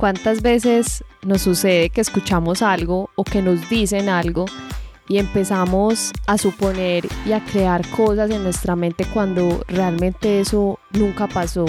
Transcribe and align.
¿Cuántas 0.00 0.40
veces 0.40 1.04
nos 1.20 1.42
sucede 1.42 1.90
que 1.90 2.00
escuchamos 2.00 2.62
algo 2.62 3.10
o 3.16 3.22
que 3.22 3.42
nos 3.42 3.68
dicen 3.68 4.08
algo 4.08 4.46
y 5.10 5.18
empezamos 5.18 6.10
a 6.26 6.38
suponer 6.38 7.06
y 7.26 7.32
a 7.32 7.44
crear 7.44 7.86
cosas 7.90 8.30
en 8.30 8.42
nuestra 8.42 8.76
mente 8.76 9.04
cuando 9.04 9.62
realmente 9.68 10.40
eso 10.40 10.78
nunca 10.92 11.26
pasó? 11.26 11.66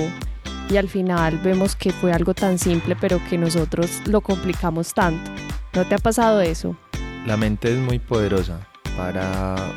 Y 0.70 0.78
al 0.78 0.88
final 0.88 1.40
vemos 1.40 1.76
que 1.76 1.92
fue 1.92 2.14
algo 2.14 2.34
tan 2.34 2.58
simple 2.58 2.96
pero 2.96 3.20
que 3.30 3.38
nosotros 3.38 4.02
lo 4.06 4.22
complicamos 4.22 4.94
tanto. 4.94 5.30
¿No 5.74 5.86
te 5.86 5.96
ha 5.96 6.00
pasado 6.00 6.40
eso? 6.40 6.78
La 7.26 7.36
mente 7.36 7.74
es 7.74 7.80
muy 7.80 8.00
poderosa. 8.00 8.66
Para 8.96 9.74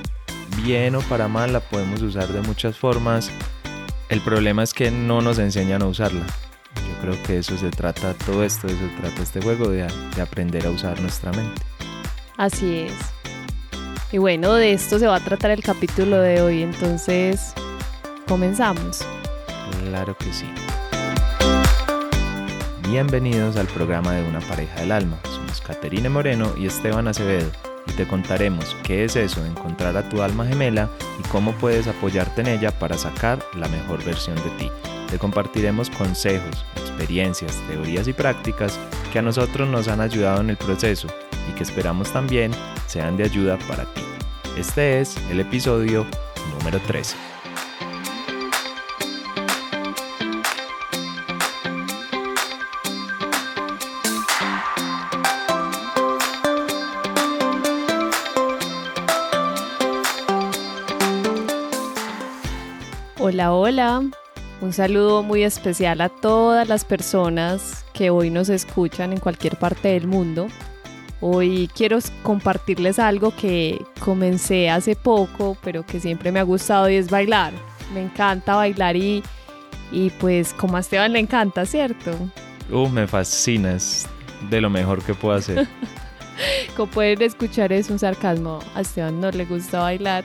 bien 0.62 0.95
o 0.95 1.00
para 1.00 1.27
mal 1.27 1.52
la 1.52 1.59
podemos 1.59 2.02
usar 2.02 2.29
de 2.29 2.41
muchas 2.43 2.79
formas. 2.79 3.32
El 4.09 4.21
problema 4.21 4.62
es 4.62 4.73
que 4.73 4.93
no 4.93 5.23
nos 5.23 5.41
enseñan 5.41 5.82
a 5.82 5.86
usarla 5.86 6.25
creo 7.00 7.22
que 7.22 7.38
eso 7.38 7.56
se 7.56 7.70
trata, 7.70 8.14
todo 8.14 8.45
esto, 8.45 8.66
eso 8.66 8.79
se 8.79 9.00
trata 9.00 9.22
este 9.22 9.40
juego, 9.40 9.68
de, 9.68 9.86
de 10.17 10.22
aprender 10.22 10.67
a 10.67 10.71
usar 10.71 11.00
nuestra 11.00 11.32
mente. 11.32 11.62
Así 12.36 12.81
es. 12.81 12.94
Y 14.11 14.18
bueno, 14.18 14.54
de 14.54 14.72
esto 14.72 14.98
se 14.98 15.07
va 15.07 15.17
a 15.17 15.21
tratar 15.21 15.50
el 15.50 15.62
capítulo 15.62 16.18
de 16.18 16.40
hoy, 16.40 16.62
entonces 16.62 17.53
comenzamos. 18.29 19.04
Claro 19.84 20.17
que 20.17 20.32
sí. 20.32 20.46
Bienvenidos 22.89 23.56
al 23.56 23.67
programa 23.67 24.12
de 24.12 24.29
Una 24.29 24.40
pareja 24.40 24.81
del 24.81 24.93
alma. 24.93 25.18
Somos 25.25 25.61
Caterine 25.61 26.09
Moreno 26.09 26.54
y 26.56 26.67
Esteban 26.67 27.09
Acevedo 27.09 27.50
y 27.86 27.93
te 27.93 28.06
contaremos 28.06 28.76
qué 28.82 29.04
es 29.04 29.17
eso 29.17 29.43
de 29.43 29.48
encontrar 29.48 29.96
a 29.96 30.09
tu 30.09 30.22
alma 30.22 30.46
gemela 30.46 30.89
y 31.18 31.29
cómo 31.29 31.53
puedes 31.53 31.86
apoyarte 31.86 32.42
en 32.42 32.48
ella 32.48 32.70
para 32.78 32.97
sacar 32.97 33.45
la 33.55 33.69
mejor 33.69 34.05
versión 34.05 34.36
de 34.36 34.50
ti. 34.59 34.70
Te 35.11 35.19
compartiremos 35.19 35.91
consejos, 35.91 36.64
experiencias, 36.77 37.61
teorías 37.69 38.08
y 38.08 38.12
prácticas 38.12 38.78
que 39.12 39.19
a 39.19 39.22
nosotros 39.22 39.69
nos 39.69 39.89
han 39.89 40.00
ayudado 40.00 40.41
en 40.41 40.50
el 40.50 40.56
proceso 40.56 41.09
y 41.48 41.55
que 41.55 41.62
esperamos 41.62 42.12
también 42.12 42.53
sean 42.87 43.17
de 43.17 43.25
ayuda 43.25 43.59
para 43.69 43.84
ti. 43.95 44.03
Este 44.56 45.01
es 45.01 45.17
el 45.31 45.41
episodio 45.41 46.06
número 46.59 46.81
13. 46.81 47.17
Hola, 63.27 63.53
hola. 63.53 64.23
Un 64.65 64.73
saludo 64.73 65.23
muy 65.23 65.43
especial 65.43 66.01
a 66.01 66.09
todas 66.09 66.67
las 66.67 66.87
personas 66.87 67.84
que 67.93 68.09
hoy 68.09 68.31
nos 68.31 68.48
escuchan 68.48 69.12
en 69.12 69.21
cualquier 69.21 69.59
parte 69.59 69.89
del 69.89 70.06
mundo. 70.06 70.47
Hoy 71.21 71.69
quiero 71.77 71.98
compartirles 72.23 72.98
algo 72.98 73.31
que 73.37 73.84
comencé 74.01 74.71
hace 74.71 74.97
poco, 74.97 75.59
pero 75.62 75.84
que 75.84 76.01
siempre 76.01 76.33
me 76.33 76.41
ha 76.41 76.45
gustado 76.45 76.89
y 76.89 76.95
es 76.95 77.11
bailar. 77.11 77.53
Me 77.93 78.01
encanta 78.05 78.56
bailar 78.56 78.97
y, 78.97 79.23
y 79.93 80.09
pues 80.09 80.55
como 80.55 80.78
a 80.78 80.81
Esteban 80.81 81.12
le 81.12 81.19
encanta, 81.19 81.67
¿cierto? 81.67 82.12
Uh, 82.71 82.89
me 82.89 83.06
fascina, 83.06 83.75
es 83.75 84.09
de 84.49 84.62
lo 84.62 84.71
mejor 84.71 85.03
que 85.03 85.12
puedo 85.12 85.37
hacer. 85.37 85.69
como 86.75 86.91
pueden 86.91 87.21
escuchar 87.21 87.71
es 87.71 87.91
un 87.91 87.99
sarcasmo, 87.99 88.61
a 88.75 88.81
Esteban 88.81 89.21
no 89.21 89.31
le 89.31 89.45
gusta 89.45 89.81
bailar. 89.81 90.25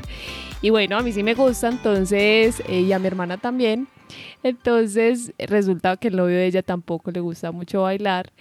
Y 0.61 0.69
bueno, 0.69 0.97
a 0.97 1.01
mí 1.01 1.11
sí 1.11 1.23
me 1.23 1.33
gusta, 1.33 1.67
entonces, 1.67 2.63
eh, 2.69 2.79
y 2.79 2.93
a 2.93 2.99
mi 2.99 3.07
hermana 3.07 3.35
también. 3.35 3.89
Entonces 4.43 5.33
resulta 5.37 5.97
que 5.97 6.09
el 6.09 6.15
novio 6.15 6.35
de 6.35 6.45
ella 6.45 6.63
tampoco 6.63 7.11
le 7.11 7.19
gusta 7.19 7.51
mucho 7.51 7.83
bailar. 7.83 8.31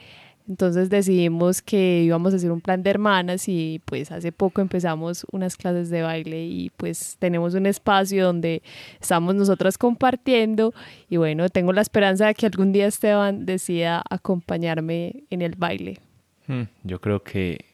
Entonces 0.48 0.88
decidimos 0.88 1.60
que 1.60 2.02
íbamos 2.04 2.32
a 2.32 2.36
hacer 2.36 2.50
un 2.50 2.62
plan 2.62 2.82
de 2.82 2.88
hermanas 2.88 3.48
y 3.48 3.82
pues 3.84 4.10
hace 4.10 4.32
poco 4.32 4.62
empezamos 4.62 5.26
unas 5.30 5.58
clases 5.58 5.90
de 5.90 6.00
baile 6.00 6.42
y 6.46 6.70
pues 6.70 7.16
tenemos 7.18 7.52
un 7.52 7.66
espacio 7.66 8.24
donde 8.24 8.62
estamos 8.98 9.34
nosotras 9.34 9.76
compartiendo 9.76 10.72
y 11.10 11.18
bueno, 11.18 11.50
tengo 11.50 11.74
la 11.74 11.82
esperanza 11.82 12.28
de 12.28 12.34
que 12.34 12.46
algún 12.46 12.72
día 12.72 12.86
Esteban 12.86 13.44
decida 13.44 14.02
acompañarme 14.08 15.24
en 15.28 15.42
el 15.42 15.54
baile. 15.54 15.98
Hmm, 16.46 16.62
yo 16.82 16.98
creo 16.98 17.22
que 17.22 17.66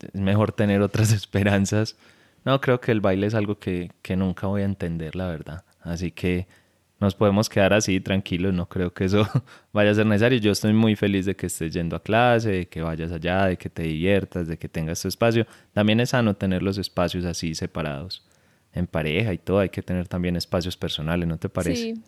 es 0.00 0.18
mejor 0.18 0.52
tener 0.52 0.80
otras 0.80 1.12
esperanzas. 1.12 1.96
No, 2.46 2.62
creo 2.62 2.80
que 2.80 2.92
el 2.92 3.02
baile 3.02 3.26
es 3.26 3.34
algo 3.34 3.58
que, 3.58 3.90
que 4.00 4.16
nunca 4.16 4.46
voy 4.46 4.62
a 4.62 4.64
entender, 4.64 5.16
la 5.16 5.26
verdad. 5.26 5.64
Así 5.82 6.10
que 6.12 6.46
nos 7.02 7.16
podemos 7.16 7.48
quedar 7.48 7.72
así 7.72 8.00
tranquilos, 8.00 8.54
no 8.54 8.68
creo 8.68 8.94
que 8.94 9.04
eso 9.04 9.26
vaya 9.72 9.90
a 9.90 9.94
ser 9.94 10.06
necesario. 10.06 10.38
Yo 10.38 10.52
estoy 10.52 10.72
muy 10.72 10.96
feliz 10.96 11.26
de 11.26 11.34
que 11.34 11.46
estés 11.46 11.74
yendo 11.74 11.96
a 11.96 12.02
clase, 12.02 12.50
de 12.50 12.66
que 12.66 12.80
vayas 12.80 13.10
allá, 13.10 13.46
de 13.46 13.58
que 13.58 13.68
te 13.68 13.82
diviertas, 13.82 14.46
de 14.46 14.56
que 14.56 14.68
tengas 14.68 15.02
tu 15.02 15.08
espacio. 15.08 15.46
También 15.72 16.00
es 16.00 16.10
sano 16.10 16.34
tener 16.34 16.62
los 16.62 16.78
espacios 16.78 17.24
así 17.24 17.54
separados, 17.54 18.24
en 18.72 18.86
pareja 18.86 19.34
y 19.34 19.38
todo. 19.38 19.58
Hay 19.58 19.68
que 19.68 19.82
tener 19.82 20.06
también 20.06 20.36
espacios 20.36 20.76
personales, 20.76 21.28
¿no 21.28 21.36
te 21.36 21.48
parece? 21.48 21.94
Sí. 21.94 22.02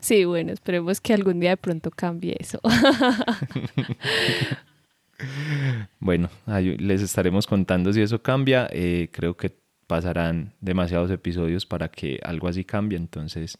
Sí, 0.00 0.24
bueno, 0.24 0.50
esperemos 0.50 0.98
que 0.98 1.12
algún 1.12 1.40
día 1.40 1.50
de 1.50 1.56
pronto 1.58 1.90
cambie 1.90 2.34
eso. 2.40 2.58
bueno, 6.00 6.30
les 6.46 7.02
estaremos 7.02 7.46
contando 7.46 7.92
si 7.92 8.00
eso 8.00 8.22
cambia. 8.22 8.66
Eh, 8.72 9.10
creo 9.12 9.36
que 9.36 9.54
pasarán 9.86 10.54
demasiados 10.62 11.10
episodios 11.10 11.66
para 11.66 11.90
que 11.90 12.18
algo 12.22 12.48
así 12.48 12.64
cambie, 12.64 12.96
entonces 12.96 13.58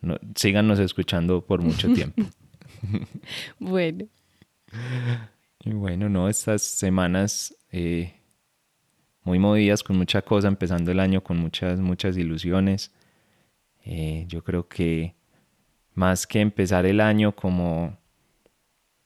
no, 0.00 0.18
síganos 0.34 0.78
escuchando 0.78 1.44
por 1.44 1.62
mucho 1.62 1.88
tiempo. 1.92 2.22
bueno. 3.58 4.06
Y 5.64 5.72
bueno, 5.72 6.08
no, 6.08 6.28
estas 6.28 6.62
semanas 6.62 7.54
eh, 7.70 8.14
muy 9.22 9.38
movidas 9.38 9.82
con 9.82 9.96
mucha 9.96 10.22
cosa, 10.22 10.48
empezando 10.48 10.90
el 10.90 11.00
año 11.00 11.22
con 11.22 11.38
muchas, 11.38 11.80
muchas 11.80 12.16
ilusiones. 12.16 12.92
Eh, 13.84 14.24
yo 14.28 14.42
creo 14.42 14.68
que 14.68 15.14
más 15.94 16.26
que 16.26 16.40
empezar 16.40 16.86
el 16.86 17.00
año 17.00 17.34
como 17.34 17.98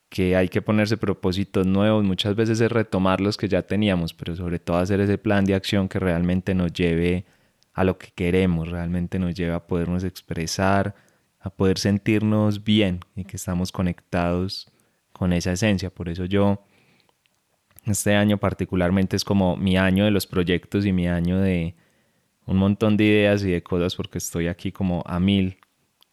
que 0.08 0.36
hay 0.36 0.48
que 0.48 0.60
ponerse 0.60 0.98
propósitos 0.98 1.66
nuevos, 1.66 2.04
muchas 2.04 2.36
veces 2.36 2.60
es 2.60 2.70
retomar 2.70 3.20
los 3.22 3.38
que 3.38 3.48
ya 3.48 3.62
teníamos, 3.62 4.12
pero 4.12 4.36
sobre 4.36 4.58
todo 4.58 4.76
hacer 4.76 5.00
ese 5.00 5.16
plan 5.16 5.46
de 5.46 5.54
acción 5.54 5.88
que 5.88 5.98
realmente 5.98 6.54
nos 6.54 6.70
lleve 6.72 7.16
a 7.16 7.41
lo 7.76 7.98
que 7.98 8.10
queremos, 8.14 8.70
realmente 8.70 9.18
nos 9.18 9.34
lleva 9.34 9.56
a 9.56 9.66
podernos 9.66 10.04
expresar, 10.04 10.94
a 11.40 11.50
poder 11.50 11.78
sentirnos 11.78 12.62
bien 12.62 13.00
y 13.16 13.24
que 13.24 13.36
estamos 13.36 13.72
conectados 13.72 14.70
con 15.12 15.32
esa 15.32 15.52
esencia. 15.52 15.90
Por 15.90 16.08
eso 16.08 16.24
yo, 16.24 16.64
este 17.84 18.14
año 18.14 18.38
particularmente 18.38 19.16
es 19.16 19.24
como 19.24 19.56
mi 19.56 19.76
año 19.76 20.04
de 20.04 20.10
los 20.10 20.26
proyectos 20.26 20.86
y 20.86 20.92
mi 20.92 21.08
año 21.08 21.38
de 21.38 21.74
un 22.46 22.56
montón 22.56 22.96
de 22.96 23.04
ideas 23.04 23.42
y 23.44 23.50
de 23.50 23.62
cosas 23.62 23.96
porque 23.96 24.18
estoy 24.18 24.48
aquí 24.48 24.72
como 24.72 25.02
a 25.06 25.18
mil 25.18 25.58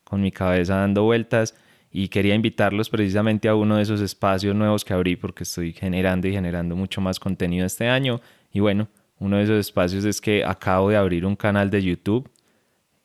con 0.03 0.22
mi 0.22 0.31
cabeza 0.31 0.76
dando 0.76 1.03
vueltas 1.03 1.56
y 1.91 2.08
quería 2.08 2.36
invitarlos 2.36 2.90
precisamente 2.90 3.47
a 3.47 3.56
uno 3.56 3.78
de 3.78 3.84
esos 3.84 4.02
espacios 4.02 4.56
nuevos 4.56 4.86
que 4.86 4.94
abrí 4.94 5.16
porque 5.16 5.44
estoy 5.44 5.74
generando 5.74 6.28
y 6.28 6.34
generando 6.34 6.76
mucho 6.76 7.02
más 7.02 7.20
contenido 7.20 7.66
este 7.66 7.88
año 7.88 8.22
y 8.52 8.59
bueno, 8.59 8.88
uno 9.19 9.38
de 9.38 9.44
esos 9.44 9.59
espacios 9.59 10.06
es 10.06 10.22
que 10.22 10.44
acabo 10.44 10.90
de 10.90 10.97
abrir 10.97 11.25
un 11.25 11.35
canal 11.35 11.69
de 11.69 11.84
YouTube 11.84 12.30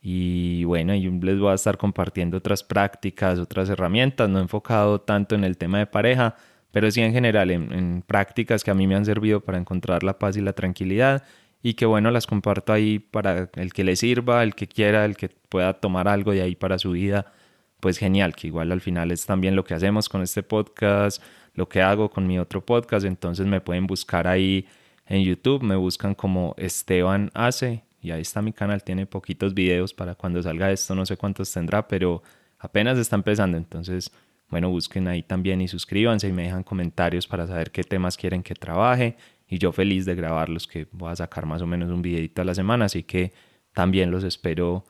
y 0.00 0.64
bueno, 0.64 0.94
y 0.94 1.08
les 1.08 1.38
voy 1.38 1.50
a 1.50 1.54
estar 1.54 1.78
compartiendo 1.78 2.36
otras 2.36 2.62
prácticas, 2.62 3.38
otras 3.38 3.70
herramientas, 3.70 4.28
no 4.28 4.38
enfocado 4.38 5.00
tanto 5.00 5.34
en 5.34 5.44
el 5.44 5.56
tema 5.56 5.78
de 5.78 5.86
pareja, 5.86 6.36
pero 6.72 6.90
sí 6.90 7.00
en 7.00 7.12
general 7.12 7.50
en, 7.50 8.02
prácticas 8.06 8.62
que 8.62 8.70
a 8.70 8.74
mí 8.74 8.86
me 8.86 8.96
han 8.96 9.04
servido 9.06 9.40
para 9.40 9.58
encontrar 9.58 10.02
la 10.02 10.18
paz 10.18 10.36
y 10.36 10.40
la 10.40 10.52
tranquilidad 10.52 11.24
y 11.62 11.74
que 11.74 11.86
bueno, 11.86 12.10
las 12.10 12.26
comparto 12.26 12.72
ahí 12.72 12.98
para 12.98 13.48
el 13.54 13.72
que 13.72 13.82
le 13.82 13.96
sirva, 13.96 14.42
el 14.42 14.54
que 14.54 14.68
quiera, 14.68 15.06
el 15.06 15.16
que 15.16 15.30
pueda 15.48 15.72
tomar 15.72 16.06
algo 16.06 16.32
de 16.32 16.42
ahí 16.42 16.54
para 16.54 16.78
su 16.78 16.90
vida, 16.90 17.32
pues 17.80 17.96
genial, 17.96 18.34
que 18.36 18.48
igual 18.48 18.72
al 18.72 18.82
final 18.82 19.10
es 19.10 19.24
también 19.24 19.56
lo 19.56 19.64
que 19.64 19.72
hacemos 19.72 20.08
con 20.10 20.22
este 20.22 20.42
podcast, 20.42 21.22
lo 21.54 21.68
que 21.68 21.80
hago 21.80 22.10
con 22.10 22.26
mi 22.26 22.38
otro 22.38 22.64
podcast, 22.64 23.06
entonces 23.06 23.46
me 23.46 23.62
pueden 23.62 23.86
buscar 23.86 24.26
ahí 24.26 24.66
en 25.06 25.22
YouTube 25.22 25.62
me 25.62 25.76
buscan 25.76 26.14
como 26.14 26.54
Esteban 26.56 27.30
Ace 27.34 27.84
y 28.00 28.10
ahí 28.10 28.20
está 28.22 28.42
mi 28.42 28.52
canal, 28.52 28.82
tiene 28.82 29.06
poquitos 29.06 29.54
videos 29.54 29.94
para 29.94 30.14
cuando 30.14 30.42
salga 30.42 30.70
esto, 30.70 30.94
no 30.94 31.06
sé 31.06 31.16
cuántos 31.16 31.50
tendrá, 31.52 31.88
pero 31.88 32.22
apenas 32.58 32.98
está 32.98 33.16
empezando, 33.16 33.56
entonces 33.56 34.12
bueno, 34.48 34.70
busquen 34.70 35.08
ahí 35.08 35.22
también 35.22 35.60
y 35.60 35.68
suscríbanse 35.68 36.28
y 36.28 36.32
me 36.32 36.44
dejan 36.44 36.62
comentarios 36.62 37.26
para 37.26 37.46
saber 37.46 37.70
qué 37.70 37.82
temas 37.82 38.16
quieren 38.16 38.42
que 38.42 38.54
trabaje 38.54 39.16
y 39.48 39.58
yo 39.58 39.72
feliz 39.72 40.04
de 40.04 40.14
grabarlos 40.14 40.66
que 40.66 40.86
voy 40.92 41.10
a 41.10 41.16
sacar 41.16 41.46
más 41.46 41.62
o 41.62 41.66
menos 41.66 41.90
un 41.90 42.02
videito 42.02 42.42
a 42.42 42.44
la 42.44 42.54
semana, 42.54 42.84
así 42.84 43.02
que 43.02 43.32
también 43.72 44.10
los 44.10 44.24
espero 44.24 44.84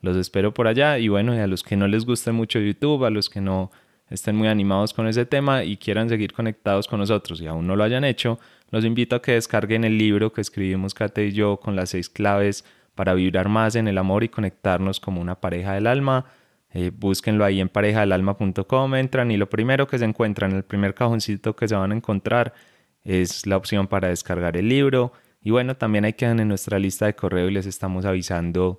los 0.00 0.16
espero 0.16 0.54
por 0.54 0.66
allá 0.66 0.98
y 0.98 1.08
bueno, 1.08 1.34
y 1.34 1.38
a 1.38 1.46
los 1.46 1.62
que 1.62 1.76
no 1.76 1.86
les 1.86 2.06
guste 2.06 2.32
mucho 2.32 2.58
YouTube, 2.58 3.04
a 3.04 3.10
los 3.10 3.28
que 3.28 3.40
no 3.40 3.70
estén 4.10 4.36
muy 4.36 4.48
animados 4.48 4.92
con 4.92 5.06
ese 5.06 5.24
tema 5.24 5.64
y 5.64 5.76
quieran 5.76 6.08
seguir 6.08 6.32
conectados 6.32 6.86
con 6.88 6.98
nosotros 6.98 7.40
y 7.40 7.46
aún 7.46 7.66
no 7.66 7.76
lo 7.76 7.84
hayan 7.84 8.04
hecho, 8.04 8.38
los 8.70 8.84
invito 8.84 9.16
a 9.16 9.22
que 9.22 9.32
descarguen 9.32 9.84
el 9.84 9.96
libro 9.96 10.32
que 10.32 10.40
escribimos 10.40 10.94
Kate 10.94 11.26
y 11.26 11.32
yo 11.32 11.58
con 11.58 11.76
las 11.76 11.90
seis 11.90 12.08
claves 12.08 12.64
para 12.94 13.14
vibrar 13.14 13.48
más 13.48 13.76
en 13.76 13.88
el 13.88 13.98
amor 13.98 14.24
y 14.24 14.28
conectarnos 14.28 15.00
como 15.00 15.20
una 15.20 15.40
pareja 15.40 15.74
del 15.74 15.86
alma. 15.86 16.26
eh, 16.72 16.92
búsquenlo 16.94 17.44
ahí 17.44 17.60
en 17.60 17.68
parejadelalma.com, 17.68 18.94
entran 18.94 19.30
y 19.30 19.36
lo 19.36 19.48
primero 19.48 19.86
que 19.86 19.98
se 19.98 20.04
encuentran, 20.04 20.52
el 20.52 20.64
primer 20.64 20.94
cajoncito 20.94 21.56
que 21.56 21.66
se 21.66 21.74
van 21.74 21.92
a 21.92 21.96
encontrar 21.96 22.54
es 23.02 23.46
la 23.46 23.56
opción 23.56 23.86
para 23.88 24.08
descargar 24.08 24.56
el 24.56 24.68
libro. 24.68 25.12
Y 25.42 25.50
bueno, 25.50 25.76
también 25.76 26.04
hay 26.04 26.12
quedan 26.12 26.38
en 26.40 26.48
nuestra 26.48 26.78
lista 26.78 27.06
de 27.06 27.14
correo 27.14 27.48
y 27.48 27.52
les 27.52 27.66
estamos 27.66 28.04
avisando 28.04 28.78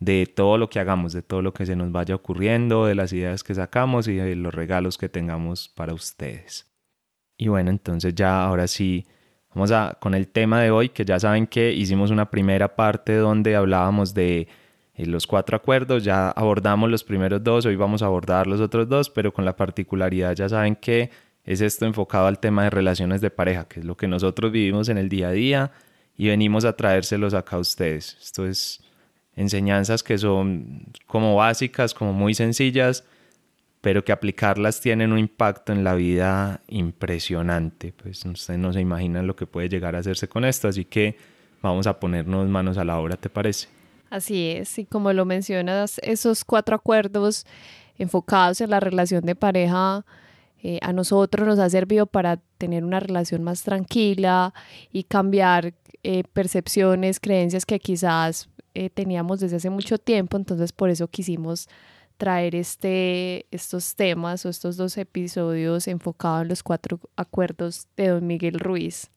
de 0.00 0.26
todo 0.26 0.56
lo 0.56 0.70
que 0.70 0.80
hagamos, 0.80 1.12
de 1.12 1.22
todo 1.22 1.42
lo 1.42 1.52
que 1.52 1.66
se 1.66 1.76
nos 1.76 1.92
vaya 1.92 2.14
ocurriendo, 2.14 2.86
de 2.86 2.94
las 2.94 3.12
ideas 3.12 3.44
que 3.44 3.54
sacamos 3.54 4.08
y 4.08 4.16
de 4.16 4.34
los 4.34 4.52
regalos 4.54 4.96
que 4.96 5.10
tengamos 5.10 5.68
para 5.68 5.92
ustedes. 5.92 6.66
Y 7.36 7.48
bueno, 7.48 7.70
entonces 7.70 8.14
ya 8.14 8.42
ahora 8.42 8.66
sí, 8.66 9.06
vamos 9.54 9.70
a 9.72 9.98
con 10.00 10.14
el 10.14 10.28
tema 10.28 10.62
de 10.62 10.70
hoy, 10.70 10.88
que 10.88 11.04
ya 11.04 11.20
saben 11.20 11.46
que 11.46 11.72
hicimos 11.72 12.10
una 12.10 12.30
primera 12.30 12.74
parte 12.76 13.14
donde 13.16 13.54
hablábamos 13.56 14.14
de 14.14 14.48
eh, 14.94 15.06
los 15.06 15.26
cuatro 15.26 15.56
acuerdos, 15.56 16.02
ya 16.02 16.30
abordamos 16.30 16.90
los 16.90 17.04
primeros 17.04 17.44
dos, 17.44 17.66
hoy 17.66 17.76
vamos 17.76 18.02
a 18.02 18.06
abordar 18.06 18.46
los 18.46 18.60
otros 18.60 18.88
dos, 18.88 19.10
pero 19.10 19.32
con 19.32 19.44
la 19.44 19.54
particularidad 19.54 20.34
ya 20.34 20.48
saben 20.48 20.76
que 20.76 21.10
es 21.44 21.60
esto 21.60 21.84
enfocado 21.84 22.26
al 22.26 22.38
tema 22.38 22.64
de 22.64 22.70
relaciones 22.70 23.20
de 23.20 23.30
pareja, 23.30 23.68
que 23.68 23.80
es 23.80 23.86
lo 23.86 23.96
que 23.96 24.08
nosotros 24.08 24.50
vivimos 24.50 24.88
en 24.88 24.96
el 24.98 25.10
día 25.10 25.28
a 25.28 25.32
día 25.32 25.72
y 26.16 26.28
venimos 26.28 26.64
a 26.64 26.74
traérselos 26.74 27.34
acá 27.34 27.56
a 27.56 27.60
ustedes. 27.60 28.16
Esto 28.20 28.46
es 28.46 28.80
enseñanzas 29.40 30.02
que 30.02 30.18
son 30.18 30.84
como 31.06 31.36
básicas, 31.36 31.94
como 31.94 32.12
muy 32.12 32.34
sencillas, 32.34 33.04
pero 33.80 34.04
que 34.04 34.12
aplicarlas 34.12 34.80
tienen 34.80 35.12
un 35.12 35.18
impacto 35.18 35.72
en 35.72 35.84
la 35.84 35.94
vida 35.94 36.60
impresionante. 36.68 37.92
Pues 37.92 38.24
ustedes 38.24 38.60
no 38.60 38.72
se 38.72 38.80
imaginan 38.80 39.26
lo 39.26 39.36
que 39.36 39.46
puede 39.46 39.68
llegar 39.68 39.96
a 39.96 40.00
hacerse 40.00 40.28
con 40.28 40.44
esto, 40.44 40.68
así 40.68 40.84
que 40.84 41.16
vamos 41.62 41.86
a 41.86 41.98
ponernos 41.98 42.48
manos 42.48 42.78
a 42.78 42.84
la 42.84 42.98
obra, 42.98 43.16
¿te 43.16 43.30
parece? 43.30 43.68
Así 44.10 44.50
es, 44.50 44.78
y 44.78 44.84
como 44.84 45.12
lo 45.12 45.24
mencionas, 45.24 45.98
esos 46.02 46.44
cuatro 46.44 46.74
acuerdos 46.74 47.46
enfocados 47.96 48.60
en 48.60 48.70
la 48.70 48.80
relación 48.80 49.24
de 49.24 49.34
pareja 49.34 50.04
eh, 50.62 50.78
a 50.82 50.92
nosotros 50.92 51.46
nos 51.46 51.58
ha 51.58 51.70
servido 51.70 52.06
para 52.06 52.38
tener 52.58 52.84
una 52.84 53.00
relación 53.00 53.42
más 53.42 53.62
tranquila 53.62 54.52
y 54.92 55.04
cambiar 55.04 55.72
eh, 56.02 56.22
percepciones, 56.32 57.18
creencias 57.18 57.64
que 57.64 57.78
quizás 57.78 58.49
eh, 58.74 58.90
teníamos 58.90 59.40
desde 59.40 59.56
hace 59.56 59.70
mucho 59.70 59.98
tiempo, 59.98 60.36
entonces 60.36 60.72
por 60.72 60.90
eso 60.90 61.08
quisimos 61.08 61.68
traer 62.20 62.54
este, 62.54 63.46
estos 63.50 63.96
temas 63.96 64.44
o 64.44 64.50
estos 64.50 64.76
dos 64.76 64.98
episodios 64.98 65.88
enfocados 65.88 66.42
en 66.42 66.48
los 66.48 66.62
cuatro 66.62 67.00
acuerdos 67.16 67.88
de 67.96 68.08
don 68.08 68.26
Miguel 68.26 68.60
Ruiz. 68.60 69.10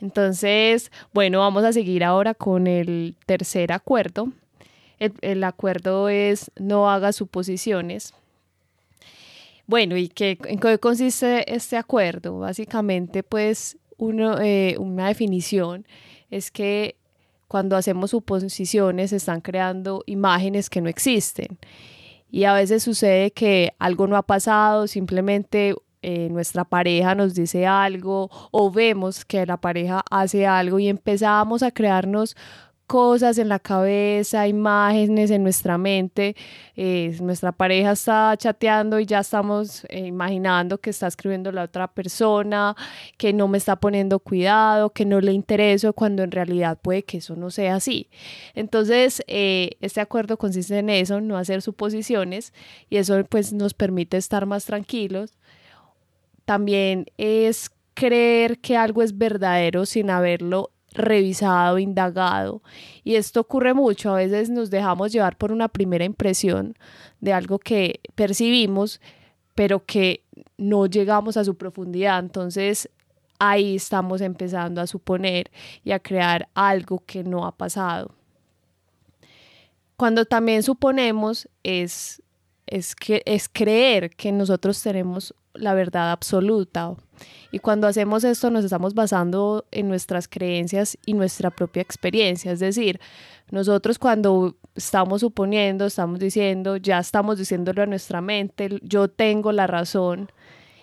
Entonces, 0.00 0.90
bueno, 1.12 1.40
vamos 1.40 1.64
a 1.64 1.72
seguir 1.72 2.04
ahora 2.04 2.34
con 2.34 2.66
el 2.66 3.16
tercer 3.26 3.70
acuerdo. 3.72 4.32
El, 4.98 5.44
acuerdo 5.44 6.08
es 6.08 6.50
no 6.58 6.90
haga 6.90 7.12
suposiciones. 7.12 8.14
Bueno, 9.66 9.96
¿y 9.96 10.08
qué, 10.08 10.38
en 10.44 10.58
qué 10.58 10.78
consiste 10.78 11.54
este 11.54 11.76
acuerdo? 11.76 12.38
Básicamente, 12.38 13.22
pues, 13.22 13.76
uno, 13.98 14.40
eh, 14.40 14.76
una 14.78 15.08
definición 15.08 15.86
es 16.30 16.50
que 16.50 16.96
cuando 17.48 17.76
hacemos 17.76 18.10
suposiciones, 18.10 19.10
se 19.10 19.16
están 19.16 19.40
creando 19.40 20.02
imágenes 20.06 20.70
que 20.70 20.80
no 20.80 20.88
existen. 20.88 21.58
Y 22.30 22.44
a 22.44 22.52
veces 22.52 22.82
sucede 22.82 23.30
que 23.30 23.72
algo 23.78 24.06
no 24.06 24.16
ha 24.16 24.22
pasado, 24.22 24.86
simplemente 24.86 25.74
eh, 26.02 26.28
nuestra 26.30 26.64
pareja 26.64 27.14
nos 27.14 27.34
dice 27.34 27.66
algo 27.66 28.30
o 28.52 28.70
vemos 28.70 29.24
que 29.24 29.44
la 29.46 29.56
pareja 29.56 30.02
hace 30.10 30.46
algo 30.46 30.78
y 30.78 30.88
empezamos 30.88 31.64
a 31.64 31.72
crearnos 31.72 32.36
cosas 32.88 33.36
en 33.36 33.50
la 33.50 33.58
cabeza, 33.58 34.48
imágenes 34.48 35.30
en 35.30 35.42
nuestra 35.42 35.76
mente. 35.76 36.34
Eh, 36.74 37.16
nuestra 37.20 37.52
pareja 37.52 37.92
está 37.92 38.34
chateando 38.36 38.98
y 38.98 39.04
ya 39.04 39.20
estamos 39.20 39.84
eh, 39.90 40.06
imaginando 40.06 40.78
que 40.78 40.88
está 40.90 41.06
escribiendo 41.06 41.52
la 41.52 41.64
otra 41.64 41.86
persona, 41.86 42.74
que 43.18 43.34
no 43.34 43.46
me 43.46 43.58
está 43.58 43.76
poniendo 43.76 44.18
cuidado, 44.20 44.90
que 44.90 45.04
no 45.04 45.20
le 45.20 45.32
intereso, 45.32 45.92
cuando 45.92 46.22
en 46.22 46.30
realidad 46.30 46.78
puede 46.80 47.04
que 47.04 47.18
eso 47.18 47.36
no 47.36 47.50
sea 47.50 47.76
así. 47.76 48.08
Entonces, 48.54 49.22
eh, 49.26 49.72
este 49.82 50.00
acuerdo 50.00 50.38
consiste 50.38 50.78
en 50.78 50.88
eso, 50.88 51.20
no 51.20 51.36
hacer 51.36 51.60
suposiciones 51.60 52.54
y 52.88 52.96
eso 52.96 53.22
pues 53.28 53.52
nos 53.52 53.74
permite 53.74 54.16
estar 54.16 54.46
más 54.46 54.64
tranquilos. 54.64 55.34
También 56.46 57.04
es 57.18 57.70
creer 57.92 58.60
que 58.60 58.78
algo 58.78 59.02
es 59.02 59.18
verdadero 59.18 59.84
sin 59.84 60.08
haberlo 60.08 60.70
revisado, 60.98 61.78
indagado. 61.78 62.62
Y 63.04 63.16
esto 63.16 63.40
ocurre 63.40 63.74
mucho, 63.74 64.10
a 64.10 64.16
veces 64.16 64.50
nos 64.50 64.70
dejamos 64.70 65.12
llevar 65.12 65.36
por 65.36 65.52
una 65.52 65.68
primera 65.68 66.04
impresión 66.04 66.76
de 67.20 67.32
algo 67.32 67.58
que 67.58 68.00
percibimos, 68.14 69.00
pero 69.54 69.84
que 69.84 70.22
no 70.56 70.86
llegamos 70.86 71.36
a 71.36 71.44
su 71.44 71.56
profundidad. 71.56 72.18
Entonces 72.18 72.90
ahí 73.38 73.76
estamos 73.76 74.20
empezando 74.20 74.80
a 74.80 74.86
suponer 74.86 75.50
y 75.84 75.92
a 75.92 76.00
crear 76.00 76.48
algo 76.54 77.02
que 77.06 77.24
no 77.24 77.46
ha 77.46 77.52
pasado. 77.52 78.14
Cuando 79.96 80.24
también 80.24 80.62
suponemos 80.62 81.48
es, 81.62 82.22
es, 82.66 82.94
que, 82.94 83.22
es 83.26 83.48
creer 83.48 84.10
que 84.10 84.30
nosotros 84.30 84.80
tenemos 84.82 85.34
la 85.54 85.74
verdad 85.74 86.12
absoluta. 86.12 86.94
Y 87.50 87.60
cuando 87.60 87.86
hacemos 87.86 88.24
esto 88.24 88.50
nos 88.50 88.64
estamos 88.64 88.94
basando 88.94 89.64
en 89.70 89.88
nuestras 89.88 90.28
creencias 90.28 90.98
y 91.06 91.14
nuestra 91.14 91.50
propia 91.50 91.82
experiencia. 91.82 92.52
Es 92.52 92.60
decir, 92.60 93.00
nosotros 93.50 93.98
cuando 93.98 94.56
estamos 94.74 95.22
suponiendo, 95.22 95.86
estamos 95.86 96.18
diciendo, 96.18 96.76
ya 96.76 96.98
estamos 96.98 97.38
diciéndolo 97.38 97.82
a 97.82 97.86
nuestra 97.86 98.20
mente, 98.20 98.78
yo 98.82 99.08
tengo 99.08 99.52
la 99.52 99.66
razón. 99.66 100.30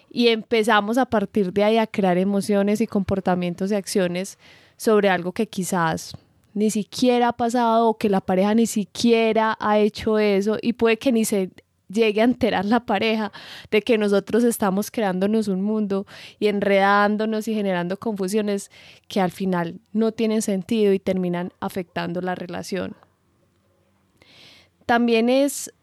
Y 0.09 0.29
empezamos 0.29 0.97
a 0.97 1.05
partir 1.05 1.53
de 1.53 1.63
ahí 1.63 1.77
a 1.77 1.87
crear 1.87 2.17
emociones 2.17 2.81
y 2.81 2.87
comportamientos 2.87 3.71
y 3.71 3.75
acciones 3.75 4.39
sobre 4.77 5.09
algo 5.09 5.33
que 5.33 5.47
quizás 5.47 6.15
ni 6.55 6.71
siquiera 6.71 7.29
ha 7.29 7.33
pasado 7.33 7.89
o 7.89 7.97
que 7.97 8.09
la 8.09 8.21
pareja 8.21 8.55
ni 8.55 8.65
siquiera 8.65 9.57
ha 9.59 9.77
hecho 9.77 10.17
eso 10.17 10.57
y 10.61 10.73
puede 10.73 10.97
que 10.97 11.11
ni 11.11 11.25
se 11.25 11.49
llegue 11.89 12.21
a 12.21 12.25
enterar 12.25 12.65
la 12.65 12.85
pareja 12.85 13.31
de 13.71 13.81
que 13.81 13.97
nosotros 13.97 14.43
estamos 14.43 14.91
creándonos 14.91 15.47
un 15.47 15.61
mundo 15.61 16.05
y 16.39 16.47
enredándonos 16.47 17.47
y 17.47 17.53
generando 17.53 17.97
confusiones 17.97 18.71
que 19.07 19.21
al 19.21 19.31
final 19.31 19.79
no 19.93 20.11
tienen 20.11 20.41
sentido 20.41 20.93
y 20.93 20.99
terminan 20.99 21.51
afectando 21.59 22.21
la 22.21 22.35
relación. 22.35 22.95
También 24.85 25.29
es 25.29 25.73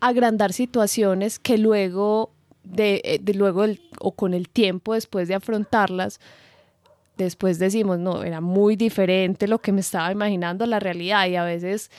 agrandar 0.00 0.52
situaciones 0.52 1.38
que 1.38 1.58
luego 1.58 2.30
de, 2.62 3.00
eh, 3.04 3.32
luego 3.34 3.64
o 4.00 4.12
con 4.12 4.34
el 4.34 4.48
tiempo 4.48 4.94
después 4.94 5.28
de 5.28 5.34
afrontarlas 5.34 6.20
después 7.18 7.58
decimos, 7.58 7.98
no, 7.98 8.22
era 8.22 8.40
muy 8.40 8.76
diferente 8.76 9.48
lo 9.48 9.58
que 9.58 9.72
me 9.72 9.80
estaba 9.80 10.10
imaginando 10.10 10.64
la 10.64 10.80
realidad 10.80 11.26
y 11.26 11.36
a 11.36 11.44
veces 11.44 11.90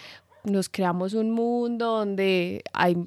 nos 0.44 0.70
creamos 0.70 1.14
un 1.14 1.32
mundo 1.32 1.86
donde 1.86 2.64
hay, 2.74 2.98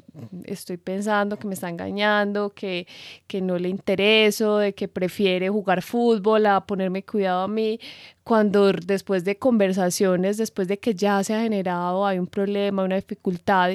estoy 0.45 0.77
pensando 0.77 1.39
que 1.39 1.47
me 1.47 1.55
está 1.55 1.69
engañando, 1.69 2.51
que, 2.51 2.87
que 3.27 3.41
no 3.41 3.59
le 3.59 3.69
intereso, 3.69 4.59
de 4.59 4.75
que 4.75 4.89
prefiere 4.89 5.49
jugar 5.49 5.83
fútbol 5.83 6.47
a 6.47 6.67
ponerme 6.67 7.05
cuidado 7.05 7.43
a 7.43 7.49
mí, 7.49 7.81
cuando 8.25 8.73
después 8.73 9.25
de 9.25 9.39
conversaciones, 9.39 10.37
después 10.37 10.69
de 10.69 10.79
que 10.79 10.95
ya 10.95 11.23
se 11.25 11.35
ha 11.35 11.43
generado, 11.43 12.07
hay 12.07 12.19
un 12.19 12.27
problema, 12.27 12.85
una 12.85 12.97
dificultad 12.97 13.71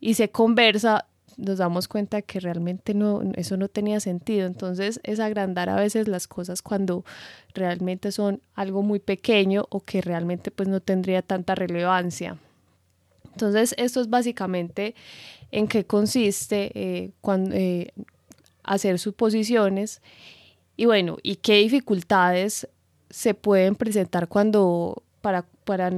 y 0.00 0.14
se 0.14 0.30
conversa, 0.30 1.06
nos 1.36 1.58
damos 1.58 1.88
cuenta 1.88 2.22
que 2.22 2.40
realmente 2.40 2.94
no, 2.94 3.22
eso 3.34 3.56
no 3.56 3.68
tenía 3.68 4.00
sentido. 4.00 4.46
Entonces 4.46 5.00
es 5.02 5.20
agrandar 5.20 5.68
a 5.68 5.76
veces 5.76 6.08
las 6.08 6.26
cosas 6.28 6.62
cuando 6.62 7.04
realmente 7.54 8.12
son 8.12 8.40
algo 8.54 8.82
muy 8.82 9.00
pequeño 9.00 9.66
o 9.70 9.80
que 9.80 10.00
realmente 10.00 10.50
pues 10.50 10.68
no 10.68 10.80
tendría 10.80 11.22
tanta 11.22 11.54
relevancia. 11.54 12.38
Entonces, 13.34 13.74
esto 13.78 14.00
es 14.00 14.08
básicamente 14.08 14.94
en 15.50 15.66
qué 15.66 15.84
consiste 15.84 16.70
eh, 16.74 17.10
eh, 17.52 17.88
hacer 18.62 18.98
suposiciones. 18.98 20.00
Y 20.76 20.86
bueno, 20.86 21.18
y 21.22 21.36
qué 21.36 21.56
dificultades 21.56 22.68
se 23.10 23.34
pueden 23.34 23.74
presentar 23.74 24.28
cuando 24.28 25.02
para, 25.20 25.44
para 25.64 25.90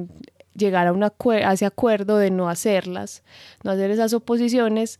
llegar 0.54 0.86
a, 0.86 0.92
una, 0.92 1.12
a 1.44 1.52
ese 1.52 1.66
acuerdo 1.66 2.16
de 2.18 2.30
no 2.30 2.48
hacerlas, 2.48 3.22
no 3.64 3.70
hacer 3.70 3.90
esas 3.90 4.10
suposiciones, 4.10 4.98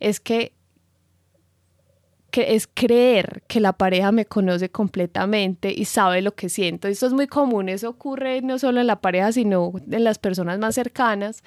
es 0.00 0.20
que 0.20 0.52
es 2.42 2.66
creer 2.66 3.42
que 3.46 3.60
la 3.60 3.72
pareja 3.72 4.12
me 4.12 4.26
conoce 4.26 4.68
completamente 4.68 5.72
y 5.74 5.84
sabe 5.84 6.22
lo 6.22 6.34
que 6.34 6.48
siento. 6.48 6.88
Esto 6.88 7.06
es 7.06 7.12
muy 7.12 7.26
común, 7.26 7.68
eso 7.68 7.88
ocurre 7.88 8.42
no 8.42 8.58
solo 8.58 8.80
en 8.80 8.86
la 8.86 9.00
pareja, 9.00 9.32
sino 9.32 9.72
en 9.90 10.04
las 10.04 10.18
personas 10.18 10.58
más 10.58 10.74
cercanas. 10.74 11.42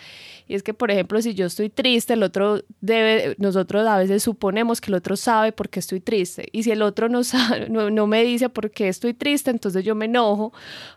Y 0.48 0.56
es 0.56 0.64
que, 0.64 0.74
por 0.74 0.92
ejemplo, 0.92 1.22
si 1.22 1.34
yo 1.34 1.46
estoy 1.46 1.70
triste, 1.70 2.14
el 2.14 2.24
otro 2.24 2.62
debe, 2.82 3.36
nosotros 3.38 3.88
a 3.88 3.98
veces 3.98 4.24
suponemos 4.24 4.82
que 4.82 4.92
el 4.92 4.96
otro 4.96 5.16
sabe 5.16 5.52
por 5.52 5.70
qué 5.70 5.80
estoy 5.80 6.00
triste. 6.00 6.48
Y 6.52 6.64
si 6.64 6.72
el 6.72 6.82
otro 6.82 7.10
no, 7.10 7.24
sabe, 7.24 7.70
no, 7.70 7.90
no 7.90 8.08
me 8.08 8.24
dice 8.24 8.50
por 8.50 8.72
qué 8.72 8.88
estoy 8.88 9.14
triste, 9.14 9.52
entonces 9.52 9.84
yo 9.84 9.96
me 9.96 10.06
enojo 10.06 10.54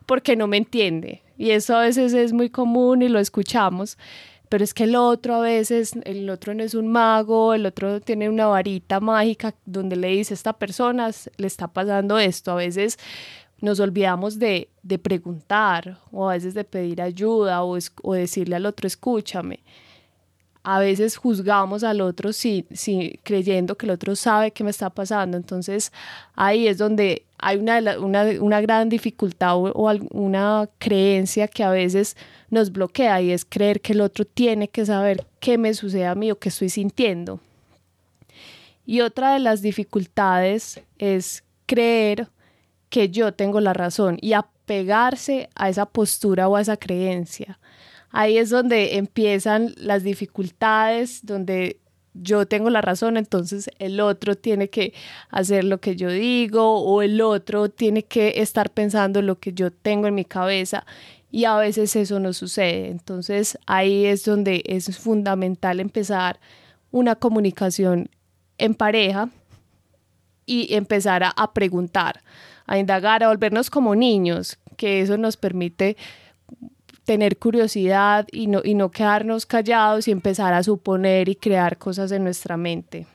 porque 0.06 0.36
no 0.36 0.46
me 0.46 0.56
entiende. 0.56 1.22
Y 1.38 1.50
eso 1.50 1.76
a 1.76 1.82
veces 1.82 2.12
es 2.12 2.32
muy 2.32 2.50
común 2.50 3.02
y 3.02 3.08
lo 3.08 3.18
escuchamos 3.18 3.98
pero 4.52 4.64
es 4.64 4.74
que 4.74 4.84
el 4.84 4.96
otro 4.96 5.36
a 5.36 5.40
veces, 5.40 5.92
el 6.04 6.28
otro 6.28 6.52
no 6.52 6.62
es 6.62 6.74
un 6.74 6.86
mago, 6.86 7.54
el 7.54 7.64
otro 7.64 8.02
tiene 8.02 8.28
una 8.28 8.48
varita 8.48 9.00
mágica 9.00 9.54
donde 9.64 9.96
le 9.96 10.08
dice 10.08 10.34
a 10.34 10.36
esta 10.36 10.52
persona, 10.52 11.10
le 11.38 11.46
está 11.46 11.68
pasando 11.68 12.18
esto. 12.18 12.50
A 12.50 12.56
veces 12.56 12.98
nos 13.62 13.80
olvidamos 13.80 14.38
de, 14.38 14.68
de 14.82 14.98
preguntar 14.98 15.96
o 16.10 16.28
a 16.28 16.34
veces 16.34 16.52
de 16.52 16.64
pedir 16.64 17.00
ayuda 17.00 17.64
o, 17.64 17.78
o 18.02 18.12
decirle 18.12 18.56
al 18.56 18.66
otro, 18.66 18.86
escúchame 18.86 19.60
a 20.64 20.78
veces 20.78 21.16
juzgamos 21.16 21.82
al 21.82 22.00
otro 22.00 22.32
si, 22.32 22.66
si, 22.72 23.18
creyendo 23.24 23.76
que 23.76 23.86
el 23.86 23.90
otro 23.90 24.14
sabe 24.14 24.52
qué 24.52 24.62
me 24.62 24.70
está 24.70 24.90
pasando. 24.90 25.36
Entonces 25.36 25.92
ahí 26.34 26.68
es 26.68 26.78
donde 26.78 27.24
hay 27.42 27.58
una, 27.58 27.98
una, 27.98 28.24
una 28.40 28.60
gran 28.60 28.88
dificultad 28.88 29.56
o, 29.56 29.70
o, 29.72 29.92
una 30.10 30.68
creencia 30.78 31.48
que 31.48 31.64
a 31.64 31.70
veces 31.70 32.16
nos 32.50 32.72
bloquea 32.72 33.20
y 33.20 33.32
es 33.32 33.44
creer 33.44 33.80
que 33.80 33.92
el 33.92 34.00
otro 34.00 34.24
tiene 34.24 34.68
que 34.68 34.86
saber 34.86 35.26
qué 35.40 35.58
me 35.58 35.74
sucede 35.74 36.06
a 36.06 36.14
mí 36.14 36.30
o 36.30 36.38
qué 36.38 36.48
estoy 36.48 36.68
sintiendo. 36.68 37.40
Y 38.86 39.00
otra 39.00 39.34
de 39.34 39.40
las 39.40 39.62
dificultades 39.62 40.80
es 40.98 41.44
creer 41.66 42.28
que 42.88 43.08
yo 43.10 43.32
tengo 43.32 43.60
la 43.60 43.72
razón 43.72 44.18
y 44.20 44.32
apegarse 44.32 45.48
a 45.54 45.68
esa 45.68 45.86
postura 45.86 46.48
o 46.48 46.56
a 46.56 46.60
esa 46.60 46.76
creencia 46.76 47.58
ahí 48.12 48.38
es 48.38 48.50
donde 48.50 48.96
empiezan 48.96 49.74
las 49.76 50.04
dificultades, 50.04 51.24
donde 51.24 51.80
yo 52.14 52.46
tengo 52.46 52.70
la 52.70 52.80
razón, 52.80 53.16
entonces 53.16 53.70
el 53.78 54.00
otro 54.00 54.36
tiene 54.36 54.68
que 54.68 54.92
hacer 55.30 55.64
lo 55.64 55.78
que 55.78 55.96
yo 55.96 56.10
digo 56.10 56.80
o 56.80 57.02
el 57.02 57.20
otro 57.20 57.70
tiene 57.70 58.02
que 58.02 58.34
estar 58.36 58.70
pensando 58.70 59.22
lo 59.22 59.38
que 59.38 59.52
yo 59.52 59.70
tengo 59.70 60.06
en 60.06 60.14
mi 60.14 60.24
cabeza 60.24 60.84
y 61.30 61.46
a 61.46 61.56
veces 61.56 61.96
eso 61.96 62.20
no 62.20 62.32
sucede. 62.32 62.88
Entonces 62.88 63.58
ahí 63.66 64.04
es 64.04 64.24
donde 64.24 64.62
es 64.66 64.98
fundamental 64.98 65.80
empezar 65.80 66.38
una 66.90 67.16
comunicación 67.16 68.10
en 68.58 68.74
pareja 68.74 69.30
y 70.44 70.74
empezar 70.74 71.24
a, 71.24 71.30
a 71.30 71.54
preguntar, 71.54 72.22
a 72.66 72.78
indagar, 72.78 73.22
a 73.22 73.28
volvernos 73.28 73.70
como 73.70 73.94
niños, 73.94 74.58
que 74.76 75.00
eso 75.00 75.16
nos 75.16 75.36
permite 75.38 75.96
tener 77.04 77.38
curiosidad 77.38 78.26
y 78.30 78.46
no, 78.46 78.60
y 78.62 78.74
no 78.74 78.90
quedarnos 78.90 79.46
callados 79.46 80.08
y 80.08 80.12
empezar 80.12 80.54
a 80.54 80.62
suponer 80.62 81.28
y 81.28 81.34
crear 81.34 81.78
cosas 81.78 82.12
en 82.12 82.24
nuestra 82.24 82.56
mente. 82.56 83.06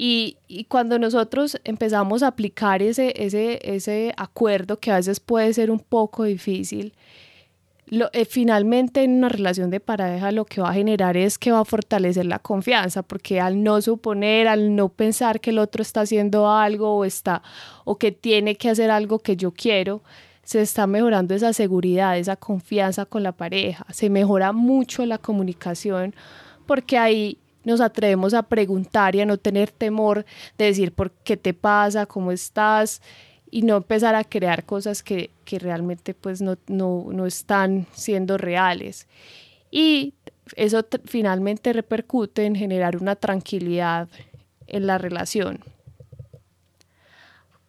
Y, 0.00 0.36
y, 0.46 0.64
cuando 0.64 0.96
nosotros 1.00 1.58
empezamos 1.64 2.22
a 2.22 2.28
aplicar 2.28 2.82
ese, 2.82 3.12
ese, 3.16 3.58
ese 3.64 4.14
acuerdo, 4.16 4.78
que 4.78 4.92
a 4.92 4.96
veces 4.96 5.18
puede 5.18 5.52
ser 5.52 5.72
un 5.72 5.80
poco 5.80 6.22
difícil, 6.22 6.92
lo, 7.90 8.10
eh, 8.12 8.24
finalmente 8.24 9.02
en 9.02 9.16
una 9.16 9.28
relación 9.28 9.70
de 9.70 9.80
pareja 9.80 10.30
lo 10.30 10.44
que 10.44 10.60
va 10.60 10.70
a 10.70 10.74
generar 10.74 11.16
es 11.16 11.38
que 11.38 11.50
va 11.50 11.60
a 11.60 11.64
fortalecer 11.64 12.26
la 12.26 12.38
confianza, 12.38 13.02
porque 13.02 13.40
al 13.40 13.62
no 13.64 13.80
suponer, 13.80 14.46
al 14.46 14.76
no 14.76 14.88
pensar 14.88 15.40
que 15.40 15.50
el 15.50 15.58
otro 15.58 15.82
está 15.82 16.02
haciendo 16.02 16.48
algo 16.48 16.96
o, 16.96 17.04
está, 17.04 17.42
o 17.84 17.96
que 17.96 18.12
tiene 18.12 18.56
que 18.56 18.70
hacer 18.70 18.90
algo 18.90 19.18
que 19.18 19.36
yo 19.36 19.50
quiero, 19.52 20.02
se 20.48 20.62
está 20.62 20.86
mejorando 20.86 21.34
esa 21.34 21.52
seguridad, 21.52 22.16
esa 22.16 22.34
confianza 22.34 23.04
con 23.04 23.22
la 23.22 23.32
pareja, 23.32 23.84
se 23.90 24.08
mejora 24.08 24.52
mucho 24.52 25.04
la 25.04 25.18
comunicación 25.18 26.14
porque 26.64 26.96
ahí 26.96 27.36
nos 27.64 27.82
atrevemos 27.82 28.32
a 28.32 28.44
preguntar 28.44 29.14
y 29.14 29.20
a 29.20 29.26
no 29.26 29.36
tener 29.36 29.70
temor 29.70 30.24
de 30.56 30.64
decir 30.64 30.92
por 30.92 31.10
qué 31.10 31.36
te 31.36 31.52
pasa, 31.52 32.06
cómo 32.06 32.32
estás 32.32 33.02
y 33.50 33.60
no 33.60 33.76
empezar 33.76 34.14
a 34.14 34.24
crear 34.24 34.64
cosas 34.64 35.02
que, 35.02 35.28
que 35.44 35.58
realmente 35.58 36.14
pues 36.14 36.40
no, 36.40 36.56
no, 36.66 37.08
no 37.12 37.26
están 37.26 37.86
siendo 37.92 38.38
reales. 38.38 39.06
Y 39.70 40.14
eso 40.56 40.82
finalmente 41.04 41.74
repercute 41.74 42.46
en 42.46 42.54
generar 42.54 42.96
una 42.96 43.16
tranquilidad 43.16 44.08
en 44.66 44.86
la 44.86 44.96
relación. 44.96 45.60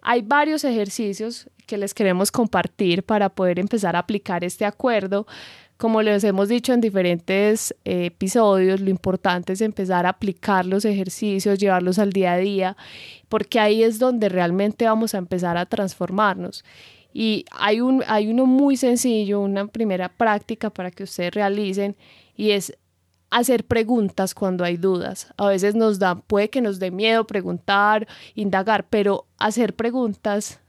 Hay 0.01 0.21
varios 0.21 0.63
ejercicios 0.63 1.49
que 1.65 1.77
les 1.77 1.93
queremos 1.93 2.31
compartir 2.31 3.03
para 3.03 3.29
poder 3.29 3.59
empezar 3.59 3.95
a 3.95 3.99
aplicar 3.99 4.43
este 4.43 4.65
acuerdo. 4.65 5.27
Como 5.77 6.01
les 6.01 6.23
hemos 6.23 6.49
dicho 6.49 6.73
en 6.73 6.81
diferentes 6.81 7.75
eh, 7.85 8.07
episodios, 8.07 8.81
lo 8.81 8.89
importante 8.89 9.53
es 9.53 9.61
empezar 9.61 10.05
a 10.05 10.09
aplicar 10.09 10.65
los 10.65 10.83
ejercicios, 10.83 11.59
llevarlos 11.59 11.99
al 11.99 12.11
día 12.11 12.33
a 12.33 12.37
día, 12.37 12.77
porque 13.29 13.59
ahí 13.59 13.83
es 13.83 13.99
donde 13.99 14.29
realmente 14.29 14.85
vamos 14.85 15.13
a 15.15 15.19
empezar 15.19 15.57
a 15.57 15.65
transformarnos. 15.65 16.65
Y 17.13 17.45
hay, 17.51 17.81
un, 17.81 18.03
hay 18.07 18.27
uno 18.27 18.45
muy 18.45 18.77
sencillo, 18.77 19.39
una 19.39 19.67
primera 19.67 20.09
práctica 20.09 20.69
para 20.69 20.91
que 20.91 21.03
ustedes 21.03 21.33
realicen, 21.33 21.95
y 22.35 22.51
es 22.51 22.77
hacer 23.29 23.65
preguntas 23.65 24.33
cuando 24.33 24.63
hay 24.63 24.77
dudas. 24.77 25.33
A 25.37 25.47
veces 25.47 25.75
nos 25.75 25.99
da, 25.99 26.15
puede 26.15 26.49
que 26.49 26.61
nos 26.61 26.79
dé 26.79 26.91
miedo 26.91 27.25
preguntar, 27.25 28.07
indagar, 28.35 28.87
pero 28.89 29.25
hacer 29.37 29.75
preguntas 29.75 30.59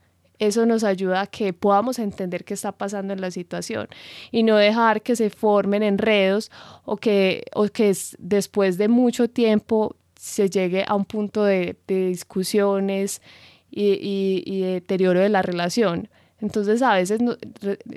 eso 0.41 0.65
nos 0.65 0.83
ayuda 0.83 1.21
a 1.21 1.27
que 1.27 1.53
podamos 1.53 1.99
entender 1.99 2.43
qué 2.43 2.55
está 2.55 2.71
pasando 2.71 3.13
en 3.13 3.21
la 3.21 3.29
situación 3.29 3.87
y 4.31 4.41
no 4.41 4.57
dejar 4.57 5.03
que 5.03 5.15
se 5.15 5.29
formen 5.29 5.83
enredos 5.83 6.49
o 6.83 6.97
que, 6.97 7.45
o 7.53 7.67
que 7.67 7.95
después 8.17 8.79
de 8.79 8.87
mucho 8.87 9.29
tiempo 9.29 9.95
se 10.15 10.49
llegue 10.49 10.83
a 10.87 10.95
un 10.95 11.05
punto 11.05 11.43
de, 11.43 11.77
discusiones 11.87 13.21
y, 13.69 14.41
y, 14.45 14.61
deterioro 14.61 15.19
de 15.19 15.29
la 15.29 15.43
relación. 15.43 16.09
Entonces 16.41 16.81
a 16.81 16.95
veces 16.95 17.21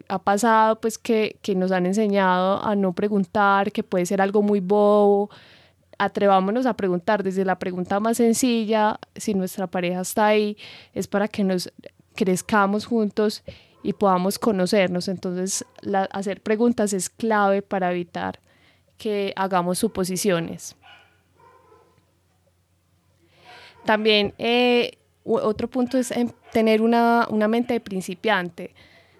ha 0.08 0.18
pasado 0.18 0.80
pues 0.80 0.98
que, 0.98 1.38
que 1.42 1.54
nos 1.54 1.72
han 1.72 1.86
enseñado 1.86 2.62
a 2.62 2.76
no 2.76 2.92
preguntar, 2.92 3.72
que 3.72 3.82
puede 3.82 4.06
ser 4.06 4.20
algo 4.20 4.42
muy 4.42 4.60
bobo, 4.60 5.30
atrevámonos 5.98 6.66
a 6.66 6.74
preguntar 6.74 7.22
desde 7.22 7.44
la 7.44 7.58
pregunta 7.58 8.00
más 8.00 8.18
sencilla, 8.18 8.98
si 9.16 9.34
nuestra 9.34 9.66
pareja 9.66 10.00
está 10.00 10.26
ahí, 10.26 10.56
es 10.92 11.06
para 11.06 11.28
que 11.28 11.44
nos 11.44 11.72
crezcamos 12.14 12.84
juntos 12.84 13.42
y 13.82 13.92
podamos 13.92 14.38
conocernos. 14.38 15.08
Entonces, 15.08 15.64
hacer 16.10 16.40
preguntas 16.42 16.92
es 16.92 17.08
clave 17.10 17.62
para 17.62 17.90
evitar 17.92 18.40
que 18.98 19.32
hagamos 19.36 19.78
suposiciones. 19.78 20.76
También 23.84 24.32
eh, 24.38 24.98
otro 25.24 25.68
punto 25.68 25.98
es 25.98 26.12
tener 26.52 26.82
una, 26.82 27.26
una 27.30 27.48
mente 27.48 27.74
de 27.74 27.80
principiante. 27.80 28.74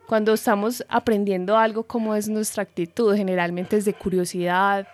Cuando 0.07 0.35
estamos 0.35 0.85
aprendiendo 0.89 1.57
algo, 1.57 1.85
como 1.85 2.15
es 2.15 2.29
nuestra 2.29 2.63
actitud? 2.63 3.17
Generalmente 3.17 3.77
es 3.77 3.87
de 3.87 3.95
curiosidad, 3.95 4.87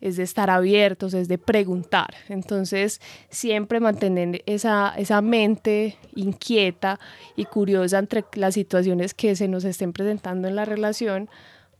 es 0.00 0.16
de 0.16 0.22
estar 0.22 0.50
abiertos, 0.50 1.14
es 1.14 1.28
de 1.28 1.38
preguntar. 1.38 2.14
Entonces, 2.28 3.00
siempre 3.28 3.80
mantener 3.80 4.42
esa, 4.46 4.94
esa 4.96 5.20
mente 5.20 5.96
inquieta 6.14 6.98
y 7.36 7.44
curiosa 7.44 7.98
entre 7.98 8.24
las 8.34 8.54
situaciones 8.54 9.14
que 9.14 9.36
se 9.36 9.48
nos 9.48 9.64
estén 9.64 9.92
presentando 9.92 10.48
en 10.48 10.56
la 10.56 10.64
relación 10.64 11.28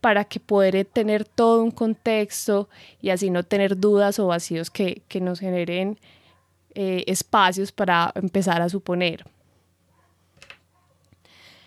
para 0.01 0.25
que 0.25 0.41
poder 0.41 0.87
tener 0.87 1.25
todo 1.27 1.63
un 1.63 1.71
contexto 1.71 2.69
y 3.03 3.11
así 3.11 3.31
no 3.31 3.43
tener 3.43 3.79
dudas 3.79 4.19
o 4.19 4.27
vacíos 4.27 4.71
que, 4.71 5.03
que 5.09 5.21
nos 5.21 5.41
generen 5.41 5.99
eh, 6.75 7.05
espacios 7.07 7.73
para 7.73 8.13
empezar 8.15 8.63
a 8.63 8.69
suponer. 8.69 9.25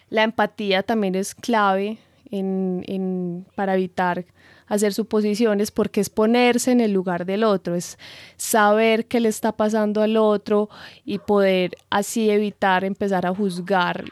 La 0.10 0.24
empatía 0.24 0.83
también 0.83 1.15
es 1.15 1.33
clave 1.33 1.98
en, 2.29 2.83
en, 2.88 3.45
para 3.55 3.74
evitar 3.74 4.25
hacer 4.67 4.93
suposiciones 4.93 5.72
porque 5.72 6.01
es 6.01 6.10
ponerse 6.10 6.72
en 6.72 6.81
el 6.81 6.91
lugar 6.91 7.25
del 7.25 7.43
otro, 7.43 7.75
es 7.75 7.98
saber 8.38 9.05
qué 9.07 9.19
le 9.19 9.29
está 9.29 9.51
pasando 9.51 10.01
al 10.01 10.17
otro 10.17 10.69
y 11.05 11.19
poder 11.19 11.75
así 11.89 12.29
evitar 12.29 12.83
empezar 12.83 13.25
a 13.25 13.36
juzgar 13.36 14.05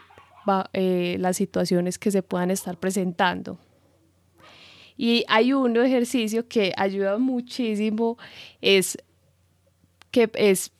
eh, 0.72 1.16
las 1.20 1.36
situaciones 1.36 1.98
que 1.98 2.10
se 2.10 2.22
puedan 2.22 2.50
estar 2.50 2.76
presentando. 2.76 3.58
Y 4.96 5.24
hay 5.28 5.52
un 5.52 5.76
ejercicio 5.76 6.46
que 6.46 6.72
ayuda 6.76 7.18
muchísimo, 7.18 8.18
es 8.60 8.98
que 10.12 10.30
es 10.34 10.70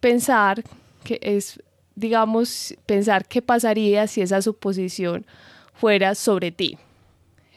pensar, 0.00 0.62
que 1.02 1.18
es, 1.20 1.60
digamos, 1.96 2.76
pensar 2.86 3.26
qué 3.26 3.42
pasaría 3.42 4.06
si 4.06 4.20
esa 4.20 4.40
suposición 4.40 5.26
fuera 5.74 6.14
sobre 6.14 6.52
ti. 6.52 6.78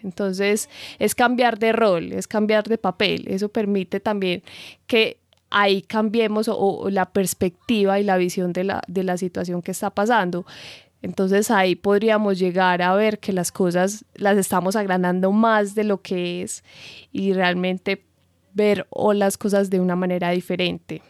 Entonces 0.04 0.68
es 0.98 1.14
cambiar 1.14 1.60
de 1.60 1.74
rol, 1.74 2.12
es 2.14 2.28
cambiar 2.28 2.64
de 2.64 2.80
papel. 2.80 3.26
Eso 3.28 3.50
permite 3.50 4.00
también 4.00 4.42
que 4.88 5.20
ahí 5.52 5.84
cambiemos 5.84 6.48
o, 6.50 6.90
la 6.90 7.12
perspectiva 7.12 8.00
y 8.00 8.04
la 8.04 8.18
visión 8.18 8.54
de 8.54 8.64
la, 8.64 8.82
de 8.88 9.04
la 9.04 9.18
situación 9.18 9.62
que 9.62 9.72
está 9.72 9.92
pasando. 9.92 10.46
Entonces 11.04 11.52
ahí 11.52 11.76
podríamos 11.76 12.40
llegar 12.40 12.82
a 12.82 12.96
ver 12.96 13.20
que 13.20 13.34
las 13.34 13.52
cosas 13.52 14.06
las 14.16 14.38
estamos 14.38 14.76
agrandando 14.76 15.32
más 15.32 15.76
de 15.76 15.84
lo 15.84 16.02
que 16.02 16.42
es 16.42 16.64
y 17.12 17.34
realmente 17.34 18.04
ver 18.54 18.88
o 18.90 19.14
las 19.14 19.38
cosas 19.38 19.70
de 19.70 19.80
una 19.80 19.96
manera 19.96 20.32
diferente. 20.32 21.02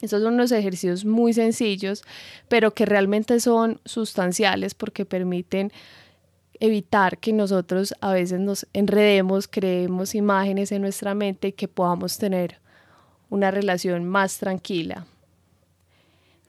Esos 0.00 0.22
son 0.22 0.34
unos 0.34 0.52
ejercicios 0.52 1.04
muy 1.04 1.34
sencillos, 1.34 2.02
pero 2.48 2.72
que 2.72 2.86
realmente 2.86 3.38
son 3.40 3.80
sustanciales 3.84 4.74
porque 4.74 5.04
permiten 5.04 5.72
evitar 6.58 7.18
que 7.18 7.32
nosotros 7.32 7.94
a 8.00 8.12
veces 8.12 8.40
nos 8.40 8.66
enredemos, 8.72 9.48
creemos 9.48 10.14
imágenes 10.14 10.72
en 10.72 10.82
nuestra 10.82 11.14
mente 11.14 11.48
y 11.48 11.52
que 11.52 11.68
podamos 11.68 12.18
tener 12.18 12.58
una 13.30 13.50
relación 13.50 14.04
más 14.04 14.38
tranquila. 14.38 15.06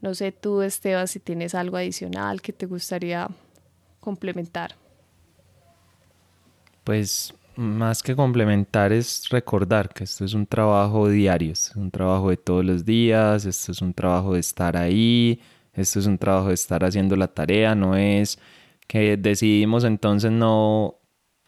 No 0.02 0.16
sé 0.16 0.32
tú, 0.32 0.62
Esteban, 0.62 1.08
si 1.08 1.20
tienes 1.20 1.54
algo 1.54 1.78
adicional 1.78 2.42
que 2.42 2.54
te 2.54 2.66
gustaría 2.66 3.30
complementar. 4.00 4.76
Pues 6.84 7.34
más 7.62 8.04
que 8.04 8.16
complementar 8.16 8.92
es 8.92 9.30
recordar 9.30 9.90
que 9.94 10.04
esto 10.04 10.26
es 10.26 10.34
un 10.34 10.46
trabajo 10.48 11.08
diario, 11.10 11.54
es 11.54 11.74
un 11.76 11.92
trabajo 11.92 12.30
de 12.32 12.38
todos 12.38 12.66
los 12.66 12.84
días, 12.86 13.46
esto 13.46 13.72
es 13.72 13.82
un 13.82 13.94
trabajo 13.94 14.34
de 14.34 14.40
estar 14.40 14.76
ahí, 14.76 15.40
esto 15.74 16.00
es 16.00 16.08
un 16.08 16.18
trabajo 16.18 16.50
de 16.50 16.56
estar 16.56 16.84
haciendo 16.84 17.16
la 17.16 17.28
tarea, 17.28 17.76
no 17.76 17.96
es 17.96 18.40
que 18.88 19.16
decidimos 19.18 19.84
entonces 19.86 20.32
no, 20.32 21.00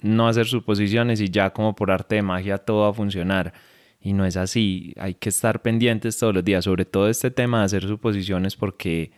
no 0.02 0.28
hacer 0.28 0.46
suposiciones 0.48 1.20
y 1.22 1.30
ya 1.30 1.52
como 1.52 1.76
por 1.76 1.92
arte 1.92 2.16
de 2.16 2.22
magia 2.22 2.58
todo 2.60 2.84
va 2.84 2.90
a 2.90 2.94
funcionar. 2.94 3.54
Y 4.00 4.14
no 4.14 4.26
es 4.26 4.38
así, 4.38 4.94
hay 4.98 5.16
que 5.16 5.30
estar 5.30 5.62
pendientes 5.62 6.18
todos 6.18 6.34
los 6.34 6.44
días, 6.44 6.66
sobre 6.66 6.86
todo 6.86 7.10
este 7.10 7.32
tema 7.32 7.60
de 7.60 7.66
hacer 7.66 7.88
suposiciones 7.88 8.56
porque, 8.56 9.12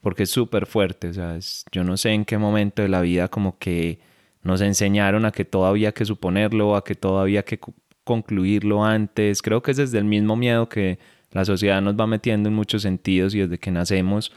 porque 0.00 0.24
es 0.24 0.30
súper 0.30 0.66
fuerte, 0.66 1.08
o 1.08 1.14
sea, 1.14 1.38
yo 1.72 1.84
no 1.84 1.96
sé 1.96 2.10
en 2.12 2.24
qué 2.24 2.38
momento 2.38 2.82
de 2.82 2.88
la 2.88 3.00
vida 3.00 3.28
como 3.28 3.58
que 3.58 3.98
nos 4.46 4.60
enseñaron 4.60 5.24
a 5.24 5.32
que 5.32 5.44
todo 5.44 5.66
había 5.66 5.92
que 5.92 6.04
suponerlo, 6.04 6.76
a 6.76 6.84
que 6.84 6.94
todo 6.94 7.18
había 7.18 7.44
que 7.44 7.58
concluirlo 8.04 8.84
antes. 8.84 9.42
Creo 9.42 9.62
que 9.62 9.72
es 9.72 9.76
desde 9.76 9.98
el 9.98 10.04
mismo 10.04 10.36
miedo 10.36 10.68
que 10.68 10.98
la 11.32 11.44
sociedad 11.44 11.82
nos 11.82 11.96
va 11.96 12.06
metiendo 12.06 12.48
en 12.48 12.54
muchos 12.54 12.82
sentidos 12.82 13.34
y 13.34 13.40
desde 13.40 13.58
que 13.58 13.70
nacemos. 13.70 14.32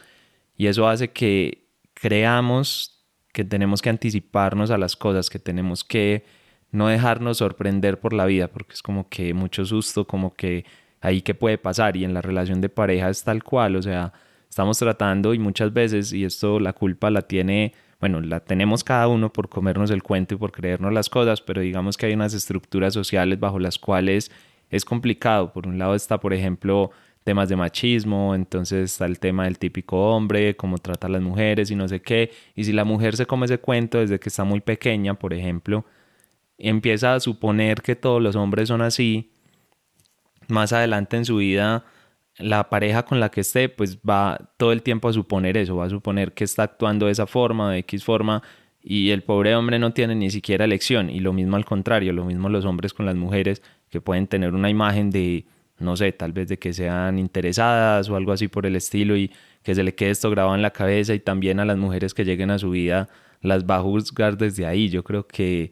Y 0.57 0.67
eso 0.67 0.87
hace 0.87 1.11
que 1.11 1.67
creamos 1.93 3.05
que 3.31 3.43
tenemos 3.43 3.81
que 3.81 3.89
anticiparnos 3.89 4.71
a 4.71 4.77
las 4.77 4.95
cosas, 4.95 5.29
que 5.29 5.39
tenemos 5.39 5.83
que 5.83 6.25
no 6.71 6.87
dejarnos 6.87 7.37
sorprender 7.37 7.99
por 7.99 8.13
la 8.13 8.25
vida, 8.25 8.47
porque 8.47 8.73
es 8.73 8.81
como 8.81 9.09
que 9.09 9.33
mucho 9.33 9.65
susto, 9.65 10.05
como 10.05 10.33
que 10.33 10.65
ahí 11.01 11.21
qué 11.21 11.35
puede 11.35 11.57
pasar. 11.57 11.95
Y 11.95 12.03
en 12.03 12.13
la 12.13 12.21
relación 12.21 12.61
de 12.61 12.69
pareja 12.69 13.09
es 13.09 13.23
tal 13.23 13.43
cual, 13.43 13.75
o 13.75 13.81
sea, 13.81 14.13
estamos 14.49 14.79
tratando 14.79 15.33
y 15.35 15.39
muchas 15.39 15.71
veces, 15.71 16.11
y 16.13 16.25
esto 16.25 16.59
la 16.59 16.73
culpa 16.73 17.11
la 17.11 17.21
tiene 17.21 17.73
bueno, 17.99 18.21
la 18.21 18.39
tenemos 18.39 18.83
cada 18.83 19.07
uno 19.07 19.31
por 19.33 19.49
comernos 19.49 19.91
el 19.91 20.03
cuento 20.03 20.35
y 20.35 20.37
por 20.37 20.51
creernos 20.51 20.93
las 20.93 21.09
cosas, 21.09 21.41
pero 21.41 21.61
digamos 21.61 21.97
que 21.97 22.05
hay 22.05 22.13
unas 22.13 22.33
estructuras 22.33 22.93
sociales 22.93 23.39
bajo 23.39 23.59
las 23.59 23.77
cuales 23.77 24.31
es 24.69 24.85
complicado. 24.85 25.51
Por 25.51 25.67
un 25.67 25.77
lado 25.77 25.95
está, 25.95 26.19
por 26.19 26.33
ejemplo, 26.33 26.91
temas 27.25 27.49
de 27.49 27.57
machismo, 27.57 28.35
entonces 28.35 28.91
está 28.91 29.05
el 29.05 29.19
tema 29.19 29.43
del 29.43 29.59
típico 29.59 30.11
hombre, 30.11 30.55
cómo 30.55 30.77
trata 30.77 31.07
a 31.07 31.09
las 31.09 31.21
mujeres 31.21 31.71
y 31.71 31.75
no 31.75 31.89
sé 31.89 32.01
qué. 32.01 32.31
Y 32.55 32.63
si 32.63 32.71
la 32.71 32.85
mujer 32.85 33.17
se 33.17 33.25
come 33.25 33.45
ese 33.45 33.59
cuento 33.59 33.99
desde 33.99 34.19
que 34.19 34.29
está 34.29 34.45
muy 34.45 34.61
pequeña, 34.61 35.15
por 35.15 35.33
ejemplo, 35.33 35.83
empieza 36.57 37.15
a 37.15 37.19
suponer 37.19 37.81
que 37.81 37.97
todos 37.97 38.21
los 38.21 38.37
hombres 38.37 38.69
son 38.69 38.81
así, 38.81 39.31
más 40.47 40.71
adelante 40.71 41.17
en 41.17 41.25
su 41.25 41.37
vida 41.37 41.83
la 42.39 42.69
pareja 42.69 43.03
con 43.03 43.19
la 43.19 43.29
que 43.29 43.41
esté, 43.41 43.69
pues 43.69 43.97
va 43.97 44.51
todo 44.57 44.71
el 44.71 44.81
tiempo 44.81 45.09
a 45.09 45.13
suponer 45.13 45.57
eso, 45.57 45.75
va 45.75 45.85
a 45.85 45.89
suponer 45.89 46.33
que 46.33 46.43
está 46.43 46.63
actuando 46.63 47.05
de 47.05 47.11
esa 47.11 47.27
forma, 47.27 47.71
de 47.71 47.79
X 47.79 48.03
forma, 48.03 48.41
y 48.81 49.11
el 49.11 49.23
pobre 49.23 49.55
hombre 49.55 49.77
no 49.77 49.93
tiene 49.93 50.15
ni 50.15 50.29
siquiera 50.31 50.65
elección. 50.65 51.09
Y 51.09 51.19
lo 51.19 51.33
mismo 51.33 51.57
al 51.57 51.65
contrario, 51.65 52.13
lo 52.13 52.25
mismo 52.25 52.49
los 52.49 52.65
hombres 52.65 52.93
con 52.93 53.05
las 53.05 53.15
mujeres, 53.15 53.61
que 53.89 54.01
pueden 54.01 54.27
tener 54.27 54.53
una 54.53 54.69
imagen 54.69 55.09
de, 55.11 55.45
no 55.79 55.97
sé, 55.97 56.11
tal 56.11 56.31
vez 56.31 56.47
de 56.47 56.57
que 56.57 56.73
sean 56.73 57.19
interesadas 57.19 58.09
o 58.09 58.15
algo 58.15 58.31
así 58.31 58.47
por 58.47 58.65
el 58.65 58.75
estilo 58.75 59.17
y 59.17 59.31
que 59.63 59.75
se 59.75 59.83
le 59.83 59.95
quede 59.95 60.11
esto 60.11 60.29
grabado 60.29 60.55
en 60.55 60.61
la 60.61 60.71
cabeza 60.71 61.13
y 61.13 61.19
también 61.19 61.59
a 61.59 61.65
las 61.65 61.77
mujeres 61.77 62.13
que 62.13 62.25
lleguen 62.25 62.51
a 62.51 62.59
su 62.59 62.69
vida 62.71 63.09
las 63.41 63.65
va 63.65 63.77
a 63.77 63.81
juzgar 63.81 64.37
desde 64.37 64.65
ahí. 64.65 64.89
Yo 64.89 65.03
creo 65.03 65.27
que 65.27 65.71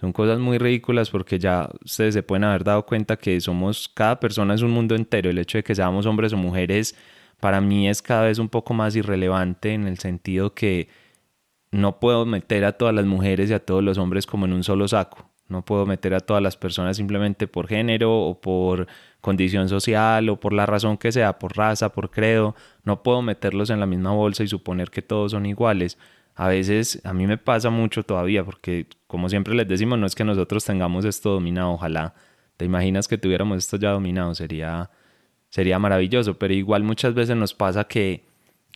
son 0.00 0.14
cosas 0.14 0.38
muy 0.38 0.56
ridículas 0.56 1.10
porque 1.10 1.38
ya 1.38 1.68
ustedes 1.84 2.14
se 2.14 2.22
pueden 2.22 2.44
haber 2.44 2.64
dado 2.64 2.86
cuenta 2.86 3.18
que 3.18 3.38
somos, 3.38 3.86
cada 3.86 4.18
persona 4.18 4.54
es 4.54 4.62
un 4.62 4.70
mundo 4.70 4.94
entero. 4.94 5.28
El 5.28 5.36
hecho 5.36 5.58
de 5.58 5.62
que 5.62 5.74
seamos 5.74 6.06
hombres 6.06 6.32
o 6.32 6.38
mujeres 6.38 6.96
para 7.38 7.60
mí 7.60 7.86
es 7.86 8.00
cada 8.00 8.22
vez 8.22 8.38
un 8.38 8.48
poco 8.48 8.72
más 8.72 8.96
irrelevante 8.96 9.74
en 9.74 9.86
el 9.86 9.98
sentido 9.98 10.54
que 10.54 10.88
no 11.70 12.00
puedo 12.00 12.24
meter 12.24 12.64
a 12.64 12.72
todas 12.72 12.94
las 12.94 13.04
mujeres 13.04 13.50
y 13.50 13.52
a 13.52 13.58
todos 13.58 13.84
los 13.84 13.98
hombres 13.98 14.26
como 14.26 14.46
en 14.46 14.54
un 14.54 14.64
solo 14.64 14.88
saco. 14.88 15.28
No 15.48 15.66
puedo 15.66 15.84
meter 15.84 16.14
a 16.14 16.20
todas 16.20 16.42
las 16.42 16.56
personas 16.56 16.96
simplemente 16.96 17.46
por 17.46 17.68
género 17.68 18.20
o 18.22 18.40
por 18.40 18.86
condición 19.20 19.68
social 19.68 20.30
o 20.30 20.40
por 20.40 20.54
la 20.54 20.64
razón 20.64 20.96
que 20.96 21.12
sea, 21.12 21.38
por 21.38 21.58
raza, 21.58 21.90
por 21.90 22.10
credo. 22.10 22.54
No 22.84 23.02
puedo 23.02 23.20
meterlos 23.20 23.68
en 23.68 23.80
la 23.80 23.86
misma 23.86 24.12
bolsa 24.12 24.44
y 24.44 24.48
suponer 24.48 24.90
que 24.90 25.02
todos 25.02 25.32
son 25.32 25.44
iguales 25.44 25.98
a 26.34 26.48
veces 26.48 27.00
a 27.04 27.12
mí 27.12 27.26
me 27.26 27.38
pasa 27.38 27.70
mucho 27.70 28.02
todavía 28.02 28.44
porque 28.44 28.86
como 29.06 29.28
siempre 29.28 29.54
les 29.54 29.68
decimos, 29.68 29.98
no 29.98 30.06
es 30.06 30.14
que 30.14 30.24
nosotros 30.24 30.64
tengamos 30.64 31.04
esto 31.04 31.32
dominado, 31.32 31.72
ojalá. 31.72 32.14
Te 32.56 32.64
imaginas 32.64 33.08
que 33.08 33.18
tuviéramos 33.18 33.58
esto 33.58 33.76
ya 33.76 33.90
dominado, 33.90 34.34
sería, 34.34 34.90
sería 35.48 35.78
maravilloso, 35.78 36.38
pero 36.38 36.54
igual 36.54 36.82
muchas 36.82 37.14
veces 37.14 37.36
nos 37.36 37.54
pasa 37.54 37.84
que, 37.84 38.24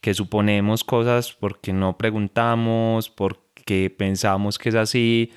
que 0.00 0.14
suponemos 0.14 0.84
cosas 0.84 1.32
porque 1.32 1.72
no 1.72 1.96
preguntamos, 1.96 3.10
porque 3.10 3.94
pensamos 3.96 4.58
que 4.58 4.70
es 4.70 4.74
así, 4.74 5.32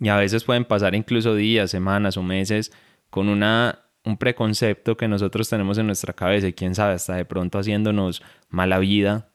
y 0.00 0.08
a 0.08 0.16
veces 0.16 0.44
pueden 0.44 0.64
pasar 0.64 0.94
incluso 0.94 1.34
días, 1.34 1.70
semanas 1.70 2.16
o 2.16 2.22
meses 2.22 2.72
con 3.10 3.28
una, 3.28 3.80
un 4.04 4.16
preconcepto 4.18 4.96
que 4.96 5.08
nosotros 5.08 5.48
tenemos 5.48 5.78
en 5.78 5.86
nuestra 5.86 6.12
cabeza 6.12 6.48
y 6.48 6.52
quién 6.52 6.74
sabe, 6.74 6.94
hasta 6.94 7.14
de 7.14 7.24
pronto 7.24 7.58
haciéndonos 7.58 8.22
mala 8.50 8.78
vida 8.78 9.28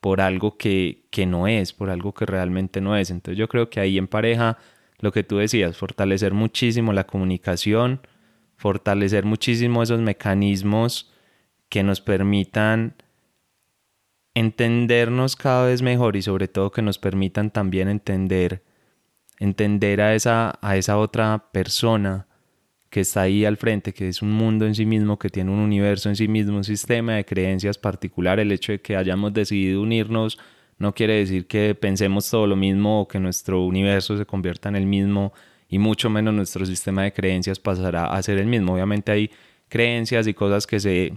por 0.00 0.20
algo 0.20 0.56
que, 0.56 1.06
que 1.10 1.26
no 1.26 1.46
es, 1.46 1.72
por 1.72 1.90
algo 1.90 2.14
que 2.14 2.26
realmente 2.26 2.80
no 2.80 2.96
es. 2.96 3.10
Entonces 3.10 3.38
yo 3.38 3.48
creo 3.48 3.70
que 3.70 3.80
ahí 3.80 3.98
en 3.98 4.08
pareja, 4.08 4.58
lo 4.98 5.12
que 5.12 5.22
tú 5.22 5.38
decías, 5.38 5.76
fortalecer 5.76 6.34
muchísimo 6.34 6.92
la 6.92 7.04
comunicación, 7.04 8.00
fortalecer 8.56 9.24
muchísimo 9.24 9.82
esos 9.82 10.00
mecanismos 10.00 11.12
que 11.68 11.82
nos 11.82 12.00
permitan 12.00 12.94
entendernos 14.34 15.36
cada 15.36 15.66
vez 15.66 15.82
mejor 15.82 16.16
y 16.16 16.22
sobre 16.22 16.48
todo 16.48 16.70
que 16.70 16.82
nos 16.82 16.98
permitan 16.98 17.50
también 17.50 17.88
entender 17.88 18.62
entender 19.38 20.00
a 20.00 20.14
esa 20.14 20.58
a 20.60 20.76
esa 20.76 20.98
otra 20.98 21.50
persona 21.52 22.28
que 22.90 23.00
está 23.00 23.22
ahí 23.22 23.44
al 23.44 23.56
frente, 23.56 23.94
que 23.94 24.08
es 24.08 24.20
un 24.20 24.32
mundo 24.32 24.66
en 24.66 24.74
sí 24.74 24.84
mismo, 24.84 25.18
que 25.18 25.30
tiene 25.30 25.50
un 25.52 25.60
universo 25.60 26.08
en 26.08 26.16
sí 26.16 26.26
mismo, 26.26 26.56
un 26.56 26.64
sistema 26.64 27.14
de 27.14 27.24
creencias 27.24 27.78
particular. 27.78 28.40
El 28.40 28.50
hecho 28.50 28.72
de 28.72 28.80
que 28.80 28.96
hayamos 28.96 29.32
decidido 29.32 29.80
unirnos 29.80 30.38
no 30.78 30.92
quiere 30.92 31.14
decir 31.14 31.46
que 31.46 31.74
pensemos 31.74 32.28
todo 32.28 32.46
lo 32.46 32.56
mismo 32.56 33.02
o 33.02 33.08
que 33.08 33.20
nuestro 33.20 33.64
universo 33.64 34.16
se 34.16 34.26
convierta 34.26 34.68
en 34.68 34.76
el 34.76 34.86
mismo 34.86 35.32
y 35.68 35.78
mucho 35.78 36.10
menos 36.10 36.34
nuestro 36.34 36.66
sistema 36.66 37.04
de 37.04 37.12
creencias 37.12 37.60
pasará 37.60 38.06
a 38.06 38.22
ser 38.22 38.38
el 38.38 38.46
mismo. 38.46 38.74
Obviamente 38.74 39.12
hay 39.12 39.30
creencias 39.68 40.26
y 40.26 40.34
cosas 40.34 40.66
que 40.66 40.80
se 40.80 41.16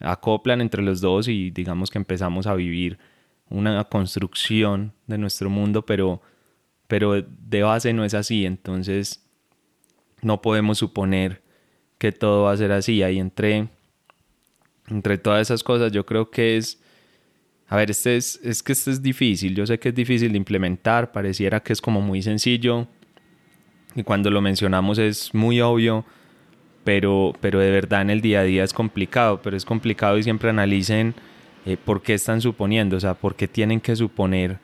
acoplan 0.00 0.60
entre 0.60 0.82
los 0.82 1.00
dos 1.00 1.28
y 1.28 1.50
digamos 1.52 1.90
que 1.90 1.98
empezamos 1.98 2.48
a 2.48 2.54
vivir 2.54 2.98
una 3.48 3.84
construcción 3.84 4.92
de 5.06 5.18
nuestro 5.18 5.50
mundo, 5.50 5.86
pero, 5.86 6.20
pero 6.88 7.22
de 7.22 7.62
base 7.62 7.92
no 7.92 8.04
es 8.04 8.14
así. 8.14 8.44
Entonces 8.44 9.22
no 10.22 10.40
podemos 10.40 10.78
suponer 10.78 11.42
que 11.98 12.12
todo 12.12 12.44
va 12.44 12.52
a 12.52 12.56
ser 12.56 12.72
así. 12.72 13.02
Ahí 13.02 13.18
entre, 13.18 13.68
entre 14.88 15.18
todas 15.18 15.42
esas 15.42 15.62
cosas 15.62 15.92
yo 15.92 16.06
creo 16.06 16.30
que 16.30 16.56
es... 16.56 16.80
A 17.68 17.76
ver, 17.76 17.90
este 17.90 18.16
es, 18.16 18.40
es 18.42 18.62
que 18.62 18.72
este 18.72 18.90
es 18.90 19.02
difícil, 19.02 19.54
yo 19.54 19.66
sé 19.66 19.78
que 19.78 19.88
es 19.88 19.94
difícil 19.94 20.32
de 20.32 20.36
implementar, 20.36 21.10
pareciera 21.10 21.60
que 21.60 21.72
es 21.72 21.80
como 21.80 22.02
muy 22.02 22.20
sencillo 22.20 22.86
y 23.94 24.02
cuando 24.02 24.30
lo 24.30 24.42
mencionamos 24.42 24.98
es 24.98 25.34
muy 25.34 25.60
obvio, 25.62 26.04
pero, 26.84 27.32
pero 27.40 27.60
de 27.60 27.70
verdad 27.70 28.02
en 28.02 28.10
el 28.10 28.20
día 28.20 28.40
a 28.40 28.44
día 28.44 28.64
es 28.64 28.74
complicado, 28.74 29.40
pero 29.42 29.56
es 29.56 29.64
complicado 29.64 30.18
y 30.18 30.22
siempre 30.22 30.50
analicen 30.50 31.14
eh, 31.64 31.76
por 31.82 32.02
qué 32.02 32.12
están 32.14 32.40
suponiendo, 32.40 32.96
o 32.96 33.00
sea, 33.00 33.14
por 33.14 33.36
qué 33.36 33.48
tienen 33.48 33.80
que 33.80 33.96
suponer 33.96 34.58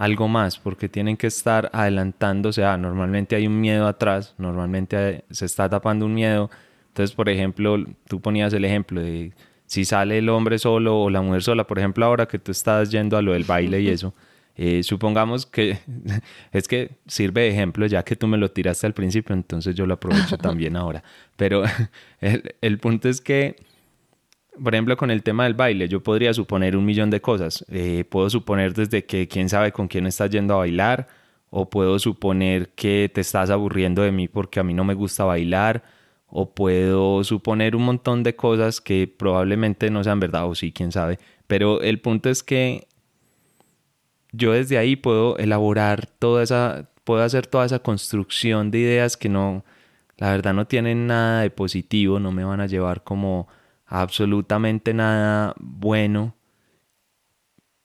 algo 0.00 0.28
más, 0.28 0.58
porque 0.58 0.88
tienen 0.88 1.18
que 1.18 1.26
estar 1.26 1.68
adelantándose 1.74 2.64
a, 2.64 2.78
normalmente 2.78 3.36
hay 3.36 3.46
un 3.46 3.60
miedo 3.60 3.86
atrás, 3.86 4.34
normalmente 4.38 5.26
se 5.30 5.44
está 5.44 5.68
tapando 5.68 6.06
un 6.06 6.14
miedo. 6.14 6.50
Entonces, 6.88 7.14
por 7.14 7.28
ejemplo, 7.28 7.76
tú 8.08 8.18
ponías 8.18 8.50
el 8.54 8.64
ejemplo 8.64 9.02
de 9.02 9.34
si 9.66 9.84
sale 9.84 10.16
el 10.16 10.30
hombre 10.30 10.58
solo 10.58 10.98
o 10.98 11.10
la 11.10 11.20
mujer 11.20 11.42
sola, 11.42 11.66
por 11.66 11.78
ejemplo, 11.78 12.06
ahora 12.06 12.26
que 12.26 12.38
tú 12.38 12.50
estás 12.50 12.90
yendo 12.90 13.18
a 13.18 13.22
lo 13.22 13.34
del 13.34 13.44
baile 13.44 13.82
y 13.82 13.88
eso, 13.88 14.14
eh, 14.56 14.82
supongamos 14.82 15.44
que 15.44 15.78
es 16.52 16.66
que 16.66 16.92
sirve 17.06 17.42
de 17.42 17.48
ejemplo 17.50 17.84
ya 17.84 18.02
que 18.02 18.16
tú 18.16 18.26
me 18.26 18.38
lo 18.38 18.50
tiraste 18.50 18.86
al 18.86 18.94
principio, 18.94 19.34
entonces 19.34 19.74
yo 19.74 19.84
lo 19.84 19.92
aprovecho 19.92 20.38
también 20.38 20.76
ahora. 20.76 21.04
Pero 21.36 21.62
el, 22.22 22.54
el 22.62 22.78
punto 22.78 23.10
es 23.10 23.20
que 23.20 23.56
por 24.62 24.74
ejemplo, 24.74 24.96
con 24.96 25.10
el 25.10 25.22
tema 25.22 25.44
del 25.44 25.54
baile, 25.54 25.88
yo 25.88 26.02
podría 26.02 26.34
suponer 26.34 26.76
un 26.76 26.84
millón 26.84 27.10
de 27.10 27.20
cosas. 27.20 27.64
Eh, 27.68 28.04
puedo 28.08 28.30
suponer 28.30 28.74
desde 28.74 29.04
que 29.04 29.28
quién 29.28 29.48
sabe 29.48 29.72
con 29.72 29.88
quién 29.88 30.06
estás 30.06 30.30
yendo 30.30 30.54
a 30.54 30.58
bailar, 30.58 31.08
o 31.50 31.68
puedo 31.68 31.98
suponer 31.98 32.70
que 32.70 33.10
te 33.12 33.20
estás 33.22 33.50
aburriendo 33.50 34.02
de 34.02 34.12
mí 34.12 34.28
porque 34.28 34.60
a 34.60 34.62
mí 34.62 34.74
no 34.74 34.84
me 34.84 34.94
gusta 34.94 35.24
bailar, 35.24 35.82
o 36.26 36.54
puedo 36.54 37.24
suponer 37.24 37.74
un 37.74 37.84
montón 37.84 38.22
de 38.22 38.36
cosas 38.36 38.80
que 38.80 39.08
probablemente 39.08 39.90
no 39.90 40.04
sean 40.04 40.20
verdad, 40.20 40.46
o 40.46 40.54
sí, 40.54 40.72
quién 40.72 40.92
sabe. 40.92 41.18
Pero 41.46 41.80
el 41.82 42.00
punto 42.00 42.30
es 42.30 42.42
que 42.42 42.86
yo 44.32 44.52
desde 44.52 44.78
ahí 44.78 44.96
puedo 44.96 45.36
elaborar 45.38 46.06
toda 46.06 46.42
esa, 46.42 46.90
puedo 47.04 47.22
hacer 47.22 47.46
toda 47.46 47.66
esa 47.66 47.80
construcción 47.80 48.70
de 48.70 48.78
ideas 48.78 49.16
que 49.16 49.28
no, 49.28 49.64
la 50.18 50.30
verdad 50.30 50.54
no 50.54 50.66
tienen 50.66 51.06
nada 51.06 51.42
de 51.42 51.50
positivo, 51.50 52.20
no 52.20 52.30
me 52.30 52.44
van 52.44 52.60
a 52.60 52.66
llevar 52.66 53.02
como 53.02 53.48
absolutamente 53.90 54.94
nada 54.94 55.54
bueno. 55.58 56.36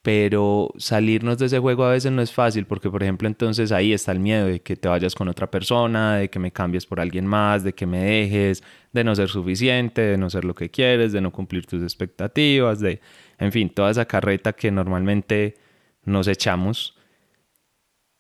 Pero 0.04 0.72
salirnos 0.78 1.40
de 1.40 1.48
ese 1.48 1.58
juego 1.58 1.84
a 1.84 1.90
veces 1.90 2.12
no 2.12 2.22
es 2.22 2.32
fácil 2.32 2.68
porque, 2.68 2.92
por 2.92 3.02
ejemplo, 3.02 3.28
entonces 3.28 3.72
ahí 3.72 3.92
está 3.92 4.12
el 4.12 4.20
miedo 4.20 4.46
de 4.46 4.62
que 4.62 4.76
te 4.76 4.88
vayas 4.88 5.16
con 5.16 5.28
otra 5.28 5.50
persona, 5.50 6.18
de 6.18 6.30
que 6.30 6.38
me 6.38 6.52
cambies 6.52 6.86
por 6.86 7.00
alguien 7.00 7.26
más, 7.26 7.64
de 7.64 7.74
que 7.74 7.88
me 7.88 8.04
dejes, 8.04 8.64
de 8.94 9.04
no 9.04 9.16
ser 9.16 9.30
suficiente, 9.30 10.02
de 10.02 10.18
no 10.18 10.30
ser 10.30 10.46
lo 10.46 10.54
que 10.54 10.70
quieres, 10.70 11.12
de 11.12 11.22
no 11.22 11.32
cumplir 11.32 11.66
tus 11.66 11.82
expectativas, 11.82 12.80
de, 12.80 13.02
en 13.40 13.52
fin, 13.52 13.68
toda 13.70 13.90
esa 13.90 14.06
carreta 14.06 14.54
que 14.54 14.70
normalmente 14.70 15.56
nos 16.04 16.28
echamos. 16.28 16.96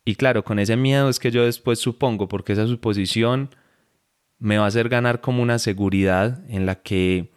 Y 0.03 0.15
claro, 0.15 0.43
con 0.43 0.57
ese 0.57 0.77
miedo 0.77 1.07
es 1.07 1.19
que 1.19 1.29
yo 1.29 1.45
después 1.45 1.77
supongo, 1.77 2.27
porque 2.27 2.53
esa 2.53 2.65
suposición 2.65 3.51
me 4.39 4.57
va 4.57 4.65
a 4.65 4.69
hacer 4.69 4.89
ganar 4.89 5.21
como 5.21 5.43
una 5.43 5.59
seguridad 5.59 6.43
en 6.49 6.65
la 6.65 6.81
que, 6.81 7.34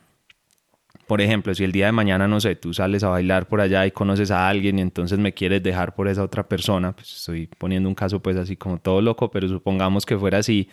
por 1.08 1.22
ejemplo, 1.22 1.54
si 1.54 1.64
el 1.64 1.72
día 1.72 1.86
de 1.86 1.92
mañana, 1.92 2.28
no 2.28 2.38
sé, 2.38 2.54
tú 2.54 2.74
sales 2.74 3.02
a 3.02 3.08
bailar 3.08 3.48
por 3.48 3.62
allá 3.62 3.86
y 3.86 3.90
conoces 3.90 4.30
a 4.30 4.46
alguien 4.46 4.78
y 4.78 4.82
entonces 4.82 5.18
me 5.18 5.32
quieres 5.32 5.62
dejar 5.62 5.94
por 5.94 6.06
esa 6.06 6.22
otra 6.22 6.46
persona, 6.46 6.92
pues 6.92 7.10
estoy 7.16 7.46
poniendo 7.46 7.88
un 7.88 7.94
caso 7.94 8.20
pues 8.20 8.36
así 8.36 8.56
como 8.56 8.78
todo 8.78 9.00
loco, 9.00 9.30
pero 9.30 9.48
supongamos 9.48 10.04
que 10.04 10.18
fuera 10.18 10.38
así. 10.38 10.68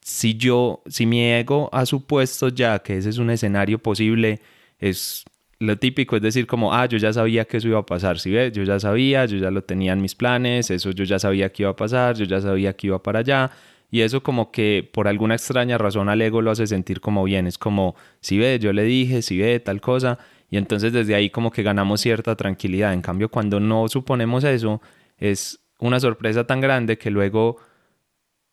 Si 0.00 0.36
yo, 0.36 0.82
si 0.86 1.06
mi 1.06 1.22
ego 1.24 1.68
ha 1.72 1.86
supuesto 1.86 2.50
ya 2.50 2.78
que 2.78 2.98
ese 2.98 3.10
es 3.10 3.18
un 3.18 3.30
escenario 3.30 3.80
posible, 3.80 4.40
es 4.78 5.24
lo 5.58 5.76
típico 5.76 6.14
es 6.14 6.22
decir 6.22 6.46
como, 6.46 6.72
ah, 6.72 6.86
yo 6.86 6.96
ya 6.96 7.12
sabía 7.12 7.44
que 7.44 7.56
eso 7.56 7.66
iba 7.66 7.80
a 7.80 7.86
pasar, 7.86 8.20
¿sí 8.20 8.30
ves? 8.30 8.52
Yo 8.52 8.62
ya 8.62 8.78
sabía, 8.78 9.26
yo 9.26 9.38
ya 9.38 9.50
lo 9.50 9.64
tenía 9.64 9.92
en 9.92 10.00
mis 10.00 10.14
planes, 10.14 10.70
eso 10.70 10.92
yo 10.92 11.02
ya 11.02 11.18
sabía 11.18 11.50
que 11.50 11.64
iba 11.64 11.70
a 11.70 11.76
pasar, 11.76 12.14
yo 12.16 12.26
ya 12.26 12.40
sabía 12.40 12.76
que 12.76 12.86
iba 12.86 13.02
para 13.02 13.18
allá. 13.18 13.50
Y 13.90 14.02
eso 14.02 14.22
como 14.22 14.50
que 14.50 14.88
por 14.92 15.08
alguna 15.08 15.34
extraña 15.34 15.78
razón 15.78 16.08
al 16.08 16.20
ego 16.20 16.42
lo 16.42 16.50
hace 16.50 16.66
sentir 16.66 17.00
como 17.00 17.24
bien, 17.24 17.46
es 17.46 17.58
como, 17.58 17.94
si 18.20 18.38
ve, 18.38 18.58
yo 18.58 18.72
le 18.72 18.82
dije, 18.82 19.22
si 19.22 19.38
ve, 19.38 19.60
tal 19.60 19.80
cosa. 19.80 20.18
Y 20.50 20.56
entonces 20.56 20.92
desde 20.92 21.14
ahí 21.14 21.30
como 21.30 21.50
que 21.50 21.62
ganamos 21.62 22.00
cierta 22.00 22.36
tranquilidad. 22.36 22.92
En 22.92 23.02
cambio, 23.02 23.30
cuando 23.30 23.60
no 23.60 23.88
suponemos 23.88 24.44
eso, 24.44 24.82
es 25.16 25.60
una 25.78 26.00
sorpresa 26.00 26.46
tan 26.46 26.60
grande 26.60 26.98
que 26.98 27.10
luego 27.10 27.56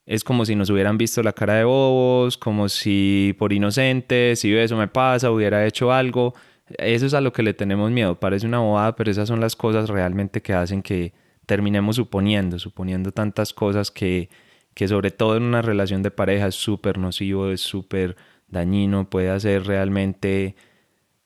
es 0.06 0.24
como 0.24 0.46
si 0.46 0.56
nos 0.56 0.70
hubieran 0.70 0.98
visto 0.98 1.24
la 1.24 1.34
cara 1.34 1.56
de 1.56 1.64
bobos, 1.64 2.38
como 2.38 2.70
si 2.70 3.36
por 3.40 3.52
inocentes, 3.54 4.40
si 4.40 4.52
ve, 4.52 4.64
eso 4.64 4.78
me 4.78 4.88
pasa, 4.88 5.32
hubiera 5.32 5.66
hecho 5.66 5.92
algo 5.92 6.34
eso 6.78 7.06
es 7.06 7.14
a 7.14 7.22
lo 7.22 7.32
que 7.34 7.44
le 7.44 7.54
tenemos 7.54 7.92
miedo. 7.92 8.20
Parece 8.20 8.48
una 8.48 8.60
bobada, 8.60 8.96
pero 8.96 9.12
esas 9.12 9.28
son 9.28 9.40
las 9.40 9.56
cosas 9.56 9.90
realmente 9.90 10.42
que 10.42 10.54
hacen 10.54 10.82
que 10.82 11.14
terminemos 11.46 11.98
suponiendo, 11.98 12.58
suponiendo 12.60 13.12
tantas 13.12 13.54
cosas 13.54 13.92
que, 13.92 14.30
que 14.76 14.88
sobre 14.88 15.10
todo 15.10 15.38
en 15.38 15.44
una 15.44 15.64
relación 15.64 16.04
de 16.04 16.12
pareja 16.12 16.48
es 16.48 16.56
súper 16.56 17.00
nocivo, 17.00 17.50
es 17.50 17.62
súper 17.62 18.18
dañino, 18.50 19.10
puede 19.10 19.30
hacer 19.30 19.66
realmente, 19.66 20.56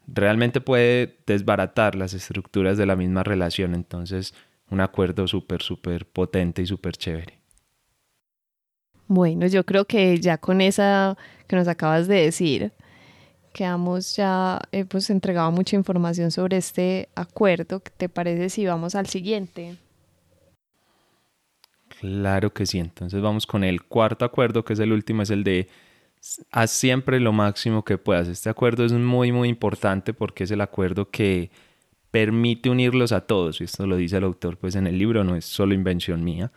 realmente 0.07 0.61
puede 0.61 1.17
desbaratar 1.25 1.95
las 1.95 2.13
estructuras 2.13 2.77
de 2.77 2.85
la 2.85 2.95
misma 2.95 3.23
relación. 3.23 3.73
Entonces, 3.73 4.35
un 4.69 4.81
acuerdo 4.81 5.27
súper, 5.27 5.63
súper 5.63 6.05
potente 6.05 6.61
y 6.61 6.67
súper 6.67 6.95
chévere. 6.95 7.39
Bueno, 9.07 9.47
yo 9.47 9.65
creo 9.65 9.85
que 9.85 10.19
ya 10.19 10.37
con 10.37 10.61
esa 10.61 11.17
que 11.47 11.55
nos 11.55 11.67
acabas 11.67 12.07
de 12.07 12.21
decir, 12.25 12.71
quedamos 13.51 14.15
ya, 14.15 14.61
eh, 14.71 14.85
pues 14.85 15.09
entregado 15.09 15.51
mucha 15.51 15.75
información 15.75 16.29
sobre 16.29 16.57
este 16.57 17.09
acuerdo. 17.15 17.79
¿Qué 17.79 17.91
te 17.97 18.09
parece 18.09 18.49
si 18.49 18.67
vamos 18.67 18.93
al 18.93 19.07
siguiente? 19.07 19.77
Claro 21.99 22.53
que 22.53 22.65
sí. 22.65 22.79
Entonces 22.79 23.21
vamos 23.21 23.45
con 23.45 23.63
el 23.63 23.83
cuarto 23.83 24.25
acuerdo, 24.25 24.63
que 24.63 24.73
es 24.73 24.79
el 24.79 24.93
último, 24.93 25.21
es 25.23 25.29
el 25.29 25.43
de 25.43 25.67
haz 26.51 26.71
siempre 26.71 27.19
lo 27.19 27.33
máximo 27.33 27.83
que 27.83 27.97
puedas. 27.97 28.27
Este 28.27 28.49
acuerdo 28.49 28.85
es 28.85 28.93
muy, 28.93 29.31
muy 29.31 29.49
importante 29.49 30.13
porque 30.13 30.45
es 30.45 30.51
el 30.51 30.61
acuerdo 30.61 31.09
que 31.09 31.51
permite 32.11 32.69
unirlos 32.69 33.11
a 33.11 33.21
todos. 33.27 33.61
Y 33.61 33.65
esto 33.65 33.85
lo 33.87 33.97
dice 33.97 34.17
el 34.17 34.23
autor 34.23 34.57
pues 34.57 34.75
en 34.75 34.87
el 34.87 34.97
libro, 34.97 35.23
no 35.23 35.35
es 35.35 35.45
solo 35.45 35.73
invención 35.73 36.23
mía. 36.23 36.51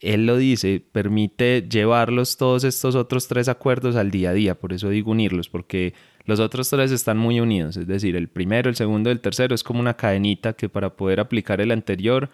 Él 0.00 0.26
lo 0.26 0.38
dice, 0.38 0.82
permite 0.92 1.66
llevarlos 1.68 2.36
todos 2.38 2.64
estos 2.64 2.94
otros 2.94 3.28
tres 3.28 3.48
acuerdos 3.48 3.96
al 3.96 4.10
día 4.10 4.30
a 4.30 4.32
día. 4.32 4.58
Por 4.58 4.72
eso 4.72 4.88
digo 4.88 5.10
unirlos, 5.12 5.48
porque 5.48 5.94
los 6.24 6.40
otros 6.40 6.70
tres 6.70 6.90
están 6.90 7.18
muy 7.18 7.38
unidos, 7.40 7.76
es 7.76 7.86
decir, 7.86 8.16
el 8.16 8.28
primero, 8.28 8.70
el 8.70 8.76
segundo 8.76 9.10
y 9.10 9.12
el 9.12 9.20
tercero 9.20 9.54
es 9.54 9.62
como 9.62 9.80
una 9.80 9.94
cadenita 9.94 10.54
que 10.54 10.70
para 10.70 10.96
poder 10.96 11.20
aplicar 11.20 11.60
el 11.60 11.70
anterior, 11.70 12.30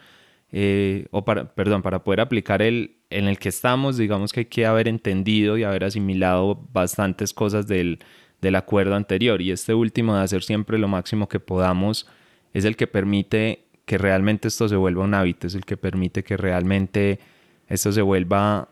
eh, 0.52 1.06
o 1.10 1.24
para, 1.24 1.54
perdón, 1.54 1.82
para 1.82 2.02
poder 2.02 2.20
aplicar 2.20 2.62
el 2.62 2.96
en 3.10 3.26
el 3.26 3.38
que 3.38 3.48
estamos, 3.48 3.96
digamos 3.96 4.32
que 4.32 4.40
hay 4.40 4.46
que 4.46 4.66
haber 4.66 4.86
entendido 4.86 5.58
y 5.58 5.64
haber 5.64 5.84
asimilado 5.84 6.68
bastantes 6.72 7.34
cosas 7.34 7.66
del, 7.66 7.98
del 8.40 8.54
acuerdo 8.54 8.94
anterior. 8.94 9.42
Y 9.42 9.50
este 9.50 9.74
último 9.74 10.14
de 10.14 10.22
hacer 10.22 10.42
siempre 10.44 10.78
lo 10.78 10.86
máximo 10.86 11.28
que 11.28 11.40
podamos 11.40 12.06
es 12.54 12.64
el 12.64 12.76
que 12.76 12.86
permite 12.86 13.64
que 13.84 13.98
realmente 13.98 14.48
esto 14.48 14.68
se 14.68 14.76
vuelva 14.76 15.04
un 15.04 15.14
hábito, 15.14 15.48
es 15.48 15.56
el 15.56 15.64
que 15.64 15.76
permite 15.76 16.22
que 16.22 16.36
realmente 16.36 17.18
esto 17.66 17.90
se 17.90 18.02
vuelva 18.02 18.68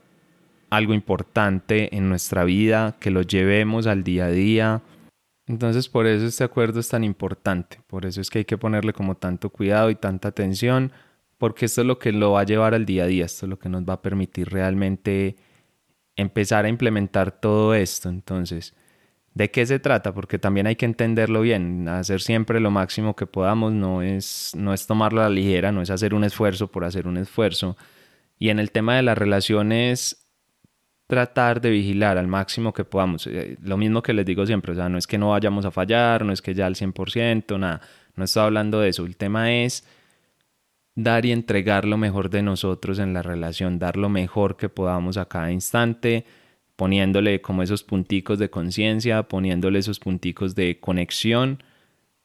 algo 0.71 0.95
importante 0.95 1.97
en 1.97 2.09
nuestra 2.09 2.45
vida, 2.45 2.97
que 3.01 3.11
lo 3.11 3.23
llevemos 3.23 3.89
al 3.89 4.05
día 4.05 4.27
a 4.27 4.31
día, 4.31 4.83
entonces 5.49 5.89
por 5.89 6.07
eso 6.07 6.27
este 6.27 6.45
acuerdo 6.45 6.79
es 6.79 6.89
tan 6.89 7.03
importante, 7.03 7.81
por 7.87 8.07
eso 8.07 8.21
es 8.21 8.31
que 8.31 8.41
hay 8.41 8.45
que 8.45 8.59
ponerle 8.59 8.93
como 8.93 9.17
tanto 9.17 9.51
cuidado 9.51 9.91
y 9.91 9.97
tanta 9.97 10.29
atención, 10.29 10.93
porque 11.39 11.67
esto 11.67 11.83
es 11.83 11.87
lo 11.87 11.99
que 11.99 12.13
lo 12.13 12.33
va 12.33 12.41
a 12.41 12.45
llevar 12.45 12.75
al 12.75 12.85
día 12.85 13.05
a 13.05 13.07
día, 13.07 13.25
esto 13.25 13.47
es 13.47 13.51
lo 13.51 13.59
que 13.59 13.69
nos 13.69 13.85
va 13.85 13.95
a 13.95 14.03
permitir 14.03 14.51
realmente 14.51 15.37
empezar 16.17 16.65
a 16.65 16.69
implementar 16.69 17.31
todo 17.41 17.75
esto. 17.75 18.09
Entonces, 18.09 18.75
¿de 19.35 19.51
qué 19.51 19.65
se 19.65 19.79
trata? 19.79 20.13
Porque 20.13 20.39
también 20.39 20.67
hay 20.67 20.77
que 20.77 20.85
entenderlo 20.85 21.41
bien, 21.43 21.89
hacer 21.89 22.21
siempre 22.21 22.61
lo 22.61 22.71
máximo 22.71 23.15
que 23.17 23.27
podamos, 23.27 23.73
no 23.73 24.03
es, 24.03 24.53
no 24.57 24.75
es 24.75 24.87
tomarlo 24.87 25.21
a 25.21 25.25
la 25.25 25.31
ligera, 25.31 25.73
no 25.73 25.81
es 25.81 25.91
hacer 25.91 26.13
un 26.13 26.25
esfuerzo 26.25 26.69
por 26.71 26.85
hacer 26.85 27.07
un 27.07 27.17
esfuerzo. 27.17 27.77
Y 28.39 28.51
en 28.51 28.59
el 28.59 28.73
tema 28.73 28.97
de 28.97 29.03
las 29.03 29.17
relaciones 29.17 30.25
tratar 31.07 31.61
de 31.63 31.71
vigilar 31.71 32.19
al 32.19 32.29
máximo 32.29 32.73
que 32.73 32.85
podamos. 32.85 33.27
Eh, 33.27 33.57
lo 33.63 33.77
mismo 33.79 34.03
que 34.03 34.13
les 34.13 34.27
digo 34.27 34.45
siempre, 34.45 34.73
o 34.73 34.75
sea, 34.75 34.89
no 34.89 34.99
es 34.99 35.07
que 35.07 35.19
no 35.19 35.31
vayamos 35.31 35.65
a 35.65 35.71
fallar, 35.71 36.25
no 36.25 36.33
es 36.33 36.43
que 36.43 36.55
ya 36.55 36.67
al 36.67 36.75
100%, 36.75 37.59
nada, 37.59 37.81
no 38.15 38.25
estoy 38.25 38.43
hablando 38.43 38.81
de 38.81 38.91
eso. 38.91 39.07
El 39.07 39.17
tema 39.17 39.53
es 39.53 39.85
dar 40.99 41.25
y 41.25 41.31
entregar 41.31 41.85
lo 41.85 41.97
mejor 41.97 42.29
de 42.29 42.43
nosotros 42.43 42.99
en 42.99 43.15
la 43.15 43.23
relación, 43.23 43.79
dar 43.79 43.97
lo 43.97 44.09
mejor 44.09 44.57
que 44.57 44.69
podamos 44.69 45.17
a 45.17 45.27
cada 45.27 45.53
instante, 45.53 46.25
poniéndole 46.75 47.41
como 47.41 47.63
esos 47.63 47.85
punticos 47.85 48.41
de 48.41 48.51
conciencia, 48.51 49.23
poniéndole 49.23 49.79
esos 49.79 50.01
punticos 50.01 50.57
de 50.57 50.81
conexión. 50.81 51.63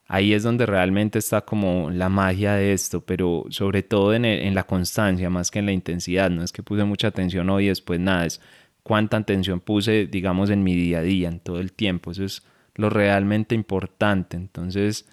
Ahí 0.07 0.33
es 0.33 0.41
donde 0.41 0.65
realmente 0.65 1.19
está 1.19 1.41
como 1.41 1.91
la 1.91 2.09
magia 2.09 2.55
de 2.55 2.73
esto, 2.73 3.01
pero 3.01 3.45
sobre 3.49 3.83
todo 3.83 4.15
en, 4.15 4.25
en 4.25 4.55
la 4.55 4.63
constancia 4.63 5.29
más 5.29 5.51
que 5.51 5.59
en 5.59 5.67
la 5.67 5.71
intensidad. 5.71 6.31
No 6.31 6.43
es 6.43 6.51
que 6.51 6.63
puse 6.63 6.83
mucha 6.83 7.09
atención 7.09 7.51
hoy 7.51 7.65
y 7.65 7.69
después 7.69 7.99
nada, 7.99 8.25
es 8.25 8.41
cuánta 8.81 9.17
atención 9.17 9.59
puse, 9.59 10.07
digamos, 10.07 10.49
en 10.49 10.63
mi 10.63 10.75
día 10.75 10.99
a 10.99 11.03
día, 11.03 11.29
en 11.29 11.39
todo 11.39 11.59
el 11.59 11.73
tiempo. 11.73 12.09
Eso 12.09 12.23
es 12.23 12.41
lo 12.73 12.89
realmente 12.89 13.53
importante. 13.53 14.35
Entonces, 14.35 15.07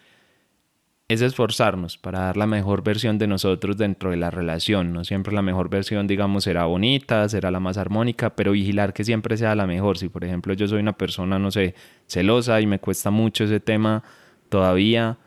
es 1.11 1.23
esforzarnos 1.23 1.99
para 1.99 2.21
dar 2.21 2.37
la 2.37 2.47
mejor 2.47 2.85
versión 2.85 3.19
de 3.19 3.27
nosotros 3.27 3.77
dentro 3.77 4.13
de 4.13 4.17
la 4.17 4.31
relación. 4.31 4.93
No 4.93 5.03
siempre 5.03 5.35
la 5.35 5.43
mejor 5.43 5.69
versión, 5.69 6.07
digamos, 6.07 6.45
será 6.45 6.67
bonita, 6.67 7.29
será 7.29 7.51
la 7.51 7.59
más 7.59 7.79
armónica, 7.79 8.31
pero 8.31 8.53
vigilar 8.53 8.93
que 8.93 9.03
siempre 9.03 9.37
sea 9.37 9.57
la 9.57 9.67
mejor. 9.67 9.99
Si, 9.99 10.09
por 10.09 10.25
ejemplo, 10.25 10.55
yo 10.55 10.69
soy 10.69 10.79
una 10.79 10.93
persona, 10.93 11.37
no 11.41 11.51
sé, 11.51 11.75
celosa 12.07 12.61
y 12.61 12.69
me 12.69 12.79
cuesta 12.79 13.11
mucho 13.11 13.43
ese 13.43 13.59
tema 13.59 14.05
todavía, 14.49 15.19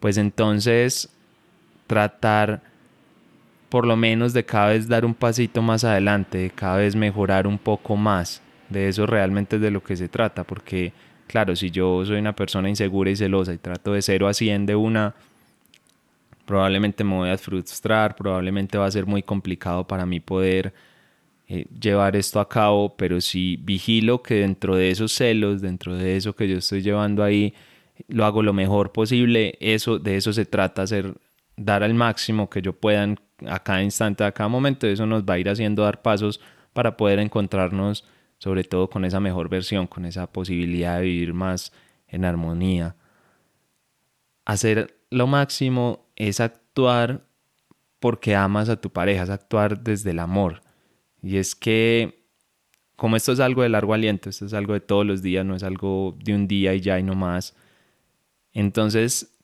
pues 0.00 0.16
entonces 0.16 1.14
tratar 1.86 2.62
por 3.68 3.86
lo 3.86 3.98
menos 3.98 4.32
de 4.32 4.46
cada 4.46 4.68
vez 4.68 4.88
dar 4.88 5.04
un 5.04 5.12
pasito 5.12 5.60
más 5.60 5.84
adelante, 5.84 6.38
de 6.38 6.50
cada 6.50 6.78
vez 6.78 6.96
mejorar 6.96 7.46
un 7.46 7.58
poco 7.58 7.96
más. 7.96 8.40
De 8.70 8.88
eso 8.88 9.04
realmente 9.04 9.56
es 9.56 9.62
de 9.62 9.70
lo 9.70 9.82
que 9.82 9.94
se 9.94 10.08
trata, 10.08 10.44
porque 10.44 10.94
claro, 11.32 11.56
si 11.56 11.70
yo 11.70 12.04
soy 12.04 12.18
una 12.18 12.36
persona 12.36 12.68
insegura 12.68 13.10
y 13.10 13.16
celosa 13.16 13.54
y 13.54 13.58
trato 13.58 13.94
de 13.94 14.02
cero 14.02 14.28
a 14.28 14.34
100 14.34 14.66
de 14.66 14.76
una, 14.76 15.14
probablemente 16.44 17.04
me 17.04 17.14
voy 17.14 17.30
a 17.30 17.38
frustrar, 17.38 18.14
probablemente 18.16 18.76
va 18.76 18.84
a 18.84 18.90
ser 18.90 19.06
muy 19.06 19.22
complicado 19.22 19.86
para 19.88 20.04
mí 20.04 20.20
poder 20.20 20.74
eh, 21.48 21.64
llevar 21.80 22.16
esto 22.16 22.38
a 22.38 22.46
cabo, 22.46 22.94
pero 22.98 23.18
si 23.22 23.56
vigilo 23.56 24.22
que 24.22 24.34
dentro 24.34 24.76
de 24.76 24.90
esos 24.90 25.12
celos, 25.12 25.62
dentro 25.62 25.96
de 25.96 26.18
eso 26.18 26.36
que 26.36 26.46
yo 26.46 26.58
estoy 26.58 26.82
llevando 26.82 27.24
ahí, 27.24 27.54
lo 28.08 28.26
hago 28.26 28.42
lo 28.42 28.52
mejor 28.52 28.92
posible, 28.92 29.56
eso 29.58 29.98
de 29.98 30.16
eso 30.16 30.34
se 30.34 30.44
trata, 30.44 30.82
hacer 30.82 31.14
dar 31.56 31.82
al 31.82 31.94
máximo 31.94 32.50
que 32.50 32.60
yo 32.60 32.74
pueda 32.74 33.08
a 33.48 33.58
cada 33.60 33.82
instante, 33.82 34.22
a 34.22 34.32
cada 34.32 34.50
momento, 34.50 34.86
eso 34.86 35.06
nos 35.06 35.22
va 35.22 35.34
a 35.34 35.38
ir 35.38 35.48
haciendo 35.48 35.82
dar 35.82 36.02
pasos 36.02 36.42
para 36.74 36.98
poder 36.98 37.20
encontrarnos 37.20 38.04
sobre 38.42 38.64
todo 38.64 38.90
con 38.90 39.04
esa 39.04 39.20
mejor 39.20 39.48
versión, 39.48 39.86
con 39.86 40.04
esa 40.04 40.26
posibilidad 40.26 40.98
de 40.98 41.04
vivir 41.04 41.32
más 41.32 41.72
en 42.08 42.24
armonía. 42.24 42.96
Hacer 44.44 44.98
lo 45.10 45.28
máximo 45.28 46.08
es 46.16 46.40
actuar 46.40 47.24
porque 48.00 48.34
amas 48.34 48.68
a 48.68 48.80
tu 48.80 48.90
pareja, 48.90 49.22
es 49.22 49.30
actuar 49.30 49.84
desde 49.84 50.10
el 50.10 50.18
amor. 50.18 50.60
Y 51.22 51.36
es 51.36 51.54
que, 51.54 52.26
como 52.96 53.14
esto 53.14 53.30
es 53.30 53.38
algo 53.38 53.62
de 53.62 53.68
largo 53.68 53.94
aliento, 53.94 54.28
esto 54.28 54.46
es 54.46 54.54
algo 54.54 54.72
de 54.72 54.80
todos 54.80 55.06
los 55.06 55.22
días, 55.22 55.46
no 55.46 55.54
es 55.54 55.62
algo 55.62 56.18
de 56.18 56.34
un 56.34 56.48
día 56.48 56.74
y 56.74 56.80
ya 56.80 56.98
y 56.98 57.04
no 57.04 57.14
más. 57.14 57.54
Entonces, 58.52 59.38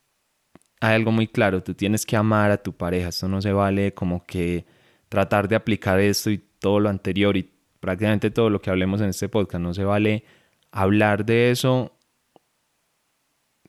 hay 0.81 0.97
algo 0.97 1.13
muy 1.13 1.29
claro, 1.29 1.63
tú 1.63 1.73
tienes 1.73 2.05
que 2.05 2.17
amar 2.17 2.51
a 2.51 2.65
tu 2.65 2.73
pareja, 2.73 3.11
esto 3.11 3.29
no 3.29 3.41
se 3.43 3.53
vale 3.53 3.95
como 3.95 4.27
que 4.27 4.67
tratar 5.09 5.47
de 5.47 5.55
aplicar 5.55 6.01
esto 6.01 6.31
y 6.33 6.39
todo 6.59 6.81
lo 6.81 6.89
anterior 6.89 7.37
y 7.37 7.58
prácticamente 7.81 8.31
todo 8.31 8.51
lo 8.51 8.61
que 8.61 8.71
hablemos 8.71 9.01
en 9.01 9.09
este 9.09 9.29
podcast, 9.29 9.63
no 9.63 9.75
se 9.75 9.85
vale 9.85 10.25
hablar 10.71 11.25
de 11.25 11.51
eso 11.51 11.93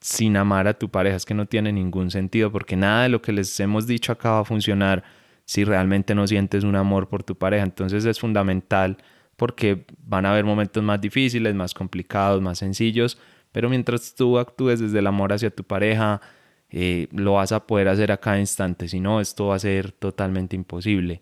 sin 0.01 0.37
amar 0.37 0.67
a 0.67 0.73
tu 0.73 0.89
pareja, 0.89 1.17
es 1.17 1.25
que 1.25 1.33
no 1.33 1.45
tiene 1.45 1.73
ningún 1.73 2.09
sentido 2.11 2.51
porque 2.51 2.75
nada 2.75 3.03
de 3.03 3.09
lo 3.09 3.21
que 3.21 3.33
les 3.33 3.59
hemos 3.59 3.85
dicho 3.85 4.11
acá 4.11 4.31
va 4.31 4.39
a 4.39 4.45
funcionar 4.45 5.03
si 5.45 5.63
realmente 5.63 6.15
no 6.15 6.27
sientes 6.27 6.63
un 6.63 6.75
amor 6.75 7.09
por 7.09 7.23
tu 7.23 7.35
pareja. 7.35 7.63
Entonces 7.63 8.05
es 8.05 8.19
fundamental 8.19 8.97
porque 9.35 9.85
van 9.97 10.25
a 10.25 10.31
haber 10.31 10.45
momentos 10.45 10.83
más 10.83 11.01
difíciles, 11.01 11.55
más 11.55 11.73
complicados, 11.73 12.41
más 12.41 12.59
sencillos, 12.59 13.17
pero 13.51 13.69
mientras 13.69 14.13
tú 14.15 14.37
actúes 14.37 14.79
desde 14.79 14.99
el 14.99 15.07
amor 15.07 15.33
hacia 15.33 15.49
tu 15.49 15.63
pareja, 15.63 16.21
eh, 16.69 17.07
lo 17.11 17.33
vas 17.33 17.51
a 17.51 17.65
poder 17.65 17.87
hacer 17.87 18.11
a 18.11 18.17
cada 18.17 18.39
instante, 18.39 18.87
si 18.87 18.99
no, 18.99 19.19
esto 19.21 19.47
va 19.47 19.55
a 19.55 19.59
ser 19.59 19.91
totalmente 19.91 20.55
imposible. 20.55 21.21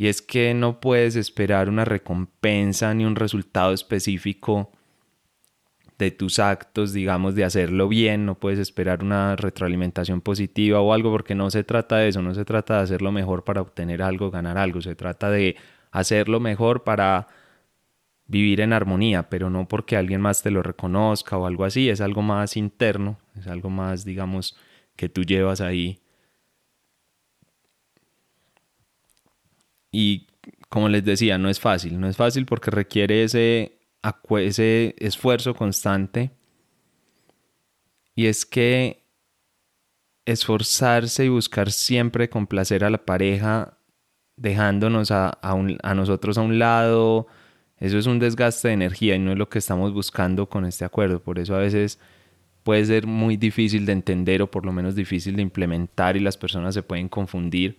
Y 0.00 0.08
es 0.08 0.22
que 0.22 0.54
no 0.54 0.80
puedes 0.80 1.14
esperar 1.14 1.68
una 1.68 1.84
recompensa 1.84 2.94
ni 2.94 3.04
un 3.04 3.16
resultado 3.16 3.74
específico 3.74 4.72
de 5.98 6.10
tus 6.10 6.38
actos, 6.38 6.94
digamos, 6.94 7.34
de 7.34 7.44
hacerlo 7.44 7.86
bien, 7.86 8.24
no 8.24 8.34
puedes 8.34 8.58
esperar 8.58 9.04
una 9.04 9.36
retroalimentación 9.36 10.22
positiva 10.22 10.80
o 10.80 10.94
algo, 10.94 11.10
porque 11.10 11.34
no 11.34 11.50
se 11.50 11.64
trata 11.64 11.98
de 11.98 12.08
eso, 12.08 12.22
no 12.22 12.32
se 12.32 12.46
trata 12.46 12.78
de 12.78 12.84
hacerlo 12.84 13.12
mejor 13.12 13.44
para 13.44 13.60
obtener 13.60 14.00
algo, 14.00 14.30
ganar 14.30 14.56
algo, 14.56 14.80
se 14.80 14.94
trata 14.94 15.30
de 15.30 15.56
hacerlo 15.90 16.40
mejor 16.40 16.82
para 16.82 17.26
vivir 18.24 18.62
en 18.62 18.72
armonía, 18.72 19.28
pero 19.28 19.50
no 19.50 19.68
porque 19.68 19.98
alguien 19.98 20.22
más 20.22 20.42
te 20.42 20.50
lo 20.50 20.62
reconozca 20.62 21.36
o 21.36 21.44
algo 21.44 21.66
así, 21.66 21.90
es 21.90 22.00
algo 22.00 22.22
más 22.22 22.56
interno, 22.56 23.18
es 23.38 23.48
algo 23.48 23.68
más, 23.68 24.06
digamos, 24.06 24.56
que 24.96 25.10
tú 25.10 25.24
llevas 25.24 25.60
ahí. 25.60 26.00
Y 29.90 30.26
como 30.68 30.88
les 30.88 31.04
decía, 31.04 31.38
no 31.38 31.48
es 31.48 31.60
fácil, 31.60 32.00
no 32.00 32.08
es 32.08 32.16
fácil 32.16 32.46
porque 32.46 32.70
requiere 32.70 33.24
ese, 33.24 33.78
ese 34.38 34.94
esfuerzo 34.98 35.54
constante. 35.54 36.30
Y 38.14 38.26
es 38.26 38.44
que 38.46 39.02
esforzarse 40.24 41.24
y 41.24 41.28
buscar 41.28 41.72
siempre 41.72 42.28
complacer 42.28 42.84
a 42.84 42.90
la 42.90 43.04
pareja, 43.04 43.78
dejándonos 44.36 45.10
a, 45.10 45.38
a 45.42 45.94
nosotros 45.94 46.38
a 46.38 46.42
un 46.42 46.58
lado, 46.58 47.26
eso 47.80 47.96
es 47.98 48.06
un 48.06 48.18
desgaste 48.18 48.68
de 48.68 48.74
energía 48.74 49.16
y 49.16 49.18
no 49.18 49.32
es 49.32 49.38
lo 49.38 49.48
que 49.48 49.58
estamos 49.58 49.92
buscando 49.92 50.48
con 50.48 50.66
este 50.66 50.84
acuerdo. 50.84 51.22
Por 51.22 51.38
eso 51.38 51.56
a 51.56 51.58
veces 51.58 51.98
puede 52.62 52.84
ser 52.84 53.06
muy 53.06 53.38
difícil 53.38 53.86
de 53.86 53.92
entender 53.92 54.42
o 54.42 54.50
por 54.50 54.66
lo 54.66 54.72
menos 54.72 54.94
difícil 54.94 55.34
de 55.36 55.42
implementar 55.42 56.16
y 56.16 56.20
las 56.20 56.36
personas 56.36 56.74
se 56.74 56.82
pueden 56.82 57.08
confundir. 57.08 57.78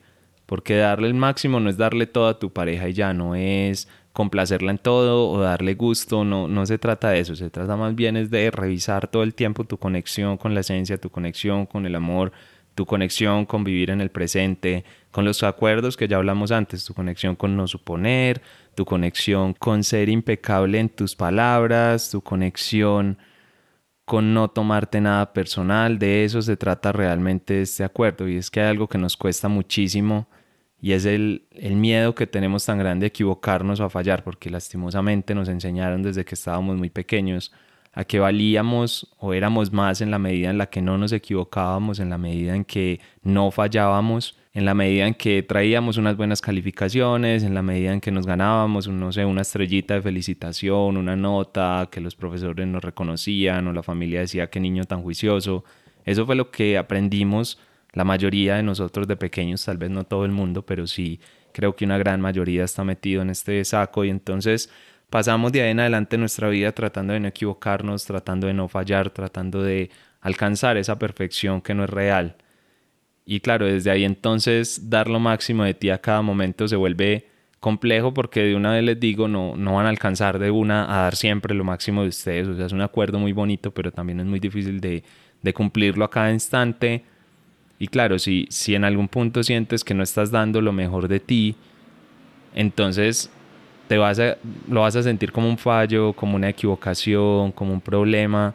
Porque 0.51 0.75
darle 0.75 1.07
el 1.07 1.13
máximo 1.13 1.61
no 1.61 1.69
es 1.69 1.77
darle 1.77 2.07
todo 2.07 2.27
a 2.27 2.37
tu 2.37 2.51
pareja 2.51 2.89
y 2.89 2.93
ya, 2.93 3.13
no 3.13 3.35
es 3.35 3.87
complacerla 4.11 4.71
en 4.71 4.79
todo 4.79 5.29
o 5.29 5.39
darle 5.39 5.75
gusto, 5.75 6.25
no, 6.25 6.49
no 6.49 6.65
se 6.65 6.77
trata 6.77 7.09
de 7.11 7.21
eso, 7.21 7.37
se 7.37 7.49
trata 7.49 7.77
más 7.77 7.95
bien 7.95 8.17
es 8.17 8.29
de 8.29 8.51
revisar 8.51 9.07
todo 9.07 9.23
el 9.23 9.33
tiempo 9.33 9.63
tu 9.63 9.77
conexión 9.77 10.35
con 10.35 10.53
la 10.53 10.59
esencia, 10.59 10.97
tu 10.97 11.09
conexión 11.09 11.65
con 11.65 11.85
el 11.85 11.95
amor, 11.95 12.33
tu 12.75 12.85
conexión 12.85 13.45
con 13.45 13.63
vivir 13.63 13.91
en 13.91 14.01
el 14.01 14.09
presente, 14.11 14.83
con 15.11 15.23
los 15.23 15.41
acuerdos 15.41 15.95
que 15.95 16.09
ya 16.09 16.17
hablamos 16.17 16.51
antes, 16.51 16.83
tu 16.83 16.93
conexión 16.93 17.37
con 17.37 17.55
no 17.55 17.65
suponer, 17.65 18.41
tu 18.75 18.83
conexión 18.83 19.53
con 19.53 19.85
ser 19.85 20.09
impecable 20.09 20.79
en 20.79 20.89
tus 20.89 21.15
palabras, 21.15 22.11
tu 22.11 22.19
conexión 22.19 23.17
con 24.03 24.33
no 24.33 24.49
tomarte 24.49 24.99
nada 24.99 25.31
personal, 25.31 25.97
de 25.97 26.25
eso 26.25 26.41
se 26.41 26.57
trata 26.57 26.91
realmente 26.91 27.61
este 27.61 27.85
acuerdo 27.85 28.27
y 28.27 28.35
es 28.35 28.51
que 28.51 28.59
hay 28.59 28.67
algo 28.67 28.89
que 28.89 28.97
nos 28.97 29.15
cuesta 29.15 29.47
muchísimo 29.47 30.27
y 30.81 30.93
es 30.93 31.05
el, 31.05 31.43
el 31.51 31.75
miedo 31.75 32.15
que 32.15 32.25
tenemos 32.27 32.65
tan 32.65 32.79
grande 32.79 33.05
a 33.05 33.07
equivocarnos 33.07 33.79
o 33.79 33.85
a 33.85 33.89
fallar 33.89 34.23
porque 34.23 34.49
lastimosamente 34.49 35.35
nos 35.35 35.47
enseñaron 35.47 36.01
desde 36.01 36.25
que 36.25 36.35
estábamos 36.35 36.77
muy 36.77 36.89
pequeños 36.89 37.51
a 37.93 38.05
que 38.05 38.19
valíamos 38.19 39.13
o 39.19 39.33
éramos 39.33 39.71
más 39.71 40.01
en 40.01 40.11
la 40.11 40.19
medida 40.19 40.49
en 40.49 40.57
la 40.57 40.67
que 40.67 40.81
no 40.81 40.97
nos 40.97 41.11
equivocábamos, 41.11 41.99
en 41.99 42.09
la 42.09 42.17
medida 42.17 42.55
en 42.55 42.63
que 42.63 43.01
no 43.21 43.51
fallábamos, 43.51 44.37
en 44.53 44.65
la 44.65 44.73
medida 44.73 45.07
en 45.07 45.13
que 45.13 45.43
traíamos 45.43 45.97
unas 45.97 46.17
buenas 46.17 46.41
calificaciones, 46.41 47.43
en 47.43 47.53
la 47.53 47.61
medida 47.61 47.93
en 47.93 48.01
que 48.01 48.11
nos 48.11 48.25
ganábamos, 48.25 48.87
no 48.87 49.11
sé, 49.11 49.25
una 49.25 49.41
estrellita 49.41 49.95
de 49.95 50.01
felicitación, 50.01 50.97
una 50.97 51.15
nota, 51.15 51.89
que 51.91 52.01
los 52.01 52.15
profesores 52.15 52.65
nos 52.67 52.83
reconocían 52.83 53.67
o 53.67 53.73
la 53.73 53.83
familia 53.83 54.21
decía 54.21 54.49
qué 54.49 54.59
niño 54.59 54.85
tan 54.85 55.01
juicioso. 55.03 55.63
Eso 56.05 56.25
fue 56.25 56.35
lo 56.35 56.49
que 56.49 56.77
aprendimos 56.77 57.59
la 57.93 58.03
mayoría 58.03 58.55
de 58.55 58.63
nosotros 58.63 59.07
de 59.07 59.17
pequeños, 59.17 59.65
tal 59.65 59.77
vez 59.77 59.89
no 59.89 60.03
todo 60.05 60.25
el 60.25 60.31
mundo, 60.31 60.65
pero 60.65 60.87
sí 60.87 61.19
creo 61.51 61.75
que 61.75 61.85
una 61.85 61.97
gran 61.97 62.21
mayoría 62.21 62.63
está 62.63 62.83
metido 62.83 63.21
en 63.21 63.29
este 63.29 63.63
saco 63.65 64.05
y 64.05 64.09
entonces 64.09 64.69
pasamos 65.09 65.51
de 65.51 65.61
ahí 65.61 65.71
en 65.71 65.81
adelante 65.81 66.17
nuestra 66.17 66.49
vida 66.49 66.71
tratando 66.71 67.13
de 67.13 67.19
no 67.19 67.27
equivocarnos, 67.27 68.05
tratando 68.05 68.47
de 68.47 68.53
no 68.53 68.67
fallar, 68.67 69.09
tratando 69.09 69.61
de 69.61 69.89
alcanzar 70.21 70.77
esa 70.77 70.97
perfección 70.97 71.61
que 71.61 71.73
no 71.73 71.83
es 71.83 71.89
real. 71.89 72.37
Y 73.25 73.41
claro, 73.41 73.65
desde 73.65 73.91
ahí 73.91 74.03
entonces 74.05 74.89
dar 74.89 75.07
lo 75.09 75.19
máximo 75.19 75.63
de 75.63 75.73
ti 75.73 75.89
a 75.89 75.99
cada 75.99 76.21
momento 76.21 76.67
se 76.67 76.75
vuelve 76.75 77.27
complejo 77.59 78.13
porque 78.13 78.41
de 78.41 78.55
una 78.55 78.71
vez 78.71 78.83
les 78.83 78.99
digo, 78.99 79.27
no, 79.27 79.55
no 79.55 79.75
van 79.75 79.85
a 79.85 79.89
alcanzar 79.89 80.39
de 80.39 80.49
una 80.49 80.83
a 80.85 81.03
dar 81.03 81.15
siempre 81.15 81.53
lo 81.53 81.63
máximo 81.63 82.01
de 82.01 82.09
ustedes. 82.09 82.47
O 82.47 82.55
sea, 82.55 82.65
es 82.65 82.71
un 82.71 82.81
acuerdo 82.81 83.19
muy 83.19 83.33
bonito, 83.33 83.71
pero 83.71 83.91
también 83.91 84.19
es 84.19 84.25
muy 84.25 84.39
difícil 84.39 84.81
de, 84.81 85.03
de 85.41 85.53
cumplirlo 85.53 86.05
a 86.05 86.09
cada 86.09 86.31
instante. 86.31 87.05
Y 87.81 87.87
claro, 87.87 88.19
si, 88.19 88.45
si 88.51 88.75
en 88.75 88.83
algún 88.83 89.07
punto 89.07 89.41
sientes 89.41 89.83
que 89.83 89.95
no 89.95 90.03
estás 90.03 90.29
dando 90.29 90.61
lo 90.61 90.71
mejor 90.71 91.07
de 91.07 91.19
ti, 91.19 91.55
entonces 92.53 93.31
te 93.87 93.97
vas 93.97 94.19
a, 94.19 94.37
lo 94.69 94.81
vas 94.81 94.95
a 94.95 95.01
sentir 95.01 95.31
como 95.31 95.49
un 95.49 95.57
fallo, 95.57 96.13
como 96.13 96.35
una 96.35 96.47
equivocación, 96.47 97.51
como 97.51 97.73
un 97.73 97.81
problema 97.81 98.53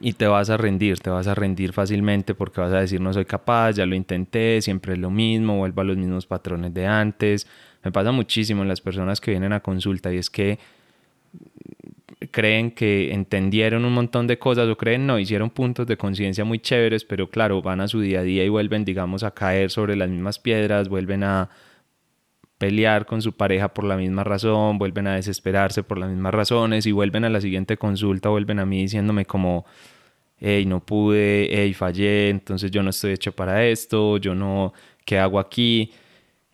y 0.00 0.12
te 0.12 0.26
vas 0.26 0.50
a 0.50 0.58
rendir, 0.58 0.98
te 0.98 1.08
vas 1.08 1.26
a 1.28 1.34
rendir 1.34 1.72
fácilmente 1.72 2.34
porque 2.34 2.60
vas 2.60 2.74
a 2.74 2.80
decir 2.80 3.00
no 3.00 3.10
soy 3.10 3.24
capaz, 3.24 3.72
ya 3.72 3.86
lo 3.86 3.94
intenté, 3.94 4.60
siempre 4.60 4.92
es 4.92 4.98
lo 4.98 5.08
mismo, 5.08 5.56
vuelvo 5.56 5.80
a 5.80 5.84
los 5.84 5.96
mismos 5.96 6.26
patrones 6.26 6.74
de 6.74 6.86
antes. 6.86 7.46
Me 7.82 7.90
pasa 7.90 8.12
muchísimo 8.12 8.60
en 8.60 8.68
las 8.68 8.82
personas 8.82 9.18
que 9.18 9.30
vienen 9.30 9.54
a 9.54 9.60
consulta 9.60 10.12
y 10.12 10.18
es 10.18 10.28
que 10.28 10.58
creen 12.32 12.72
que 12.72 13.12
entendieron 13.12 13.84
un 13.84 13.92
montón 13.92 14.26
de 14.26 14.38
cosas 14.38 14.68
o 14.68 14.76
creen 14.76 15.06
no, 15.06 15.18
hicieron 15.18 15.50
puntos 15.50 15.86
de 15.86 15.96
conciencia 15.96 16.44
muy 16.44 16.58
chéveres, 16.58 17.04
pero 17.04 17.30
claro, 17.30 17.62
van 17.62 17.80
a 17.80 17.88
su 17.88 18.00
día 18.00 18.20
a 18.20 18.22
día 18.24 18.44
y 18.44 18.48
vuelven, 18.48 18.84
digamos, 18.84 19.22
a 19.22 19.32
caer 19.32 19.70
sobre 19.70 19.94
las 19.96 20.08
mismas 20.08 20.38
piedras, 20.40 20.88
vuelven 20.88 21.22
a, 21.22 21.50
pelear 22.62 23.06
con 23.06 23.20
su 23.20 23.32
pareja 23.32 23.74
por 23.74 23.82
la 23.82 23.96
misma 23.96 24.22
razón, 24.22 24.78
vuelven 24.78 25.08
a 25.08 25.16
desesperarse 25.16 25.82
por 25.82 25.98
las 25.98 26.08
mismas 26.08 26.32
razones 26.32 26.86
y 26.86 26.92
vuelven 26.92 27.24
a 27.24 27.28
la 27.28 27.40
siguiente 27.40 27.76
consulta, 27.76 28.28
vuelven 28.28 28.60
a 28.60 28.64
mí 28.64 28.82
diciéndome 28.82 29.24
como, 29.24 29.66
hey, 30.38 30.64
no 30.64 30.78
pude, 30.78 31.48
hey, 31.50 31.74
fallé, 31.74 32.28
entonces 32.28 32.70
yo 32.70 32.84
no 32.84 32.90
estoy 32.90 33.14
hecho 33.14 33.32
para 33.32 33.66
esto, 33.66 34.16
yo 34.18 34.36
no, 34.36 34.74
¿qué 35.04 35.18
hago 35.18 35.40
aquí? 35.40 35.90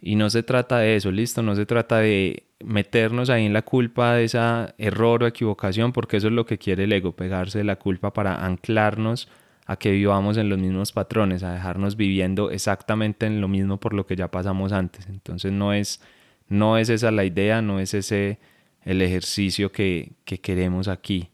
Y 0.01 0.15
no 0.15 0.31
se 0.31 0.43
trata 0.43 0.79
de 0.79 0.97
eso, 0.97 1.11
listo, 1.11 1.43
no 1.43 1.55
se 1.55 1.67
trata 1.67 1.99
de 1.99 2.45
meternos 2.61 3.31
ahí 3.31 3.47
en 3.47 3.53
la 3.53 3.63
culpa 3.63 4.15
de 4.15 4.25
esa 4.25 4.75
error 4.79 5.23
o 5.23 5.27
equivocación, 5.27 5.93
porque 5.93 6.17
eso 6.17 6.29
es 6.29 6.33
lo 6.33 6.47
que 6.47 6.59
quiere 6.59 6.85
el 6.85 6.93
ego, 6.93 7.13
pegarse 7.13 7.59
de 7.59 7.65
la 7.65 7.77
culpa 7.77 8.13
para 8.13 8.45
anclarnos 8.45 9.29
a 9.67 9.77
que 9.77 9.93
vivamos 9.93 10.37
en 10.39 10.49
los 10.49 10.59
mismos 10.59 10.93
patrones, 10.93 11.43
a 11.43 11.53
dejarnos 11.53 11.97
viviendo 11.97 12.51
exactamente 12.51 13.27
en 13.27 13.41
lo 13.41 13.49
mismo 13.49 13.79
por 13.79 13.93
lo 13.93 14.07
que 14.07 14.17
ya 14.17 14.31
pasamos 14.31 14.73
antes. 14.73 15.07
Entonces 15.09 15.53
no 15.53 15.73
es, 15.73 16.01
no 16.49 16.79
es 16.79 16.89
esa 16.89 17.11
la 17.11 17.25
idea, 17.25 17.61
no 17.63 17.79
es 17.79 17.95
ese 17.95 18.39
el 18.85 19.03
ejercicio 19.03 19.71
que, 19.71 20.13
que 20.25 20.41
queremos 20.41 20.89
aquí. 20.89 21.29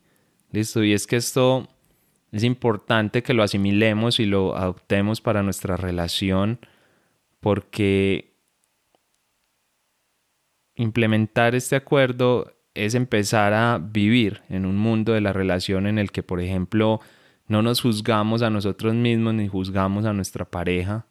Listo, 0.51 0.83
y 0.83 0.93
es 0.93 1.07
que 1.07 1.17
esto 1.17 1.69
es 2.33 2.43
importante 2.43 3.23
que 3.23 3.35
lo 3.35 3.45
asimilemos 3.45 4.19
y 4.19 4.27
lo 4.27 4.57
adoptemos 4.57 5.21
para 5.21 5.45
nuestra 5.45 5.77
relación 5.77 6.59
porque 7.39 8.34
implementar 10.77 11.55
este 11.55 11.77
acuerdo 11.77 12.53
es 12.75 12.95
empezar 12.95 13.53
a 13.53 13.79
vivir 13.79 14.43
en 14.49 14.67
un 14.67 14.77
mundo 14.77 15.13
de 15.13 15.21
la 15.21 15.33
relación 15.33 15.87
en 15.87 15.99
el 15.99 16.11
que, 16.11 16.23
por 16.23 16.41
ejemplo, 16.41 17.01
no 17.47 17.63
nos 17.63 17.81
juzgamos 17.81 18.43
a 18.43 18.51
nosotros 18.51 18.95
mismos 18.95 19.35
ni 19.35 19.49
juzgamos 19.49 20.05
a 20.05 20.13
nuestra 20.13 20.45
pareja. 20.45 21.07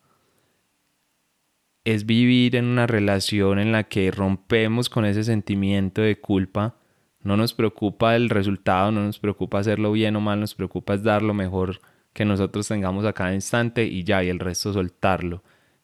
Es 1.85 2.05
vivir 2.05 2.55
en 2.55 2.65
una 2.65 2.87
relación 2.87 3.59
en 3.59 3.71
la 3.71 3.83
que 3.83 4.11
rompemos 4.11 4.89
con 4.89 5.05
ese 5.05 5.23
sentimiento 5.23 6.01
de 6.01 6.19
culpa. 6.19 6.75
No 7.21 7.37
nos 7.37 7.53
preocupa 7.53 8.15
el 8.15 8.29
resultado, 8.29 8.91
no 8.91 9.03
nos 9.03 9.19
preocupa 9.19 9.59
hacerlo 9.59 9.91
bien 9.91 10.15
o 10.15 10.21
mal, 10.21 10.39
nos 10.39 10.55
preocupa 10.55 10.93
es 10.95 11.03
dar 11.03 11.21
lo 11.21 11.33
mejor 11.33 11.79
que 12.13 12.25
nosotros 12.25 12.67
tengamos 12.67 13.05
a 13.05 13.13
cada 13.13 13.33
instante 13.33 13.85
y 13.85 14.03
ya, 14.03 14.23
y 14.23 14.29
el 14.29 14.39
resto 14.39 14.73
soltarlo. 14.73 15.43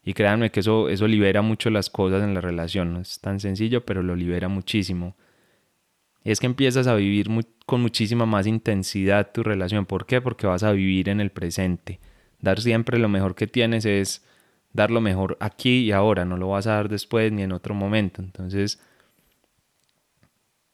Y 0.09 0.15
créanme 0.15 0.49
que 0.49 0.61
eso, 0.61 0.89
eso 0.89 1.07
libera 1.07 1.43
mucho 1.43 1.69
las 1.69 1.91
cosas 1.91 2.23
en 2.23 2.33
la 2.33 2.41
relación. 2.41 2.95
No 2.95 2.99
es 2.99 3.19
tan 3.19 3.39
sencillo, 3.39 3.85
pero 3.85 4.01
lo 4.01 4.15
libera 4.15 4.47
muchísimo. 4.47 5.15
Y 6.23 6.31
es 6.31 6.39
que 6.39 6.47
empiezas 6.47 6.87
a 6.87 6.95
vivir 6.95 7.27
con 7.67 7.83
muchísima 7.83 8.25
más 8.25 8.47
intensidad 8.47 9.31
tu 9.31 9.43
relación. 9.43 9.85
¿Por 9.85 10.07
qué? 10.07 10.19
Porque 10.19 10.47
vas 10.47 10.63
a 10.63 10.71
vivir 10.71 11.09
en 11.09 11.21
el 11.21 11.29
presente. 11.29 11.99
Dar 12.41 12.59
siempre 12.59 12.97
lo 12.97 13.07
mejor 13.07 13.35
que 13.35 13.45
tienes 13.45 13.85
es 13.85 14.25
dar 14.73 14.89
lo 14.89 14.99
mejor 14.99 15.37
aquí 15.39 15.81
y 15.81 15.91
ahora. 15.91 16.25
No 16.25 16.37
lo 16.37 16.49
vas 16.49 16.65
a 16.65 16.73
dar 16.73 16.89
después 16.89 17.31
ni 17.31 17.43
en 17.43 17.51
otro 17.51 17.75
momento. 17.75 18.19
Entonces, 18.23 18.81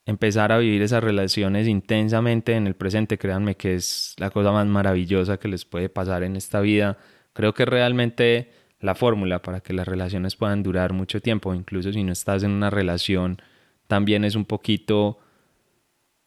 empezar 0.05 0.53
a 0.53 0.59
vivir 0.59 0.81
esas 0.81 1.03
relaciones 1.03 1.67
intensamente 1.67 2.53
en 2.53 2.67
el 2.67 2.75
presente, 2.75 3.17
créanme 3.17 3.57
que 3.57 3.75
es 3.75 4.15
la 4.17 4.29
cosa 4.29 4.53
más 4.53 4.67
maravillosa 4.67 5.35
que 5.39 5.49
les 5.49 5.65
puede 5.65 5.89
pasar 5.89 6.23
en 6.23 6.37
esta 6.37 6.61
vida. 6.61 6.97
Creo 7.33 7.53
que 7.53 7.65
realmente 7.65 8.63
la 8.85 8.95
fórmula 8.95 9.41
para 9.41 9.61
que 9.61 9.73
las 9.73 9.87
relaciones 9.87 10.35
puedan 10.35 10.63
durar 10.63 10.93
mucho 10.93 11.21
tiempo, 11.21 11.53
incluso 11.53 11.91
si 11.91 12.03
no 12.03 12.13
estás 12.13 12.43
en 12.43 12.51
una 12.51 12.69
relación, 12.69 13.41
también 13.87 14.23
es 14.23 14.35
un 14.35 14.45
poquito 14.45 15.19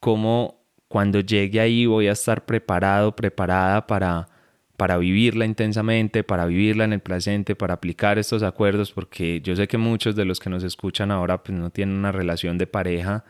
como 0.00 0.58
cuando 0.88 1.20
llegue 1.20 1.60
ahí 1.60 1.86
voy 1.86 2.08
a 2.08 2.12
estar 2.12 2.46
preparado, 2.46 3.14
preparada 3.14 3.86
para, 3.86 4.28
para 4.76 4.96
vivirla 4.96 5.44
intensamente, 5.44 6.24
para 6.24 6.46
vivirla 6.46 6.84
en 6.84 6.94
el 6.94 7.00
presente, 7.00 7.54
para 7.54 7.74
aplicar 7.74 8.18
estos 8.18 8.42
acuerdos, 8.42 8.92
porque 8.92 9.40
yo 9.42 9.54
sé 9.54 9.68
que 9.68 9.78
muchos 9.78 10.16
de 10.16 10.24
los 10.24 10.40
que 10.40 10.50
nos 10.50 10.64
escuchan 10.64 11.10
ahora 11.10 11.42
pues 11.42 11.58
no 11.58 11.70
tienen 11.70 11.96
una 11.96 12.12
relación 12.12 12.58
de 12.58 12.66
pareja, 12.66 13.24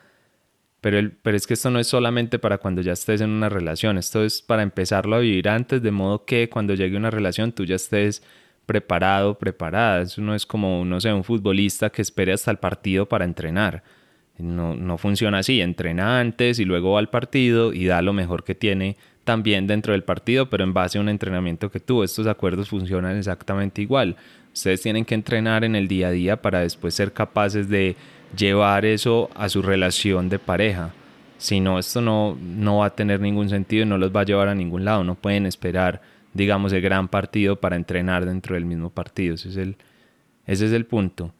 pero, 0.80 0.98
el, 0.98 1.10
pero 1.10 1.36
es 1.36 1.46
que 1.46 1.54
esto 1.54 1.70
no 1.70 1.80
es 1.80 1.88
solamente 1.88 2.38
para 2.38 2.58
cuando 2.58 2.82
ya 2.82 2.92
estés 2.92 3.20
en 3.20 3.30
una 3.30 3.48
relación, 3.48 3.98
esto 3.98 4.24
es 4.24 4.42
para 4.42 4.62
empezarlo 4.62 5.16
a 5.16 5.20
vivir 5.20 5.48
antes, 5.48 5.82
de 5.82 5.90
modo 5.90 6.24
que 6.24 6.48
cuando 6.48 6.74
llegue 6.74 6.96
una 6.96 7.10
relación 7.10 7.52
tú 7.52 7.64
ya 7.64 7.74
estés 7.76 8.22
preparado, 8.68 9.38
preparada. 9.38 10.02
Eso 10.02 10.20
no 10.20 10.34
es 10.34 10.44
como, 10.44 10.84
no 10.84 11.00
sé, 11.00 11.10
un 11.10 11.24
futbolista 11.24 11.88
que 11.88 12.02
espere 12.02 12.34
hasta 12.34 12.50
el 12.50 12.58
partido 12.58 13.06
para 13.06 13.24
entrenar. 13.24 13.82
No, 14.36 14.74
no 14.74 14.98
funciona 14.98 15.38
así, 15.38 15.62
entrena 15.62 16.20
antes 16.20 16.58
y 16.58 16.66
luego 16.66 16.92
va 16.92 16.98
al 16.98 17.08
partido 17.08 17.72
y 17.72 17.86
da 17.86 18.02
lo 18.02 18.12
mejor 18.12 18.44
que 18.44 18.54
tiene 18.54 18.96
también 19.24 19.66
dentro 19.66 19.94
del 19.94 20.04
partido, 20.04 20.50
pero 20.50 20.64
en 20.64 20.74
base 20.74 20.98
a 20.98 21.00
un 21.00 21.08
entrenamiento 21.08 21.70
que 21.70 21.80
tuvo. 21.80 22.04
Estos 22.04 22.26
acuerdos 22.26 22.68
funcionan 22.68 23.16
exactamente 23.16 23.80
igual. 23.80 24.16
Ustedes 24.52 24.82
tienen 24.82 25.06
que 25.06 25.14
entrenar 25.14 25.64
en 25.64 25.74
el 25.74 25.88
día 25.88 26.08
a 26.08 26.10
día 26.10 26.42
para 26.42 26.60
después 26.60 26.92
ser 26.94 27.12
capaces 27.12 27.70
de 27.70 27.96
llevar 28.36 28.84
eso 28.84 29.30
a 29.34 29.48
su 29.48 29.62
relación 29.62 30.28
de 30.28 30.38
pareja. 30.38 30.92
Si 31.38 31.58
no, 31.58 31.78
esto 31.78 32.02
no, 32.02 32.36
no 32.38 32.78
va 32.78 32.86
a 32.86 32.94
tener 32.94 33.20
ningún 33.20 33.48
sentido 33.48 33.84
y 33.84 33.86
no 33.86 33.96
los 33.96 34.14
va 34.14 34.20
a 34.20 34.24
llevar 34.24 34.48
a 34.48 34.54
ningún 34.54 34.84
lado. 34.84 35.04
No 35.04 35.14
pueden 35.14 35.46
esperar, 35.46 36.02
digamos, 36.38 36.72
el 36.72 36.80
gran 36.80 37.08
partido 37.08 37.60
para 37.60 37.76
entrenar 37.76 38.24
dentro 38.24 38.54
del 38.54 38.64
mismo 38.64 38.90
partido. 38.90 39.34
Ese 39.34 39.50
es 39.50 39.56
el, 39.56 39.76
ese 40.46 40.66
es 40.66 40.72
el 40.72 40.86
punto. 40.86 41.34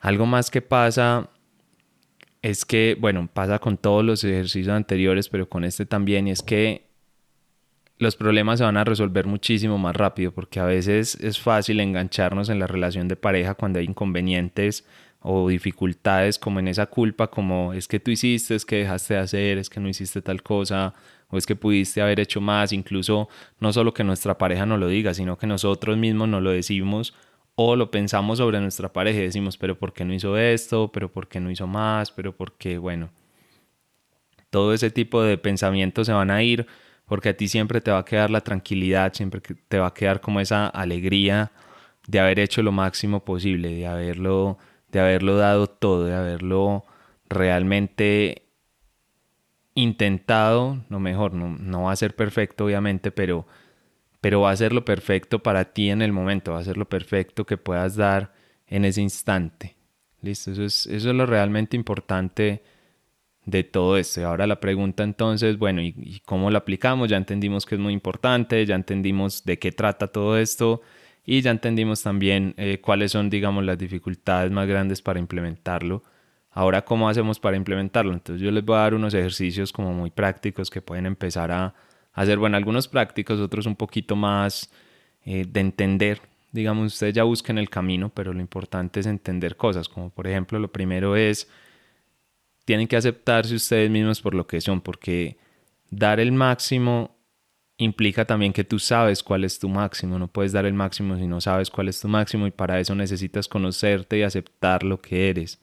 Algo 0.00 0.26
más 0.26 0.50
que 0.50 0.60
pasa 0.60 1.30
es 2.42 2.64
que, 2.64 2.96
bueno, 3.00 3.28
pasa 3.32 3.58
con 3.58 3.78
todos 3.78 4.04
los 4.04 4.22
ejercicios 4.24 4.74
anteriores, 4.74 5.28
pero 5.28 5.48
con 5.48 5.64
este 5.64 5.86
también, 5.86 6.28
y 6.28 6.32
es 6.32 6.42
que 6.42 6.86
los 7.98 8.14
problemas 8.16 8.58
se 8.58 8.64
van 8.64 8.76
a 8.76 8.84
resolver 8.84 9.26
muchísimo 9.26 9.78
más 9.78 9.96
rápido, 9.96 10.32
porque 10.32 10.60
a 10.60 10.64
veces 10.64 11.16
es 11.20 11.40
fácil 11.40 11.80
engancharnos 11.80 12.48
en 12.48 12.58
la 12.58 12.66
relación 12.66 13.08
de 13.08 13.16
pareja 13.16 13.54
cuando 13.54 13.78
hay 13.78 13.86
inconvenientes 13.86 14.86
o 15.20 15.48
dificultades 15.48 16.38
como 16.38 16.60
en 16.60 16.68
esa 16.68 16.86
culpa, 16.86 17.28
como 17.28 17.72
es 17.72 17.88
que 17.88 17.98
tú 17.98 18.10
hiciste, 18.12 18.54
es 18.54 18.64
que 18.64 18.76
dejaste 18.76 19.14
de 19.14 19.20
hacer, 19.20 19.58
es 19.58 19.68
que 19.68 19.80
no 19.80 19.88
hiciste 19.88 20.22
tal 20.22 20.42
cosa, 20.42 20.94
o 21.30 21.36
es 21.36 21.46
que 21.46 21.56
pudiste 21.56 22.00
haber 22.00 22.20
hecho 22.20 22.40
más, 22.40 22.72
incluso 22.72 23.28
no 23.60 23.72
solo 23.72 23.92
que 23.92 24.04
nuestra 24.04 24.38
pareja 24.38 24.66
nos 24.66 24.78
lo 24.78 24.88
diga, 24.88 25.14
sino 25.14 25.36
que 25.36 25.46
nosotros 25.46 25.96
mismos 25.96 26.28
nos 26.28 26.42
lo 26.42 26.50
decimos 26.50 27.14
o 27.54 27.76
lo 27.76 27.90
pensamos 27.90 28.38
sobre 28.38 28.60
nuestra 28.60 28.92
pareja 28.92 29.18
y 29.18 29.22
decimos, 29.22 29.56
pero 29.56 29.78
¿por 29.78 29.92
qué 29.92 30.04
no 30.04 30.14
hizo 30.14 30.36
esto? 30.38 30.90
¿Pero 30.92 31.10
por 31.10 31.28
qué 31.28 31.40
no 31.40 31.50
hizo 31.50 31.66
más? 31.66 32.10
¿Pero 32.12 32.32
por 32.34 32.52
qué? 32.52 32.78
Bueno, 32.78 33.10
todo 34.50 34.72
ese 34.72 34.90
tipo 34.90 35.22
de 35.22 35.38
pensamientos 35.38 36.06
se 36.06 36.12
van 36.12 36.30
a 36.30 36.42
ir 36.42 36.66
porque 37.06 37.30
a 37.30 37.36
ti 37.36 37.48
siempre 37.48 37.80
te 37.80 37.90
va 37.90 37.98
a 37.98 38.04
quedar 38.04 38.30
la 38.30 38.42
tranquilidad, 38.42 39.12
siempre 39.14 39.40
te 39.40 39.78
va 39.78 39.88
a 39.88 39.94
quedar 39.94 40.20
como 40.20 40.40
esa 40.40 40.68
alegría 40.68 41.50
de 42.06 42.20
haber 42.20 42.38
hecho 42.38 42.62
lo 42.62 42.72
máximo 42.72 43.24
posible, 43.24 43.74
de 43.74 43.86
haberlo 43.86 44.58
de 44.92 45.00
haberlo 45.00 45.36
dado 45.36 45.66
todo, 45.66 46.04
de 46.04 46.14
haberlo 46.14 46.84
realmente 47.28 48.47
intentado, 49.82 50.84
no 50.88 51.00
mejor, 51.00 51.34
no, 51.34 51.56
no 51.58 51.84
va 51.84 51.92
a 51.92 51.96
ser 51.96 52.16
perfecto 52.16 52.64
obviamente, 52.64 53.10
pero, 53.10 53.46
pero 54.20 54.42
va 54.42 54.50
a 54.50 54.56
ser 54.56 54.72
lo 54.72 54.84
perfecto 54.84 55.42
para 55.42 55.72
ti 55.72 55.90
en 55.90 56.02
el 56.02 56.12
momento, 56.12 56.52
va 56.52 56.60
a 56.60 56.64
ser 56.64 56.76
lo 56.76 56.88
perfecto 56.88 57.46
que 57.46 57.56
puedas 57.56 57.96
dar 57.96 58.32
en 58.66 58.84
ese 58.84 59.00
instante. 59.02 59.76
Listo, 60.20 60.52
eso 60.52 60.64
es, 60.64 60.86
eso 60.86 61.10
es 61.10 61.14
lo 61.14 61.26
realmente 61.26 61.76
importante 61.76 62.62
de 63.44 63.64
todo 63.64 63.96
esto. 63.96 64.26
Ahora 64.26 64.46
la 64.46 64.60
pregunta 64.60 65.04
entonces, 65.04 65.58
bueno, 65.58 65.80
¿y, 65.80 65.94
¿y, 65.96 66.20
cómo 66.20 66.50
lo 66.50 66.58
aplicamos? 66.58 67.08
Ya 67.08 67.16
entendimos 67.16 67.64
que 67.64 67.76
es 67.76 67.80
muy 67.80 67.92
importante, 67.92 68.64
ya 68.66 68.74
entendimos 68.74 69.44
de 69.44 69.58
qué 69.58 69.72
trata 69.72 70.08
todo 70.08 70.36
esto 70.38 70.82
y 71.30 71.42
ya 71.42 71.50
entendimos 71.50 72.02
también 72.02 72.54
eh, 72.56 72.80
cuáles 72.80 73.12
son, 73.12 73.28
digamos, 73.28 73.62
las 73.62 73.76
dificultades 73.76 74.50
más 74.50 74.66
grandes 74.66 75.02
para 75.02 75.18
implementarlo. 75.18 76.02
Ahora, 76.50 76.84
¿cómo 76.84 77.08
hacemos 77.08 77.38
para 77.38 77.56
implementarlo? 77.56 78.12
Entonces 78.12 78.42
yo 78.42 78.50
les 78.50 78.64
voy 78.64 78.76
a 78.76 78.80
dar 78.80 78.94
unos 78.94 79.14
ejercicios 79.14 79.72
como 79.72 79.92
muy 79.92 80.10
prácticos 80.10 80.70
que 80.70 80.82
pueden 80.82 81.06
empezar 81.06 81.52
a 81.52 81.74
hacer, 82.12 82.38
bueno, 82.38 82.56
algunos 82.56 82.88
prácticos, 82.88 83.38
otros 83.40 83.66
un 83.66 83.76
poquito 83.76 84.16
más 84.16 84.70
eh, 85.24 85.46
de 85.48 85.60
entender. 85.60 86.20
Digamos, 86.52 86.94
ustedes 86.94 87.14
ya 87.14 87.22
busquen 87.24 87.58
el 87.58 87.70
camino, 87.70 88.08
pero 88.08 88.32
lo 88.32 88.40
importante 88.40 89.00
es 89.00 89.06
entender 89.06 89.56
cosas, 89.56 89.88
como 89.88 90.10
por 90.10 90.26
ejemplo, 90.26 90.58
lo 90.58 90.72
primero 90.72 91.14
es, 91.16 91.48
tienen 92.64 92.88
que 92.88 92.96
aceptarse 92.96 93.54
ustedes 93.54 93.90
mismos 93.90 94.20
por 94.20 94.34
lo 94.34 94.46
que 94.46 94.60
son, 94.60 94.80
porque 94.80 95.36
dar 95.90 96.20
el 96.20 96.32
máximo 96.32 97.16
implica 97.76 98.24
también 98.24 98.52
que 98.52 98.64
tú 98.64 98.78
sabes 98.78 99.22
cuál 99.22 99.44
es 99.44 99.58
tu 99.58 99.68
máximo, 99.68 100.18
no 100.18 100.26
puedes 100.28 100.52
dar 100.52 100.66
el 100.66 100.74
máximo 100.74 101.16
si 101.16 101.26
no 101.26 101.40
sabes 101.40 101.70
cuál 101.70 101.88
es 101.88 102.00
tu 102.00 102.08
máximo 102.08 102.46
y 102.46 102.50
para 102.50 102.80
eso 102.80 102.94
necesitas 102.94 103.46
conocerte 103.48 104.18
y 104.18 104.22
aceptar 104.22 104.82
lo 104.82 105.00
que 105.00 105.30
eres. 105.30 105.60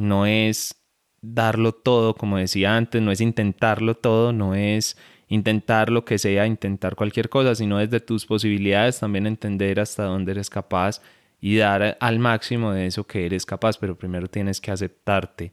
No 0.00 0.26
es 0.26 0.82
darlo 1.22 1.72
todo, 1.72 2.14
como 2.14 2.38
decía 2.38 2.76
antes, 2.76 3.02
no 3.02 3.12
es 3.12 3.20
intentarlo 3.20 3.94
todo, 3.94 4.32
no 4.32 4.54
es 4.54 4.96
intentar 5.28 5.90
lo 5.90 6.04
que 6.04 6.18
sea, 6.18 6.46
intentar 6.46 6.96
cualquier 6.96 7.28
cosa, 7.28 7.54
sino 7.54 7.78
desde 7.78 8.00
tus 8.00 8.26
posibilidades 8.26 9.00
también 9.00 9.26
entender 9.26 9.80
hasta 9.80 10.04
dónde 10.04 10.32
eres 10.32 10.50
capaz 10.50 11.00
y 11.40 11.56
dar 11.56 11.96
al 12.00 12.18
máximo 12.18 12.72
de 12.72 12.86
eso 12.86 13.06
que 13.06 13.26
eres 13.26 13.46
capaz, 13.46 13.78
pero 13.78 13.96
primero 13.96 14.28
tienes 14.28 14.60
que 14.60 14.70
aceptarte 14.70 15.52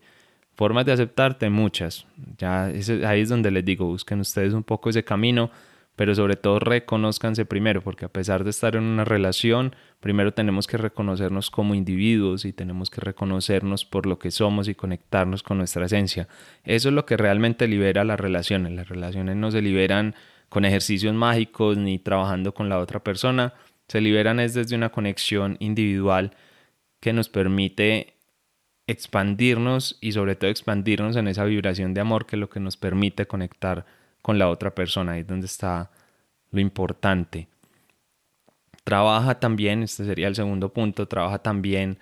Formas 0.57 0.87
de 0.87 0.91
aceptarte, 0.91 1.51
muchas. 1.51 2.07
Ya 2.39 2.65
ahí 2.65 3.21
es 3.21 3.29
donde 3.29 3.51
les 3.51 3.63
digo, 3.63 3.85
busquen 3.85 4.19
ustedes 4.19 4.53
un 4.53 4.63
poco 4.63 4.89
ese 4.89 5.03
camino, 5.03 5.51
pero 5.97 6.13
sobre 6.13 6.35
todo 6.35 6.59
reconozcanse 6.59 7.45
primero, 7.45 7.81
porque 7.81 8.05
a 8.05 8.09
pesar 8.09 8.43
de 8.43 8.51
estar 8.51 8.75
en 8.75 8.83
una 8.83 9.03
relación, 9.03 9.75
primero 9.99 10.31
tenemos 10.31 10.67
que 10.67 10.77
reconocernos 10.77 11.49
como 11.49 11.73
individuos 11.73 12.45
y 12.45 12.53
tenemos 12.53 12.91
que 12.91 13.01
reconocernos 13.01 13.83
por 13.83 14.05
lo 14.05 14.19
que 14.19 14.29
somos 14.29 14.67
y 14.67 14.75
conectarnos 14.75 15.41
con 15.41 15.57
nuestra 15.57 15.85
esencia. 15.85 16.27
Eso 16.63 16.89
es 16.89 16.93
lo 16.93 17.07
que 17.07 17.17
realmente 17.17 17.67
libera 17.67 18.03
las 18.03 18.19
relaciones. 18.19 18.73
Las 18.73 18.87
relaciones 18.87 19.37
no 19.37 19.49
se 19.49 19.63
liberan 19.63 20.13
con 20.49 20.65
ejercicios 20.65 21.15
mágicos 21.15 21.77
ni 21.77 21.97
trabajando 21.97 22.53
con 22.53 22.69
la 22.69 22.77
otra 22.77 23.03
persona, 23.03 23.55
se 23.87 23.99
liberan 23.99 24.39
es 24.39 24.53
desde 24.53 24.75
una 24.75 24.89
conexión 24.89 25.57
individual 25.59 26.31
que 26.99 27.11
nos 27.11 27.27
permite 27.27 28.13
expandirnos 28.85 29.97
y 29.99 30.11
sobre 30.11 30.35
todo 30.35 30.51
expandirnos 30.51 31.15
en 31.15 31.27
esa 31.27 31.43
vibración 31.43 31.95
de 31.95 32.01
amor 32.01 32.27
que 32.27 32.35
es 32.35 32.39
lo 32.39 32.49
que 32.49 32.59
nos 32.59 32.77
permite 32.77 33.25
conectar 33.25 33.85
con 34.27 34.37
la 34.37 34.49
otra 34.49 34.75
persona. 34.75 35.13
Ahí 35.13 35.21
es 35.21 35.27
donde 35.27 35.45
está 35.45 35.89
lo 36.51 36.59
importante. 36.59 37.47
Trabaja 38.83 39.39
también, 39.39 39.83
este 39.83 40.03
sería 40.03 40.27
el 40.27 40.35
segundo 40.35 40.73
punto, 40.73 41.07
trabaja 41.07 41.39
también 41.39 41.97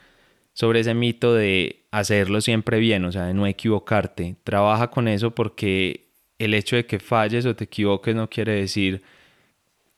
sobre 0.51 0.79
ese 0.79 0.95
mito 0.95 1.35
de 1.35 1.83
hacerlo 1.91 2.41
siempre 2.41 2.79
bien, 2.79 3.05
o 3.05 3.11
sea, 3.11 3.25
de 3.25 3.35
no 3.35 3.45
equivocarte. 3.45 4.37
Trabaja 4.43 4.89
con 4.89 5.07
eso 5.07 5.35
porque 5.35 6.07
el 6.39 6.55
hecho 6.55 6.75
de 6.75 6.87
que 6.87 6.97
falles 6.97 7.45
o 7.45 7.55
te 7.55 7.65
equivoques 7.65 8.15
no 8.15 8.27
quiere 8.27 8.53
decir, 8.53 9.03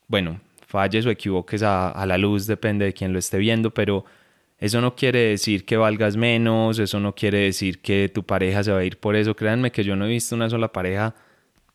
bueno, 0.10 0.41
falles 0.68 1.06
o 1.06 1.10
equivoques 1.10 1.64
a, 1.64 1.89
a 1.91 2.06
la 2.06 2.18
luz, 2.18 2.45
depende 2.45 2.84
de 2.84 2.93
quién 2.93 3.14
lo 3.14 3.20
esté 3.20 3.38
viendo, 3.38 3.74
pero 3.74 4.04
eso 4.58 4.82
no 4.82 4.95
quiere 4.97 5.20
decir 5.30 5.64
que 5.64 5.78
valgas 5.78 6.18
menos, 6.18 6.78
eso 6.80 6.99
no 6.99 7.16
quiere 7.16 7.38
decir 7.39 7.82
que 7.82 8.10
tu 8.10 8.24
pareja 8.24 8.66
se 8.66 8.74
va 8.74 8.80
a 8.80 8.84
ir 8.84 8.97
por 8.99 9.16
eso. 9.16 9.34
Créanme 9.34 9.72
que 9.72 9.86
yo 9.86 9.95
no 9.95 10.06
he 10.06 10.10
visto 10.10 10.36
una 10.36 10.49
sola 10.49 10.74
pareja, 10.74 11.16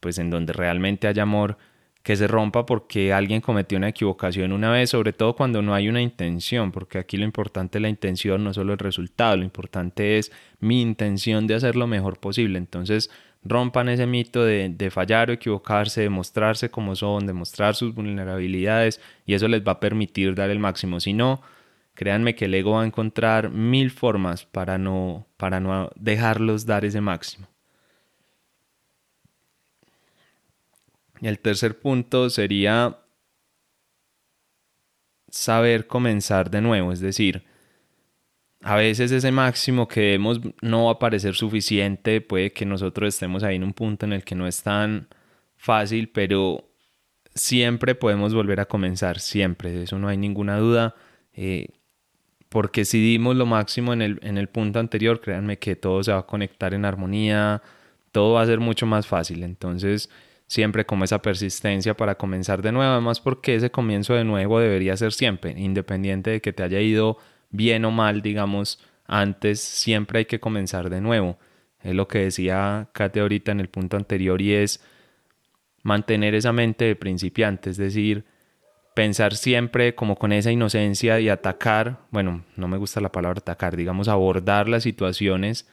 pues 0.02 0.18
en 0.18 0.30
donde 0.30 0.52
realmente 0.52 1.06
haya 1.06 1.22
amor, 1.22 1.56
que 2.02 2.16
se 2.16 2.26
rompa 2.26 2.66
porque 2.66 3.12
alguien 3.12 3.40
cometió 3.40 3.78
una 3.78 3.90
equivocación 3.90 4.52
una 4.52 4.72
vez, 4.72 4.90
sobre 4.90 5.12
todo 5.12 5.36
cuando 5.36 5.62
no 5.62 5.74
hay 5.74 5.88
una 5.88 6.02
intención, 6.02 6.72
porque 6.72 6.98
aquí 6.98 7.16
lo 7.16 7.24
importante 7.24 7.78
es 7.78 7.82
la 7.82 7.88
intención, 7.88 8.42
no 8.42 8.52
solo 8.52 8.72
el 8.72 8.80
resultado, 8.80 9.36
lo 9.36 9.44
importante 9.44 10.18
es 10.18 10.32
mi 10.58 10.82
intención 10.82 11.46
de 11.46 11.54
hacer 11.54 11.76
lo 11.76 11.86
mejor 11.86 12.18
posible. 12.18 12.58
Entonces, 12.58 13.08
rompan 13.44 13.88
ese 13.88 14.06
mito 14.06 14.44
de, 14.44 14.68
de 14.68 14.90
fallar 14.90 15.30
o 15.30 15.34
equivocarse, 15.34 16.00
de 16.00 16.08
mostrarse 16.08 16.70
como 16.70 16.96
son, 16.96 17.24
de 17.24 17.32
mostrar 17.32 17.76
sus 17.76 17.94
vulnerabilidades 17.94 19.00
y 19.24 19.34
eso 19.34 19.46
les 19.46 19.62
va 19.62 19.72
a 19.72 19.80
permitir 19.80 20.34
dar 20.34 20.50
el 20.50 20.58
máximo. 20.58 20.98
Si 20.98 21.12
no, 21.12 21.40
créanme 21.94 22.34
que 22.34 22.46
el 22.46 22.54
ego 22.54 22.72
va 22.72 22.82
a 22.82 22.86
encontrar 22.86 23.50
mil 23.50 23.92
formas 23.92 24.44
para 24.44 24.76
no, 24.76 25.26
para 25.36 25.60
no 25.60 25.90
dejarlos 25.94 26.66
dar 26.66 26.84
ese 26.84 27.00
máximo. 27.00 27.51
El 31.26 31.38
tercer 31.38 31.78
punto 31.78 32.30
sería 32.30 32.98
saber 35.28 35.86
comenzar 35.86 36.50
de 36.50 36.60
nuevo, 36.60 36.92
es 36.92 37.00
decir, 37.00 37.44
a 38.62 38.76
veces 38.76 39.10
ese 39.10 39.32
máximo 39.32 39.88
que 39.88 40.00
vemos 40.00 40.40
no 40.60 40.84
va 40.86 40.92
a 40.92 40.98
parecer 40.98 41.34
suficiente, 41.34 42.20
puede 42.20 42.52
que 42.52 42.64
nosotros 42.64 43.14
estemos 43.14 43.42
ahí 43.42 43.56
en 43.56 43.64
un 43.64 43.72
punto 43.72 44.06
en 44.06 44.12
el 44.12 44.24
que 44.24 44.34
no 44.34 44.46
es 44.46 44.62
tan 44.62 45.08
fácil, 45.56 46.10
pero 46.10 46.68
siempre 47.34 47.94
podemos 47.94 48.34
volver 48.34 48.60
a 48.60 48.66
comenzar, 48.66 49.18
siempre, 49.18 49.72
de 49.72 49.84
eso 49.84 49.98
no 49.98 50.08
hay 50.08 50.16
ninguna 50.16 50.58
duda, 50.58 50.94
eh, 51.32 51.68
porque 52.48 52.84
si 52.84 53.00
dimos 53.00 53.34
lo 53.36 53.46
máximo 53.46 53.92
en 53.94 54.02
el, 54.02 54.20
en 54.22 54.38
el 54.38 54.48
punto 54.48 54.78
anterior, 54.78 55.20
créanme 55.20 55.58
que 55.58 55.74
todo 55.74 56.02
se 56.04 56.12
va 56.12 56.18
a 56.18 56.26
conectar 56.26 56.74
en 56.74 56.84
armonía, 56.84 57.62
todo 58.12 58.34
va 58.34 58.42
a 58.42 58.46
ser 58.46 58.60
mucho 58.60 58.86
más 58.86 59.06
fácil, 59.06 59.42
entonces 59.42 60.10
siempre 60.52 60.84
como 60.84 61.04
esa 61.04 61.22
persistencia 61.22 61.96
para 61.96 62.16
comenzar 62.16 62.60
de 62.60 62.72
nuevo, 62.72 62.92
además 62.92 63.20
porque 63.20 63.54
ese 63.54 63.70
comienzo 63.70 64.12
de 64.12 64.24
nuevo 64.24 64.60
debería 64.60 64.94
ser 64.98 65.14
siempre, 65.14 65.58
independiente 65.58 66.28
de 66.28 66.40
que 66.42 66.52
te 66.52 66.62
haya 66.62 66.78
ido 66.78 67.16
bien 67.48 67.86
o 67.86 67.90
mal, 67.90 68.20
digamos, 68.20 68.78
antes, 69.06 69.60
siempre 69.60 70.18
hay 70.18 70.24
que 70.26 70.40
comenzar 70.40 70.90
de 70.90 71.00
nuevo. 71.00 71.38
Es 71.80 71.94
lo 71.94 72.06
que 72.06 72.18
decía 72.18 72.90
Kate 72.92 73.20
ahorita 73.20 73.50
en 73.50 73.60
el 73.60 73.70
punto 73.70 73.96
anterior 73.96 74.42
y 74.42 74.52
es 74.52 74.84
mantener 75.82 76.34
esa 76.34 76.52
mente 76.52 76.84
de 76.84 76.96
principiante, 76.96 77.70
es 77.70 77.78
decir, 77.78 78.26
pensar 78.94 79.34
siempre 79.34 79.94
como 79.94 80.16
con 80.16 80.32
esa 80.32 80.52
inocencia 80.52 81.18
y 81.18 81.30
atacar, 81.30 82.00
bueno, 82.10 82.44
no 82.56 82.68
me 82.68 82.76
gusta 82.76 83.00
la 83.00 83.10
palabra 83.10 83.38
atacar, 83.38 83.74
digamos 83.74 84.06
abordar 84.06 84.68
las 84.68 84.82
situaciones 84.82 85.66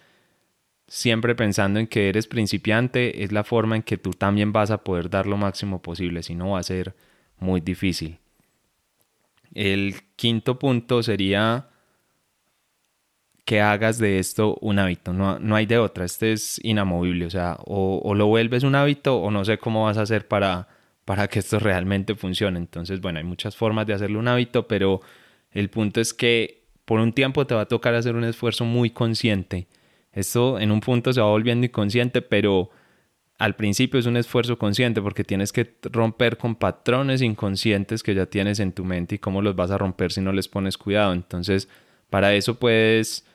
siempre 0.89 1.35
pensando 1.35 1.79
en 1.79 1.87
que 1.87 2.09
eres 2.09 2.27
principiante, 2.27 3.23
es 3.23 3.31
la 3.31 3.43
forma 3.45 3.77
en 3.77 3.83
que 3.83 3.97
tú 3.97 4.11
también 4.11 4.51
vas 4.51 4.71
a 4.71 4.83
poder 4.83 5.09
dar 5.09 5.27
lo 5.27 5.37
máximo 5.37 5.81
posible, 5.81 6.23
si 6.23 6.35
no 6.35 6.51
va 6.51 6.59
a 6.59 6.63
ser 6.63 6.95
muy 7.37 7.61
difícil. 7.61 8.17
El 9.53 9.95
quinto 10.15 10.59
punto 10.59 11.01
sería 11.03 11.69
que 13.45 13.61
hagas 13.61 13.97
de 13.97 14.19
esto 14.19 14.57
un 14.61 14.77
hábito. 14.77 15.13
No, 15.13 15.39
no 15.39 15.55
hay 15.55 15.65
de 15.65 15.79
otra. 15.79 16.05
Este 16.05 16.33
es 16.33 16.59
inamovible. 16.63 17.25
O 17.25 17.29
sea, 17.31 17.57
o, 17.65 18.13
lo 18.13 18.27
vuelves 18.27 18.63
un 18.63 18.75
hábito 18.75 19.17
o 19.17 19.31
no 19.31 19.43
sé 19.43 19.57
cómo 19.57 19.85
vas 19.85 19.97
a 19.97 20.03
hacer 20.03 20.27
para, 20.27 20.67
para 21.05 21.27
que 21.27 21.39
esto 21.39 21.57
realmente 21.57 22.13
funcione. 22.13 22.59
Entonces, 22.59 23.01
bueno, 23.01 23.17
hay 23.17 23.25
muchas 23.25 23.55
formas 23.55 23.87
de 23.87 23.93
hacerlo 23.93 24.19
un 24.19 24.27
hábito, 24.27 24.67
pero 24.67 25.01
el 25.51 25.69
punto 25.69 25.99
es 25.99 26.13
que 26.13 26.63
por 26.85 26.99
un 26.99 27.13
tiempo 27.13 27.47
te 27.47 27.55
va 27.55 27.61
a 27.61 27.67
tocar 27.67 27.95
hacer 27.95 28.15
un 28.15 28.23
esfuerzo 28.23 28.65
muy 28.65 28.91
consciente. 28.91 29.67
Esto 30.13 30.59
en 30.59 30.71
un 30.71 30.81
punto 30.81 31.13
se 31.13 31.21
va 31.21 31.27
volviendo 31.27 31.65
inconsciente, 31.65 32.21
pero 32.21 32.69
al 33.37 33.55
principio 33.55 33.99
es 33.99 34.05
un 34.05 34.17
esfuerzo 34.17 34.57
consciente 34.57 35.01
porque 35.01 35.23
tienes 35.23 35.53
que 35.53 35.75
romper 35.83 36.37
con 36.37 36.55
patrones 36.55 37.21
inconscientes 37.21 38.03
que 38.03 38.13
ya 38.13 38.25
tienes 38.25 38.59
en 38.59 38.73
tu 38.73 38.83
mente 38.83 39.15
y 39.15 39.19
cómo 39.19 39.41
los 39.41 39.55
vas 39.55 39.71
a 39.71 39.77
romper 39.77 40.11
si 40.11 40.19
no 40.19 40.33
les 40.33 40.47
pones 40.47 40.77
cuidado. 40.77 41.13
Entonces, 41.13 41.69
para 42.09 42.33
eso 42.33 42.59
puedes 42.59 43.25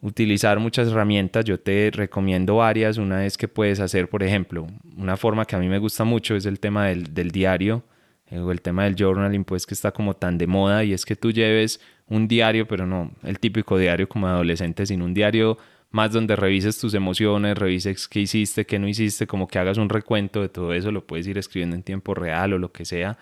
utilizar 0.00 0.60
muchas 0.60 0.88
herramientas. 0.88 1.44
Yo 1.44 1.58
te 1.58 1.90
recomiendo 1.92 2.56
varias. 2.56 2.98
Una 2.98 3.26
es 3.26 3.36
que 3.36 3.48
puedes 3.48 3.80
hacer, 3.80 4.08
por 4.08 4.22
ejemplo, 4.22 4.68
una 4.96 5.16
forma 5.16 5.46
que 5.46 5.56
a 5.56 5.58
mí 5.58 5.68
me 5.68 5.78
gusta 5.78 6.04
mucho 6.04 6.36
es 6.36 6.46
el 6.46 6.60
tema 6.60 6.86
del, 6.86 7.12
del 7.12 7.32
diario 7.32 7.82
eh, 8.30 8.38
o 8.38 8.52
el 8.52 8.60
tema 8.60 8.84
del 8.84 8.94
journaling, 8.96 9.44
pues 9.44 9.66
que 9.66 9.74
está 9.74 9.90
como 9.90 10.14
tan 10.14 10.38
de 10.38 10.46
moda 10.46 10.84
y 10.84 10.92
es 10.92 11.04
que 11.04 11.16
tú 11.16 11.32
lleves 11.32 11.80
un 12.06 12.28
diario, 12.28 12.68
pero 12.68 12.86
no 12.86 13.10
el 13.22 13.38
típico 13.38 13.78
diario 13.78 14.08
como 14.08 14.28
adolescente, 14.28 14.86
sino 14.86 15.04
un 15.04 15.14
diario 15.14 15.58
más 15.94 16.10
donde 16.10 16.34
revises 16.34 16.76
tus 16.76 16.92
emociones, 16.94 17.56
revises 17.56 18.08
qué 18.08 18.18
hiciste, 18.18 18.66
qué 18.66 18.80
no 18.80 18.88
hiciste, 18.88 19.28
como 19.28 19.46
que 19.46 19.60
hagas 19.60 19.78
un 19.78 19.88
recuento 19.88 20.42
de 20.42 20.48
todo 20.48 20.72
eso, 20.72 20.90
lo 20.90 21.06
puedes 21.06 21.24
ir 21.28 21.38
escribiendo 21.38 21.76
en 21.76 21.84
tiempo 21.84 22.14
real 22.14 22.52
o 22.52 22.58
lo 22.58 22.72
que 22.72 22.84
sea. 22.84 23.16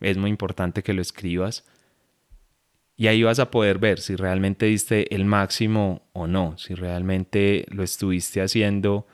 Es 0.00 0.18
muy 0.18 0.28
importante 0.28 0.82
que 0.82 0.92
lo 0.92 1.02
escribas. 1.02 1.64
Y 2.96 3.06
ahí 3.06 3.22
vas 3.22 3.38
a 3.38 3.52
poder 3.52 3.78
ver 3.78 4.00
si 4.00 4.16
realmente 4.16 4.66
diste 4.66 5.14
el 5.14 5.24
máximo 5.24 6.02
o 6.12 6.26
no, 6.26 6.58
si 6.58 6.74
realmente 6.74 7.64
lo 7.68 7.84
estuviste 7.84 8.42
haciendo 8.42 9.06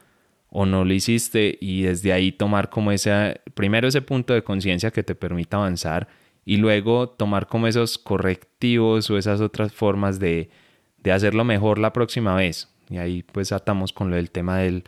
o 0.48 0.64
no 0.64 0.86
lo 0.86 0.94
hiciste 0.94 1.58
y 1.60 1.82
desde 1.82 2.14
ahí 2.14 2.32
tomar 2.32 2.70
como 2.70 2.92
ese, 2.92 3.42
primero 3.52 3.88
ese 3.88 4.00
punto 4.00 4.32
de 4.32 4.42
conciencia 4.42 4.90
que 4.90 5.02
te 5.02 5.14
permita 5.14 5.58
avanzar 5.58 6.08
y 6.46 6.56
luego 6.56 7.10
tomar 7.10 7.46
como 7.46 7.66
esos 7.66 7.98
correctivos 7.98 9.10
o 9.10 9.18
esas 9.18 9.42
otras 9.42 9.74
formas 9.74 10.18
de, 10.18 10.48
de 10.96 11.12
hacerlo 11.12 11.44
mejor 11.44 11.78
la 11.78 11.92
próxima 11.92 12.34
vez. 12.34 12.72
Y 12.88 12.98
ahí 12.98 13.22
pues 13.22 13.52
atamos 13.52 13.92
con 13.92 14.10
lo 14.10 14.16
del 14.16 14.30
tema 14.30 14.58
del, 14.58 14.84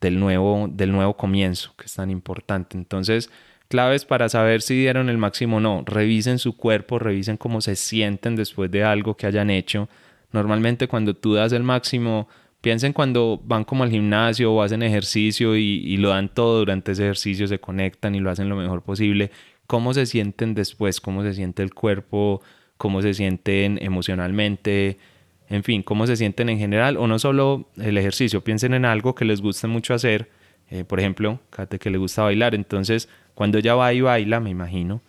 del, 0.00 0.18
nuevo, 0.18 0.68
del 0.70 0.92
nuevo 0.92 1.16
comienzo, 1.16 1.74
que 1.76 1.86
es 1.86 1.94
tan 1.94 2.10
importante. 2.10 2.76
Entonces, 2.76 3.30
claves 3.68 4.04
para 4.04 4.28
saber 4.28 4.62
si 4.62 4.74
dieron 4.78 5.08
el 5.08 5.18
máximo 5.18 5.56
o 5.56 5.60
no. 5.60 5.82
Revisen 5.86 6.38
su 6.38 6.56
cuerpo, 6.56 6.98
revisen 6.98 7.36
cómo 7.36 7.60
se 7.60 7.76
sienten 7.76 8.36
después 8.36 8.70
de 8.70 8.84
algo 8.84 9.16
que 9.16 9.26
hayan 9.26 9.50
hecho. 9.50 9.88
Normalmente 10.32 10.88
cuando 10.88 11.14
tú 11.14 11.34
das 11.34 11.52
el 11.52 11.62
máximo, 11.62 12.28
piensen 12.60 12.92
cuando 12.92 13.40
van 13.44 13.64
como 13.64 13.84
al 13.84 13.90
gimnasio 13.90 14.52
o 14.52 14.62
hacen 14.62 14.82
ejercicio 14.82 15.56
y, 15.56 15.82
y 15.84 15.96
lo 15.98 16.10
dan 16.10 16.28
todo 16.32 16.58
durante 16.58 16.92
ese 16.92 17.04
ejercicio, 17.04 17.46
se 17.46 17.60
conectan 17.60 18.14
y 18.14 18.20
lo 18.20 18.30
hacen 18.30 18.48
lo 18.48 18.56
mejor 18.56 18.82
posible. 18.82 19.30
¿Cómo 19.66 19.94
se 19.94 20.06
sienten 20.06 20.54
después? 20.54 21.00
¿Cómo 21.00 21.22
se 21.22 21.34
siente 21.34 21.62
el 21.62 21.72
cuerpo? 21.74 22.42
¿Cómo 22.76 23.02
se 23.02 23.14
sienten 23.14 23.78
emocionalmente? 23.80 24.98
En 25.52 25.62
fin, 25.62 25.82
cómo 25.82 26.06
se 26.06 26.16
sienten 26.16 26.48
en 26.48 26.58
general, 26.58 26.96
o 26.96 27.06
no 27.06 27.18
solo 27.18 27.68
el 27.76 27.98
ejercicio, 27.98 28.42
piensen 28.42 28.72
en 28.72 28.86
algo 28.86 29.14
que 29.14 29.26
les 29.26 29.42
guste 29.42 29.66
mucho 29.66 29.92
hacer, 29.92 30.30
eh, 30.70 30.84
por 30.84 30.98
ejemplo, 30.98 31.40
Kate 31.50 31.78
que 31.78 31.90
le 31.90 31.98
gusta 31.98 32.22
bailar, 32.22 32.54
entonces 32.54 33.08
cuando 33.34 33.58
ella 33.58 33.74
va 33.74 33.92
y 33.92 34.00
baila, 34.00 34.40
me 34.40 34.48
imagino, 34.48 35.02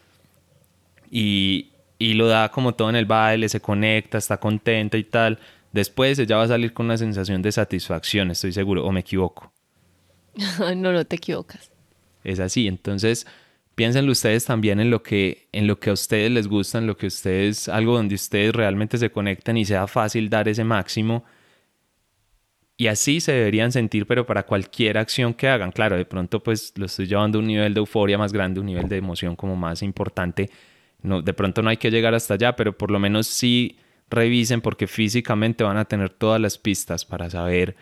y, 1.10 1.70
y 1.98 2.16
lo 2.16 2.28
da 2.28 2.50
como 2.50 2.76
todo 2.76 2.90
en 2.90 2.98
el 2.98 3.06
baile, 3.06 3.48
se 3.48 3.62
conecta, 3.62 4.18
está 4.18 4.38
contenta 4.38 4.98
y 4.98 5.06
tal, 5.06 5.40
después 5.72 6.20
ella 6.20 6.36
va 6.36 6.44
a 6.44 6.48
salir 6.50 6.74
con 6.74 6.88
una 6.88 6.98
sensación 6.98 7.42
de 7.42 7.52
satisfacción, 7.54 8.30
estoy 8.30 8.52
seguro, 8.52 8.86
o 8.86 8.92
me 8.92 9.00
equivoco. 9.00 9.52
no, 10.76 10.92
no 10.92 11.06
te 11.06 11.16
equivocas. 11.16 11.72
Es 12.26 12.42
así, 12.42 12.68
entonces 12.68 13.28
piénsenlo 13.76 14.12
ustedes 14.12 14.46
también 14.46 14.80
en 14.80 14.90
lo 14.90 15.04
que 15.04 15.48
en 15.52 15.68
lo 15.68 15.80
que 15.80 15.90
a 15.90 15.94
ustedes 15.94 16.32
les 16.32 16.48
gusta, 16.48 16.78
en 16.78 16.88
lo 16.88 16.98
que 16.98 17.08
ustedes 17.08 17.70
algo 17.70 17.96
donde 17.96 18.16
ustedes 18.16 18.54
realmente 18.54 18.98
se 18.98 19.12
conecten 19.12 19.58
y 19.58 19.66
sea 19.66 19.88
fácil 19.88 20.30
dar 20.30 20.48
ese 20.48 20.64
máximo. 20.64 21.24
Y 22.76 22.88
así 22.88 23.20
se 23.22 23.32
deberían 23.34 23.72
sentir, 23.72 24.08
pero 24.08 24.26
para 24.26 24.44
cualquier 24.44 24.98
acción 24.98 25.34
que 25.34 25.48
hagan. 25.48 25.72
Claro, 25.72 25.96
de 25.96 26.06
pronto 26.06 26.42
pues 26.42 26.74
lo 26.76 26.86
estoy 26.88 27.06
llevando 27.06 27.38
a 27.38 27.42
un 27.42 27.48
nivel 27.48 27.74
de 27.74 27.80
euforia 27.80 28.18
más 28.18 28.34
grande, 28.34 28.60
un 28.60 28.66
nivel 28.66 28.90
de 28.90 28.98
emoción 28.98 29.36
como 29.36 29.56
más 29.56 29.84
importante. 29.84 30.50
No, 31.02 31.22
de 31.22 31.34
pronto 31.34 31.62
no 31.62 31.70
hay 31.70 31.78
que 31.78 31.92
llegar 31.92 32.16
hasta 32.16 32.34
allá, 32.36 32.56
pero 32.56 32.78
por 32.78 32.90
lo 32.90 33.00
menos 33.00 33.28
sí 33.28 33.78
revisen 34.10 34.62
porque 34.62 34.88
físicamente 34.88 35.64
van 35.64 35.78
a 35.78 35.86
tener 35.86 36.10
todas 36.10 36.42
las 36.42 36.58
pistas 36.58 37.06
para 37.06 37.30
saber 37.30 37.76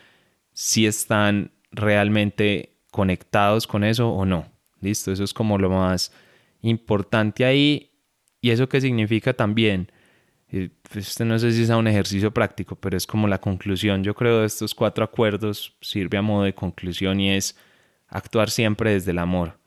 si 0.53 0.85
están 0.85 1.51
realmente 1.71 2.73
conectados 2.91 3.67
con 3.67 3.83
eso 3.83 4.09
o 4.09 4.25
no. 4.25 4.50
Listo, 4.81 5.11
eso 5.11 5.23
es 5.23 5.33
como 5.33 5.57
lo 5.57 5.69
más 5.69 6.11
importante 6.61 7.45
ahí. 7.45 7.91
¿Y 8.41 8.49
eso 8.49 8.67
qué 8.67 8.81
significa 8.81 9.33
también? 9.33 9.91
Este 10.49 11.23
no 11.23 11.39
sé 11.39 11.53
si 11.53 11.65
sea 11.65 11.77
un 11.77 11.87
ejercicio 11.87 12.33
práctico, 12.33 12.75
pero 12.75 12.97
es 12.97 13.07
como 13.07 13.27
la 13.27 13.39
conclusión, 13.39 14.03
yo 14.03 14.13
creo, 14.13 14.41
de 14.41 14.47
estos 14.47 14.75
cuatro 14.75 15.05
acuerdos, 15.05 15.77
sirve 15.79 16.17
a 16.17 16.21
modo 16.21 16.43
de 16.43 16.53
conclusión 16.53 17.21
y 17.21 17.31
es 17.31 17.55
actuar 18.09 18.49
siempre 18.49 18.91
desde 18.91 19.11
el 19.11 19.19
amor. 19.19 19.61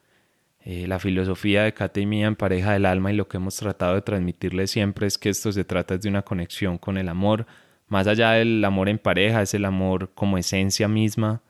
Eh, 0.60 0.86
la 0.86 0.98
filosofía 0.98 1.64
de 1.64 1.74
Kate 1.74 2.00
y 2.00 2.06
mía 2.06 2.26
en 2.26 2.36
pareja 2.36 2.72
del 2.72 2.86
alma 2.86 3.12
y 3.12 3.16
lo 3.16 3.28
que 3.28 3.36
hemos 3.36 3.56
tratado 3.56 3.94
de 3.94 4.02
transmitirle 4.02 4.66
siempre 4.66 5.06
es 5.06 5.18
que 5.18 5.28
esto 5.28 5.52
se 5.52 5.64
trata 5.64 5.98
de 5.98 6.08
una 6.08 6.22
conexión 6.22 6.78
con 6.78 6.98
el 6.98 7.08
amor. 7.08 7.46
Más 7.86 8.06
allá 8.06 8.32
del 8.32 8.64
amor 8.64 8.88
en 8.88 8.98
pareja, 8.98 9.42
es 9.42 9.54
el 9.54 9.66
amor 9.66 10.12
como 10.14 10.38
esencia 10.38 10.88
misma. 10.88 11.42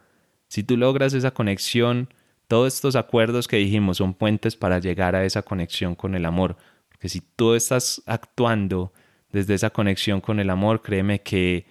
Si 0.49 0.65
tú 0.65 0.77
logras 0.77 1.15
esa 1.15 1.33
conexión, 1.33 2.09
todos 2.49 2.75
estos 2.75 2.97
acuerdos 2.97 3.49
que 3.49 3.57
dijimos 3.57 3.99
son 3.99 4.15
puentes 4.15 4.57
para 4.57 4.79
llegar 4.79 5.15
a 5.17 5.25
esa 5.25 5.43
conexión 5.43 5.95
con 5.95 6.15
el 6.15 6.25
amor. 6.25 6.57
Porque 6.89 7.09
si 7.09 7.21
tú 7.21 7.55
estás 7.55 8.03
actuando 8.07 8.93
desde 9.31 9.55
esa 9.55 9.71
conexión 9.71 10.21
con 10.21 10.41
el 10.41 10.51
amor, 10.51 10.83
créeme 10.83 11.21
que 11.23 11.67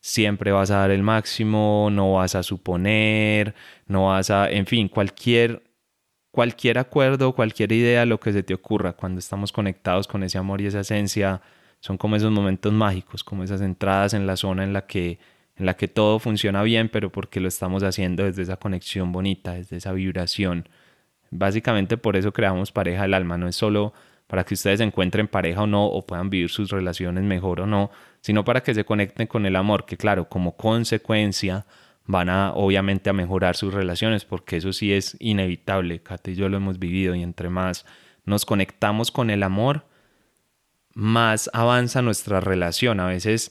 siempre 0.00 0.52
vas 0.52 0.70
a 0.70 0.78
dar 0.78 0.90
el 0.90 1.02
máximo, 1.02 1.88
no 1.90 2.14
vas 2.14 2.34
a 2.34 2.42
suponer, 2.42 3.54
no 3.86 4.08
vas 4.08 4.30
a, 4.30 4.50
en 4.50 4.66
fin, 4.66 4.88
cualquier 4.88 5.68
cualquier 6.30 6.78
acuerdo, 6.78 7.34
cualquier 7.34 7.72
idea, 7.72 8.06
lo 8.06 8.20
que 8.20 8.32
se 8.32 8.42
te 8.42 8.54
ocurra 8.54 8.92
cuando 8.92 9.18
estamos 9.18 9.50
conectados 9.50 10.06
con 10.06 10.22
ese 10.22 10.38
amor 10.38 10.60
y 10.60 10.66
esa 10.66 10.80
esencia, 10.80 11.42
son 11.80 11.98
como 11.98 12.16
esos 12.16 12.30
momentos 12.30 12.72
mágicos, 12.72 13.24
como 13.24 13.44
esas 13.44 13.60
entradas 13.60 14.14
en 14.14 14.26
la 14.26 14.36
zona 14.36 14.64
en 14.64 14.72
la 14.72 14.86
que 14.86 15.18
en 15.58 15.66
la 15.66 15.74
que 15.74 15.88
todo 15.88 16.18
funciona 16.18 16.62
bien, 16.62 16.88
pero 16.88 17.10
porque 17.10 17.40
lo 17.40 17.48
estamos 17.48 17.82
haciendo 17.82 18.24
desde 18.24 18.42
esa 18.42 18.56
conexión 18.56 19.12
bonita, 19.12 19.54
desde 19.54 19.76
esa 19.76 19.92
vibración. 19.92 20.68
Básicamente 21.30 21.96
por 21.96 22.16
eso 22.16 22.32
creamos 22.32 22.72
pareja 22.72 23.02
del 23.02 23.14
alma, 23.14 23.36
no 23.36 23.48
es 23.48 23.56
solo 23.56 23.92
para 24.28 24.44
que 24.44 24.54
ustedes 24.54 24.80
encuentren 24.80 25.26
pareja 25.26 25.62
o 25.62 25.66
no, 25.66 25.86
o 25.86 26.06
puedan 26.06 26.30
vivir 26.30 26.50
sus 26.50 26.70
relaciones 26.70 27.24
mejor 27.24 27.60
o 27.60 27.66
no, 27.66 27.90
sino 28.20 28.44
para 28.44 28.62
que 28.62 28.74
se 28.74 28.84
conecten 28.84 29.26
con 29.26 29.46
el 29.46 29.56
amor, 29.56 29.86
que 29.86 29.96
claro, 29.96 30.28
como 30.28 30.56
consecuencia 30.56 31.64
van 32.04 32.28
a 32.28 32.52
obviamente 32.52 33.10
a 33.10 33.14
mejorar 33.14 33.56
sus 33.56 33.72
relaciones, 33.72 34.26
porque 34.26 34.58
eso 34.58 34.72
sí 34.72 34.92
es 34.92 35.16
inevitable, 35.18 36.02
Kate 36.02 36.32
y 36.32 36.34
yo 36.34 36.48
lo 36.50 36.58
hemos 36.58 36.78
vivido, 36.78 37.14
y 37.14 37.22
entre 37.22 37.48
más 37.48 37.86
nos 38.26 38.44
conectamos 38.44 39.10
con 39.10 39.30
el 39.30 39.42
amor, 39.42 39.86
más 40.92 41.48
avanza 41.54 42.02
nuestra 42.02 42.40
relación. 42.40 43.00
A 43.00 43.06
veces 43.06 43.50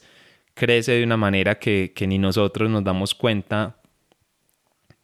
crece 0.58 0.92
de 0.92 1.04
una 1.04 1.16
manera 1.16 1.60
que, 1.60 1.92
que 1.94 2.08
ni 2.08 2.18
nosotros 2.18 2.68
nos 2.68 2.82
damos 2.82 3.14
cuenta, 3.14 3.76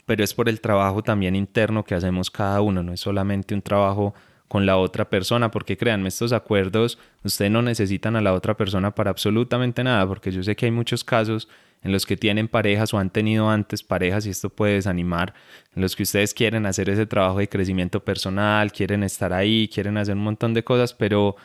pero 0.05 0.25
es 0.25 0.35
por 0.35 0.49
el 0.49 0.61
trabajo 0.61 1.03
también 1.03 1.37
interno 1.37 1.85
que 1.85 1.95
hacemos 1.95 2.29
cada 2.29 2.61
uno, 2.61 2.83
no 2.83 2.93
es 2.93 3.01
solamente 3.01 3.55
un 3.55 3.63
trabajo 3.63 4.15
con 4.49 4.67
la 4.67 4.77
otra 4.77 5.09
persona, 5.09 5.53
porque 5.53 5.77
créanme, 5.77 6.09
estos 6.09 6.33
acuerdos, 6.33 6.99
ustedes 7.23 7.53
no 7.53 7.63
necesitan 7.63 8.17
a 8.17 8.21
la 8.21 8.35
otra 8.35 8.57
persona 8.57 8.95
para 8.95 9.11
absolutamente 9.11 9.85
nada, 9.85 10.07
porque 10.09 10.33
yo 10.33 10.43
sé 10.43 10.57
que 10.57 10.67
hay 10.67 10.73
muchos 10.73 11.05
casos 11.05 11.49
en 11.83 11.93
los 11.93 12.05
que 12.05 12.17
tienen 12.17 12.49
parejas 12.49 12.93
o 12.93 12.99
han 12.99 13.11
tenido 13.11 13.49
antes 13.49 13.85
parejas 13.85 14.27
y 14.27 14.31
esto 14.31 14.51
puede 14.51 14.75
desanimar, 14.75 15.35
en 15.77 15.83
los 15.83 15.95
que 15.95 16.03
ustedes 16.03 16.35
quieren 16.35 16.67
hacer 16.67 16.91
ese 16.91 17.07
trabajo 17.07 17.39
de 17.39 17.49
crecimiento 17.49 18.05
personal, 18.05 18.73
quieren 18.73 19.05
estar 19.05 19.33
ahí, 19.33 19.69
quieren 19.73 19.99
hacer 19.99 20.17
un 20.17 20.25
montón 20.25 20.53
de 20.53 20.65
cosas, 20.65 20.95
pero 20.95 21.37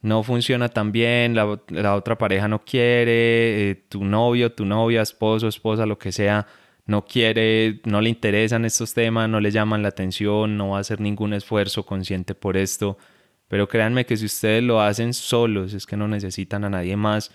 no 0.00 0.22
funciona 0.22 0.68
tan 0.68 0.92
bien, 0.92 1.34
la, 1.34 1.46
otra 1.94 2.18
pareja 2.18 2.48
no 2.48 2.64
quiere, 2.64 3.70
eh, 3.70 3.84
tu 3.88 4.04
novio, 4.04 4.52
tu 4.52 4.64
novia, 4.64 5.02
esposo, 5.02 5.48
esposa, 5.48 5.86
lo 5.86 5.98
que 5.98 6.12
sea, 6.12 6.46
no 6.86 7.04
quiere, 7.04 7.80
no 7.84 8.00
le 8.00 8.08
interesan 8.08 8.64
estos 8.64 8.94
temas, 8.94 9.28
no 9.28 9.40
le 9.40 9.50
llaman 9.50 9.82
la 9.82 9.88
atención, 9.88 10.56
no 10.56 10.70
va 10.70 10.78
a 10.78 10.80
hacer 10.80 11.00
ningún 11.00 11.34
esfuerzo 11.34 11.84
consciente 11.84 12.34
por 12.34 12.56
esto. 12.56 12.96
Pero 13.48 13.68
créanme 13.68 14.06
que 14.06 14.16
si 14.16 14.26
ustedes 14.26 14.62
lo 14.62 14.80
hacen 14.80 15.14
solos, 15.14 15.74
es 15.74 15.86
que 15.86 15.96
no 15.96 16.08
necesitan 16.08 16.64
a 16.64 16.70
nadie 16.70 16.96
más, 16.96 17.32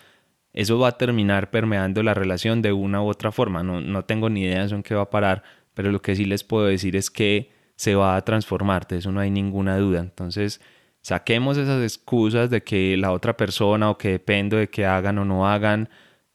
eso 0.53 0.79
va 0.79 0.89
a 0.89 0.97
terminar 0.97 1.49
permeando 1.51 2.03
la 2.03 2.13
relación 2.13 2.61
de 2.61 2.71
una 2.71 3.01
u 3.01 3.07
otra 3.07 3.31
forma. 3.31 3.63
No, 3.63 3.81
no 3.81 4.05
tengo 4.05 4.29
ni 4.29 4.43
idea 4.43 4.65
de 4.65 4.75
en 4.75 4.83
qué 4.83 4.95
va 4.95 5.03
a 5.03 5.09
parar, 5.09 5.43
pero 5.73 5.91
lo 5.91 6.01
que 6.01 6.15
sí 6.15 6.25
les 6.25 6.43
puedo 6.43 6.65
decir 6.65 6.95
es 6.95 7.09
que 7.09 7.51
se 7.75 7.95
va 7.95 8.15
a 8.15 8.23
transformar, 8.23 8.87
de 8.87 8.97
eso 8.97 9.11
no 9.11 9.19
hay 9.19 9.31
ninguna 9.31 9.77
duda. 9.77 9.99
Entonces, 9.99 10.61
saquemos 11.03 11.57
esas 11.57 11.83
excusas 11.83 12.49
de 12.49 12.63
que 12.63 12.97
la 12.97 13.11
otra 13.11 13.37
persona 13.37 13.91
o 13.91 13.97
que 13.97 14.09
dependo 14.09 14.57
de 14.57 14.69
que 14.69 14.85
hagan 14.85 15.19
o 15.19 15.25
no 15.25 15.47
hagan, 15.47 15.89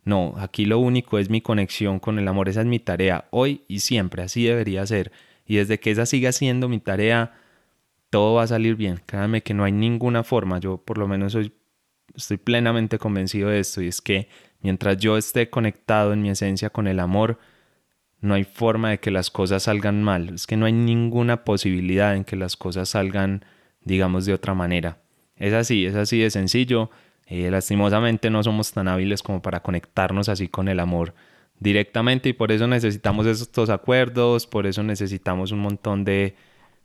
no, 0.05 0.35
aquí 0.39 0.67
lo 0.67 0.79
único 0.79 1.19
es 1.19 1.31
mi 1.31 1.41
conexión 1.41 1.99
con 1.99 2.19
el 2.19 2.29
amor, 2.29 2.49
esa 2.49 2.61
es 2.61 2.67
mi 2.67 2.79
tarea, 2.79 3.27
hoy 3.31 3.63
y 3.67 3.81
siempre, 3.81 4.23
así 4.23 4.45
debería 4.45 4.87
ser. 4.87 5.11
Y 5.47 5.57
desde 5.57 5.81
que 5.81 5.91
esa 5.91 6.07
siga 6.07 6.33
siendo 6.33 6.69
mi 6.69 6.79
tarea, 6.79 7.33
todo 8.11 8.35
va 8.35 8.43
a 8.45 8.47
salir 8.47 8.77
bien. 8.77 9.01
Créanme 9.07 9.43
que 9.43 9.55
no 9.55 9.65
hay 9.65 9.73
ninguna 9.73 10.23
forma, 10.23 10.61
yo 10.61 10.77
por 10.77 10.99
lo 10.99 11.09
menos 11.09 11.33
soy, 11.33 11.53
estoy 12.15 12.37
plenamente 12.37 12.99
convencido 12.99 13.49
de 13.49 13.61
esto, 13.61 13.81
y 13.83 13.89
es 13.89 14.03
que 14.03 14.29
mientras 14.61 14.99
yo 14.99 15.17
esté 15.17 15.49
conectado 15.49 16.13
en 16.13 16.21
mi 16.21 16.29
esencia 16.31 16.71
con 16.71 16.87
el 16.87 17.01
amor, 17.01 17.39
no 18.21 18.35
hay 18.35 18.45
forma 18.45 18.91
de 18.91 19.01
que 19.01 19.11
las 19.11 19.31
cosas 19.31 19.63
salgan 19.63 20.03
mal, 20.03 20.29
es 20.31 20.47
que 20.47 20.59
no 20.59 20.67
hay 20.67 20.73
ninguna 20.73 21.45
posibilidad 21.45 22.15
en 22.15 22.25
que 22.25 22.37
las 22.37 22.57
cosas 22.57 22.91
salgan, 22.91 23.45
digamos, 23.89 24.27
de 24.27 24.35
otra 24.35 24.55
manera. 24.55 24.99
Es 25.37 25.53
así, 25.53 25.87
es 25.87 25.97
así 25.97 26.19
de 26.19 26.31
sencillo 26.31 26.91
eh, 27.31 27.51
lastimosamente 27.51 28.31
no 28.31 28.43
somos 28.43 28.73
tan 28.73 28.89
hábiles 28.89 29.23
como 29.23 29.43
para 29.43 29.61
conectarnos 29.61 30.31
así 30.31 30.49
con 30.49 30.67
el 30.67 30.81
amor 30.81 31.15
directamente 31.61 32.31
y 32.31 32.33
por 32.33 32.53
eso 32.53 32.67
necesitamos 32.67 33.27
estos 33.27 33.69
acuerdos, 33.69 34.47
por 34.47 34.67
eso 34.67 34.83
necesitamos 34.83 35.53
un 35.53 35.59
montón 35.59 36.05
de, 36.05 36.37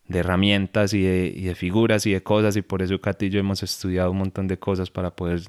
herramientas 0.10 0.94
y 0.94 1.02
de, 1.02 1.56
figuras 1.56 2.06
y 2.06 2.12
de 2.12 2.22
cosas 2.22 2.58
y 2.58 2.62
por 2.62 2.82
eso 2.82 3.00
Katy 3.00 3.28
y 3.28 3.30
yo 3.30 3.40
hemos 3.40 3.64
estudiado 3.64 4.12
un 4.12 4.18
montón 4.18 4.48
de 4.48 4.60
cosas 4.60 4.92
para 4.92 5.16
poder 5.16 5.44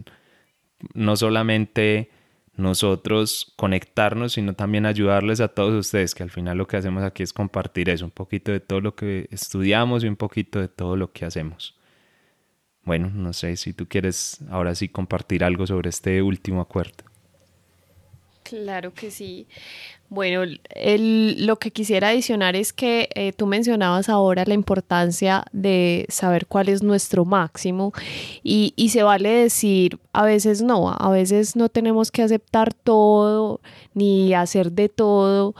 no 0.94 1.16
solamente 1.16 2.11
nosotros 2.57 3.52
conectarnos, 3.57 4.34
sino 4.34 4.55
también 4.55 4.86
ayudarles 4.86 5.40
a 5.40 5.48
todos 5.48 5.74
ustedes, 5.74 6.14
que 6.14 6.22
al 6.22 6.30
final 6.30 6.59
lo 6.59 6.66
que 6.66 6.76
hacemos 6.76 7.02
aquí 7.02 7.22
es 7.22 7.32
compartir 7.32 7.90
eso, 7.90 8.05
un 8.05 8.11
poquito 8.11 8.52
de 8.52 8.61
todo 8.61 8.80
lo 8.80 8.94
que 8.94 9.28
estudiamos 9.30 10.05
y 10.05 10.09
un 10.09 10.16
poquito 10.16 10.61
de 10.61 10.68
todo 10.68 10.96
lo 10.96 11.12
que 11.12 11.24
hacemos. 11.24 11.76
Bueno, 12.84 13.11
no 13.14 13.32
sé 13.32 13.57
si 13.57 13.72
tú 13.72 13.88
quieres 13.88 14.40
ahora 14.50 14.74
sí 14.74 14.88
compartir 14.88 15.42
algo 15.42 15.66
sobre 15.66 15.88
este 15.88 16.22
último 16.22 16.61
acuerdo. 16.61 17.14
Claro 18.45 18.92
que 18.92 19.11
sí. 19.11 19.47
Bueno, 20.11 20.42
lo 20.45 21.59
que 21.59 21.70
quisiera 21.70 22.09
adicionar 22.09 22.55
es 22.57 22.74
que 22.74 23.09
eh, 23.14 23.32
tú 23.32 23.47
mencionabas 23.47 24.11
ahora 24.11 24.45
la 24.47 24.53
importancia 24.53 25.45
de 25.53 26.05
saber 26.11 26.47
cuál 26.47 26.68
es 26.68 26.82
nuestro 26.82 27.24
máximo 27.24 27.95
y, 28.42 28.74
y, 28.76 28.90
se 28.90 29.03
vale 29.03 29.30
decir 29.30 29.99
a 30.12 30.24
veces 30.24 30.61
no, 30.62 30.90
a 30.92 31.11
veces 31.11 31.57
no 31.57 31.70
tenemos 31.70 32.12
que 32.12 32.22
aceptar 32.22 32.74
todo 32.74 33.62
ni 33.95 34.34
hacer 34.34 34.72
de 34.72 34.90
todo. 34.90 35.55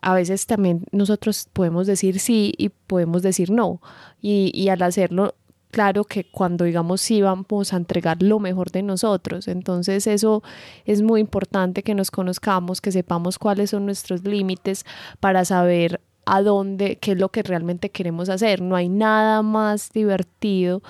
A 0.00 0.14
veces 0.14 0.46
también 0.46 0.86
nosotros 0.92 1.48
podemos 1.52 1.86
decir 1.86 2.20
sí 2.20 2.54
y 2.56 2.70
podemos 2.70 3.22
decir 3.22 3.50
no. 3.50 3.82
Y, 4.22 4.50
y 4.54 4.70
al 4.70 4.82
hacerlo 4.82 5.34
claro 5.74 6.04
que 6.04 6.22
cuando 6.22 6.64
digamos 6.64 7.00
sí 7.00 7.20
vamos 7.20 7.72
a 7.72 7.76
entregar 7.76 8.22
lo 8.22 8.38
mejor 8.38 8.70
de 8.70 8.82
nosotros. 8.82 9.48
Entonces 9.48 10.06
eso 10.06 10.44
es 10.84 11.02
muy 11.02 11.20
importante 11.20 11.82
que 11.82 11.96
nos 11.96 12.12
conozcamos, 12.12 12.80
que 12.80 12.92
sepamos 12.92 13.40
cuáles 13.40 13.70
son 13.70 13.84
nuestros 13.84 14.22
límites 14.22 14.86
para 15.18 15.44
saber 15.44 16.00
a 16.26 16.42
dónde, 16.42 16.96
qué 16.96 17.12
es 17.12 17.18
lo 17.18 17.28
que 17.30 17.42
realmente 17.42 17.90
queremos 17.90 18.28
hacer. 18.28 18.62
No 18.62 18.76
hay 18.76 18.88
nada 18.88 19.42
más 19.42 19.90
divertido 19.92 20.80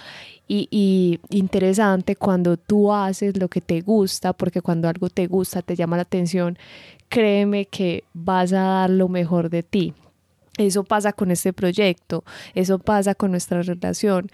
y, 0.47 0.69
y, 0.71 1.19
interesante 1.35 2.15
cuando 2.15 2.59
tú 2.59 2.93
haces 2.93 3.39
lo 3.39 3.49
que 3.49 3.63
te 3.63 3.81
gusta, 3.81 4.35
porque 4.35 4.61
cuando 4.61 4.87
algo 4.91 5.09
te 5.09 5.27
gusta, 5.27 5.63
te 5.63 5.77
llama 5.77 5.97
la 5.97 6.03
atención, 6.03 6.59
créeme 7.09 7.65
que 7.65 8.05
vas 8.13 8.53
a 8.53 8.61
dar 8.61 8.91
lo 8.91 9.09
mejor 9.09 9.49
de 9.49 9.63
ti. 9.63 9.95
Eso 10.57 10.85
pasa 10.85 11.13
con 11.13 11.33
este 11.33 11.53
proyecto, 11.53 12.23
eso 12.55 12.79
pasa 12.79 13.17
con 13.17 13.33
nuestra 13.33 13.63
relación 13.63 14.31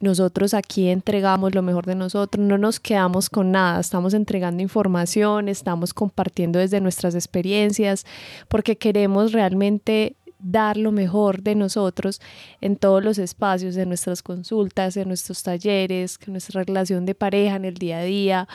nosotros 0.00 0.54
aquí 0.54 0.88
entregamos 0.88 1.54
lo 1.54 1.62
mejor 1.62 1.86
de 1.86 1.94
nosotros, 1.94 2.44
no 2.44 2.58
nos 2.58 2.80
quedamos 2.80 3.30
con 3.30 3.52
nada, 3.52 3.80
estamos 3.80 4.14
entregando 4.14 4.62
información, 4.62 5.48
estamos 5.48 5.94
compartiendo 5.94 6.58
desde 6.58 6.80
nuestras 6.80 7.14
experiencias, 7.14 8.04
porque 8.48 8.76
queremos 8.76 9.32
realmente 9.32 10.16
dar 10.44 10.76
lo 10.76 10.92
mejor 10.92 11.42
de 11.42 11.54
nosotros 11.54 12.20
en 12.60 12.76
todos 12.76 13.02
los 13.02 13.18
espacios, 13.18 13.76
en 13.76 13.88
nuestras 13.88 14.22
consultas, 14.22 14.96
en 14.96 15.08
nuestros 15.08 15.42
talleres, 15.42 16.18
en 16.26 16.34
nuestra 16.34 16.62
relación 16.62 17.06
de 17.06 17.14
pareja, 17.14 17.56
en 17.56 17.64
el 17.64 17.74
día 17.74 17.98
a 17.98 18.02
día. 18.04 18.48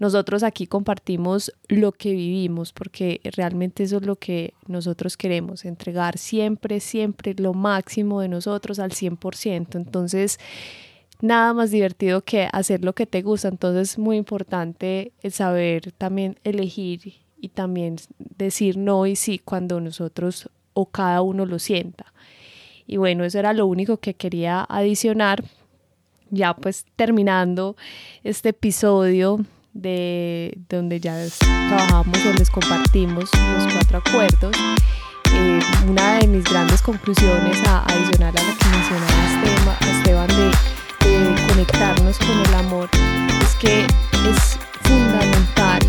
Nosotros 0.00 0.42
aquí 0.42 0.66
compartimos 0.66 1.52
lo 1.68 1.92
que 1.92 2.12
vivimos 2.12 2.72
porque 2.72 3.20
realmente 3.36 3.82
eso 3.82 3.98
es 3.98 4.06
lo 4.06 4.16
que 4.16 4.54
nosotros 4.66 5.16
queremos, 5.16 5.64
entregar 5.64 6.18
siempre, 6.18 6.80
siempre 6.80 7.34
lo 7.36 7.54
máximo 7.54 8.20
de 8.20 8.28
nosotros 8.28 8.78
al 8.78 8.90
100%. 8.90 9.76
Entonces, 9.76 10.38
nada 11.20 11.52
más 11.52 11.70
divertido 11.70 12.22
que 12.22 12.48
hacer 12.52 12.84
lo 12.84 12.94
que 12.94 13.06
te 13.06 13.22
gusta. 13.22 13.48
Entonces 13.48 13.92
es 13.92 13.98
muy 13.98 14.16
importante 14.16 15.12
el 15.22 15.32
saber 15.32 15.92
también 15.92 16.38
elegir 16.44 17.14
y 17.38 17.50
también 17.50 17.96
decir 18.18 18.76
no 18.76 19.06
y 19.06 19.16
sí 19.16 19.38
cuando 19.38 19.80
nosotros 19.80 20.50
o 20.76 20.86
cada 20.86 21.22
uno 21.22 21.46
lo 21.46 21.58
sienta. 21.58 22.12
Y 22.86 22.98
bueno, 22.98 23.24
eso 23.24 23.38
era 23.38 23.52
lo 23.54 23.66
único 23.66 23.96
que 23.96 24.14
quería 24.14 24.64
adicionar. 24.68 25.42
Ya 26.30 26.54
pues 26.54 26.84
terminando 26.96 27.76
este 28.24 28.50
episodio 28.50 29.40
de 29.72 30.58
donde 30.68 31.00
ya 31.00 31.16
trabajamos 31.68 32.18
o 32.26 32.32
les 32.38 32.50
compartimos 32.50 33.30
los 33.32 33.72
cuatro 33.72 33.98
acuerdos. 33.98 34.56
Eh, 35.34 35.60
una 35.88 36.18
de 36.18 36.26
mis 36.26 36.44
grandes 36.44 36.82
conclusiones 36.82 37.58
a 37.66 37.84
adicionar 37.84 38.34
a 38.36 38.42
lo 38.42 38.58
que 38.58 38.68
mencionaba 38.68 39.78
Esteban 39.98 40.28
de 40.28 40.50
conectarnos 41.48 42.18
con 42.18 42.40
el 42.40 42.54
amor 42.54 42.88
es 43.42 43.54
que 43.56 43.86
es 44.28 44.58
fundamental 44.82 45.80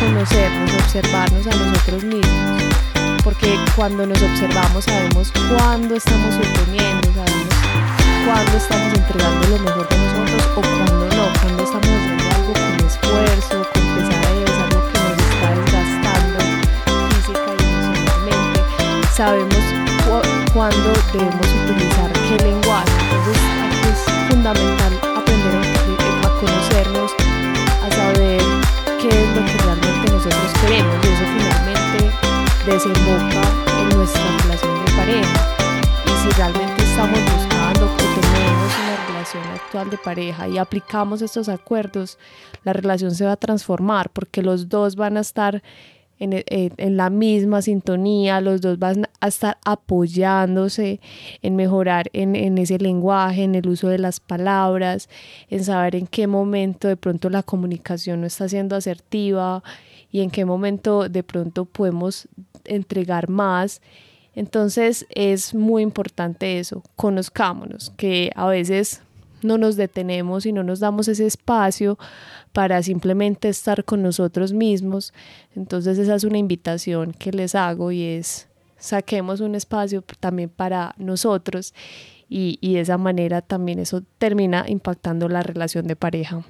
conocernos, 0.00 0.72
observarnos 0.74 1.46
a 1.46 1.50
nosotros 1.50 2.04
mismos, 2.04 2.62
porque 3.22 3.58
cuando 3.76 4.06
nos 4.06 4.20
observamos 4.22 4.84
sabemos 4.84 5.32
cuándo 5.56 5.96
estamos 5.96 6.34
suponiendo, 6.34 7.08
sabemos 7.14 7.54
cuándo 8.26 8.56
estamos 8.56 8.92
entregando 8.94 9.48
lo 9.48 9.58
mejor 9.58 9.88
de 9.88 9.96
nosotros 9.98 10.42
o 10.56 10.60
cuándo 10.60 11.16
no, 11.16 11.24
cuándo 11.40 11.62
estamos 11.64 11.88
haciendo 11.88 12.24
algo 12.34 12.52
con 12.52 12.86
esfuerzo, 12.86 13.56
con 13.72 13.82
pesadez, 13.94 14.50
algo 14.64 14.80
que 14.88 14.98
nos 15.00 15.18
está 15.30 15.48
desgastando 15.54 16.38
física 17.10 17.48
y 17.58 17.62
emocionalmente. 17.64 18.60
Sabemos 19.14 19.64
cuándo 20.54 20.92
debemos 21.12 21.46
utilizar 21.64 22.12
qué 22.12 22.44
lenguaje. 22.44 22.92
Entonces 23.02 23.38
es 23.90 24.28
fundamental 24.28 24.92
aprender 25.16 25.54
a 26.24 26.30
conocernos, 26.40 27.12
a 27.82 27.90
saber 27.90 28.40
qué 29.00 29.08
es 29.08 29.28
lo 29.36 29.44
que 29.44 29.56
realmente 29.64 30.12
nosotros 30.12 30.52
queremos. 30.62 30.96
Y 31.04 31.08
eso 31.08 31.30
desemboca 32.70 33.42
en 33.80 33.96
nuestra 33.96 34.38
relación 34.42 34.84
de 34.84 34.92
pareja. 34.92 35.56
Y 36.06 36.10
si 36.22 36.28
realmente 36.36 36.82
estamos 36.84 37.18
buscando 37.18 37.86
o 37.86 37.96
tenemos 37.96 38.72
una 38.82 39.06
relación 39.08 39.42
actual 39.48 39.90
de 39.90 39.98
pareja 39.98 40.48
y 40.48 40.56
aplicamos 40.56 41.20
estos 41.20 41.48
acuerdos, 41.48 42.16
la 42.62 42.72
relación 42.72 43.12
se 43.12 43.24
va 43.24 43.32
a 43.32 43.36
transformar 43.36 44.10
porque 44.10 44.42
los 44.42 44.68
dos 44.68 44.94
van 44.94 45.16
a 45.16 45.20
estar 45.20 45.62
eh, 46.20 46.70
en, 46.76 46.96
la 46.96 47.10
misma 47.10 47.60
sintonía, 47.60 48.40
los 48.40 48.60
dos 48.60 48.78
van 48.78 49.08
a 49.20 49.28
estar 49.28 49.58
apoyándose 49.64 51.00
en 51.42 51.56
mejorar 51.56 52.08
en, 52.12 52.36
en, 52.36 52.58
ese 52.58 52.78
lenguaje, 52.78 53.42
en 53.42 53.56
el 53.56 53.68
uso 53.68 53.88
de 53.88 53.98
las 53.98 54.20
palabras, 54.20 55.08
en 55.48 55.64
saber 55.64 55.96
en 55.96 56.06
qué 56.06 56.28
momento 56.28 56.86
de 56.86 56.96
pronto 56.96 57.30
la 57.30 57.42
comunicación 57.42 58.20
no 58.20 58.28
está 58.28 58.48
siendo 58.48 58.76
asertiva 58.76 59.64
y 60.12 60.20
en 60.20 60.30
qué 60.30 60.44
momento 60.44 61.08
de 61.08 61.22
pronto 61.22 61.64
podemos 61.64 62.28
entregar 62.64 63.28
más. 63.28 63.80
Entonces 64.34 65.06
es 65.10 65.54
muy 65.54 65.82
importante 65.82 66.58
eso, 66.58 66.82
conozcámonos, 66.96 67.92
que 67.96 68.30
a 68.36 68.46
veces 68.46 69.02
no 69.42 69.58
nos 69.58 69.76
detenemos 69.76 70.46
y 70.46 70.52
no 70.52 70.62
nos 70.62 70.80
damos 70.80 71.08
ese 71.08 71.26
espacio 71.26 71.98
para 72.52 72.82
simplemente 72.82 73.48
estar 73.48 73.84
con 73.84 74.02
nosotros 74.02 74.52
mismos. 74.52 75.12
Entonces 75.56 75.98
esa 75.98 76.14
es 76.14 76.24
una 76.24 76.38
invitación 76.38 77.12
que 77.12 77.32
les 77.32 77.54
hago 77.54 77.90
y 77.92 78.02
es 78.02 78.48
saquemos 78.78 79.40
un 79.40 79.54
espacio 79.54 80.02
también 80.20 80.48
para 80.48 80.94
nosotros 80.96 81.74
y, 82.28 82.58
de 82.62 82.80
esa 82.80 82.96
manera 82.96 83.42
también 83.42 83.78
eso 83.80 84.02
termina 84.18 84.64
impactando 84.68 85.28
la 85.28 85.42
relación 85.42 85.86
de 85.86 85.96
pareja. 85.96 86.44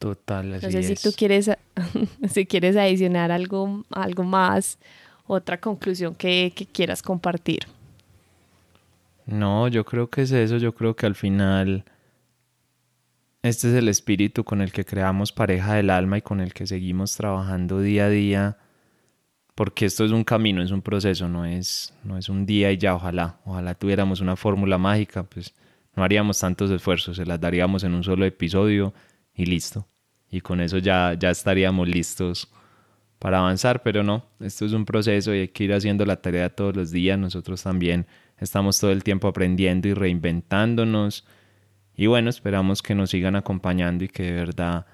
Total, 0.00 0.54
así 0.54 0.66
no 0.66 0.72
sé 0.72 0.82
si 0.82 0.94
tú 0.94 1.14
quieres, 1.16 1.50
si 2.32 2.46
quieres 2.46 2.76
adicionar 2.76 3.30
algo, 3.30 3.84
algo 3.90 4.24
más, 4.24 4.78
otra 5.26 5.60
conclusión 5.60 6.16
que 6.16 6.52
quieras 6.72 7.02
compartir. 7.02 7.60
No, 9.26 9.68
yo 9.68 9.84
creo 9.84 10.10
que 10.10 10.22
es 10.22 10.32
eso, 10.32 10.56
yo 10.56 10.74
creo 10.74 10.96
que 10.96 11.06
al 11.06 11.14
final 11.14 11.84
este 13.42 13.68
es 13.68 13.74
el 13.74 13.88
espíritu 13.88 14.42
con 14.42 14.60
el 14.60 14.72
que 14.72 14.84
creamos 14.84 15.32
pareja 15.32 15.74
del 15.74 15.90
alma 15.90 16.18
y 16.18 16.22
con 16.22 16.40
el 16.40 16.52
que 16.52 16.66
seguimos 16.66 17.16
trabajando 17.16 17.80
día 17.80 18.06
a 18.06 18.08
día, 18.08 18.58
porque 19.54 19.86
esto 19.86 20.04
es 20.04 20.12
un 20.12 20.24
camino, 20.24 20.62
es 20.62 20.70
un 20.70 20.82
proceso, 20.82 21.28
no 21.28 21.44
es, 21.44 21.94
no 22.04 22.18
es 22.18 22.28
un 22.28 22.44
día 22.44 22.72
y 22.72 22.78
ya, 22.78 22.94
ojalá, 22.94 23.38
ojalá 23.44 23.74
tuviéramos 23.74 24.20
una 24.20 24.36
fórmula 24.36 24.78
mágica, 24.78 25.22
pues 25.22 25.54
no 25.94 26.02
haríamos 26.02 26.38
tantos 26.38 26.70
esfuerzos, 26.70 27.16
se 27.16 27.24
las 27.24 27.40
daríamos 27.40 27.84
en 27.84 27.94
un 27.94 28.02
solo 28.02 28.24
episodio 28.24 28.92
y 29.40 29.46
listo. 29.46 29.86
Y 30.30 30.40
con 30.40 30.60
eso 30.60 30.78
ya, 30.78 31.14
ya 31.18 31.30
estaríamos 31.30 31.88
listos 31.88 32.52
para 33.18 33.38
avanzar, 33.38 33.82
pero 33.82 34.02
no, 34.02 34.24
esto 34.40 34.64
es 34.64 34.72
un 34.72 34.84
proceso 34.84 35.34
y 35.34 35.40
hay 35.40 35.48
que 35.48 35.64
ir 35.64 35.72
haciendo 35.74 36.06
la 36.06 36.22
tarea 36.22 36.48
todos 36.48 36.74
los 36.74 36.90
días, 36.90 37.18
nosotros 37.18 37.62
también 37.62 38.06
Estamos 38.40 38.80
todo 38.80 38.90
el 38.90 39.04
tiempo 39.04 39.28
aprendiendo 39.28 39.86
y 39.86 39.94
reinventándonos. 39.94 41.26
Y 41.94 42.06
bueno, 42.06 42.30
esperamos 42.30 42.82
que 42.82 42.94
nos 42.94 43.10
sigan 43.10 43.36
acompañando 43.36 44.04
y 44.04 44.08
que 44.08 44.22
de 44.22 44.32
verdad 44.32 44.86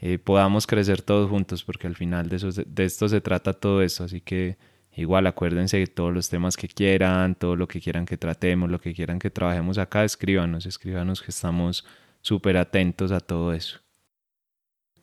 eh, 0.00 0.18
podamos 0.18 0.68
crecer 0.68 1.02
todos 1.02 1.28
juntos, 1.28 1.64
porque 1.64 1.88
al 1.88 1.96
final 1.96 2.28
de, 2.28 2.36
eso, 2.36 2.50
de 2.50 2.84
esto 2.84 3.08
se 3.08 3.20
trata 3.20 3.52
todo 3.52 3.82
eso. 3.82 4.04
Así 4.04 4.20
que 4.20 4.56
igual 4.94 5.26
acuérdense 5.26 5.78
de 5.78 5.88
todos 5.88 6.14
los 6.14 6.28
temas 6.28 6.56
que 6.56 6.68
quieran, 6.68 7.34
todo 7.34 7.56
lo 7.56 7.66
que 7.66 7.80
quieran 7.80 8.06
que 8.06 8.16
tratemos, 8.16 8.70
lo 8.70 8.80
que 8.80 8.94
quieran 8.94 9.18
que 9.18 9.30
trabajemos 9.30 9.78
acá, 9.78 10.04
escríbanos, 10.04 10.64
escríbanos 10.64 11.22
que 11.22 11.32
estamos 11.32 11.84
súper 12.20 12.56
atentos 12.56 13.10
a 13.10 13.18
todo 13.18 13.52
eso. 13.52 13.81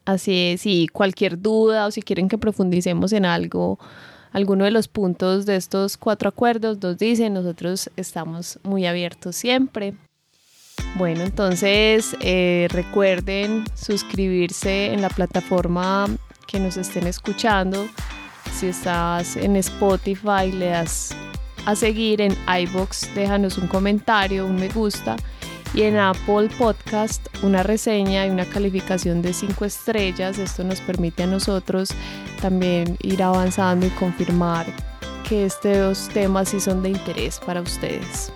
Así 0.10 0.54
es, 0.54 0.66
y 0.66 0.88
cualquier 0.88 1.40
duda 1.40 1.86
o 1.86 1.92
si 1.92 2.02
quieren 2.02 2.30
que 2.30 2.40
profundicemos 2.40 3.14
en 3.14 3.26
algo, 3.26 3.78
alguno 4.32 4.66
de 4.66 4.72
los 4.72 4.88
puntos 4.88 5.46
de 5.46 5.56
estos 5.56 5.98
cuatro 5.98 6.30
acuerdos 6.30 6.82
nos 6.82 6.98
dicen, 6.98 7.36
nosotros 7.36 7.92
estamos 7.96 8.58
muy 8.64 8.88
abiertos 8.88 9.36
siempre. 9.36 9.94
Bueno, 10.96 11.22
entonces 11.22 12.18
eh, 12.22 12.68
recuerden 12.72 13.66
suscribirse 13.76 14.94
en 14.94 15.04
la 15.04 15.10
plataforma 15.10 16.08
que 16.48 16.60
nos 16.60 16.78
estén 16.78 17.06
escuchando. 17.06 17.88
Si 18.52 18.66
estás 18.66 19.38
en 19.38 19.58
Spotify, 19.58 20.52
le 20.52 20.70
das 20.70 21.16
a 21.68 21.76
seguir 21.76 22.22
en 22.22 22.36
iBox, 22.62 23.14
déjanos 23.14 23.60
un 23.60 23.68
comentario, 23.68 24.48
un 24.48 24.56
me 24.56 24.70
gusta 24.70 25.18
y 25.74 25.84
en 25.84 25.98
Apple 25.98 26.50
Podcast 26.58 27.28
una 27.44 27.64
reseña 27.64 28.26
y 28.26 28.30
una 28.30 28.46
calificación 28.46 29.22
de 29.22 29.34
5 29.34 29.66
estrellas. 29.66 30.38
Esto 30.40 30.64
nos 30.64 30.82
permite 30.82 31.24
a 31.24 31.28
nosotros 31.28 31.90
también 32.42 32.98
ir 33.02 33.22
avanzando 33.22 33.86
y 33.86 33.90
confirmar 33.92 34.66
que 35.28 35.46
estos 35.46 36.10
temas 36.10 36.50
sí 36.50 36.60
son 36.60 36.82
de 36.82 36.90
interés 36.90 37.40
para 37.40 37.62
ustedes. 37.62 38.32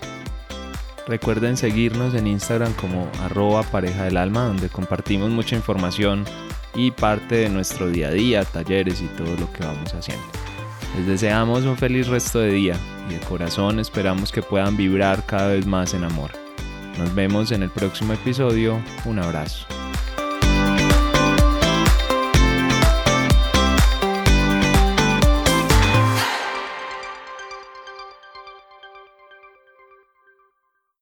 Recuerden 1.07 1.57
seguirnos 1.57 2.13
en 2.13 2.27
Instagram 2.27 2.73
como 2.73 3.09
arroba 3.23 3.63
pareja 3.63 4.05
del 4.05 4.17
alma, 4.17 4.45
donde 4.45 4.69
compartimos 4.69 5.29
mucha 5.29 5.55
información 5.55 6.23
y 6.75 6.91
parte 6.91 7.35
de 7.35 7.49
nuestro 7.49 7.89
día 7.89 8.07
a 8.07 8.11
día, 8.11 8.45
talleres 8.45 9.01
y 9.01 9.07
todo 9.07 9.35
lo 9.37 9.51
que 9.51 9.65
vamos 9.65 9.93
haciendo. 9.93 10.23
Les 10.95 11.07
deseamos 11.07 11.65
un 11.65 11.75
feliz 11.75 12.07
resto 12.07 12.39
de 12.39 12.51
día 12.51 12.77
y 13.09 13.15
de 13.15 13.19
corazón 13.21 13.79
esperamos 13.79 14.31
que 14.31 14.43
puedan 14.43 14.77
vibrar 14.77 15.25
cada 15.25 15.49
vez 15.49 15.65
más 15.65 15.93
en 15.93 16.03
amor. 16.03 16.42
Nos 16.97 17.13
vemos 17.15 17.51
en 17.51 17.63
el 17.63 17.69
próximo 17.69 18.13
episodio. 18.13 18.79
Un 19.05 19.19
abrazo. 19.19 19.65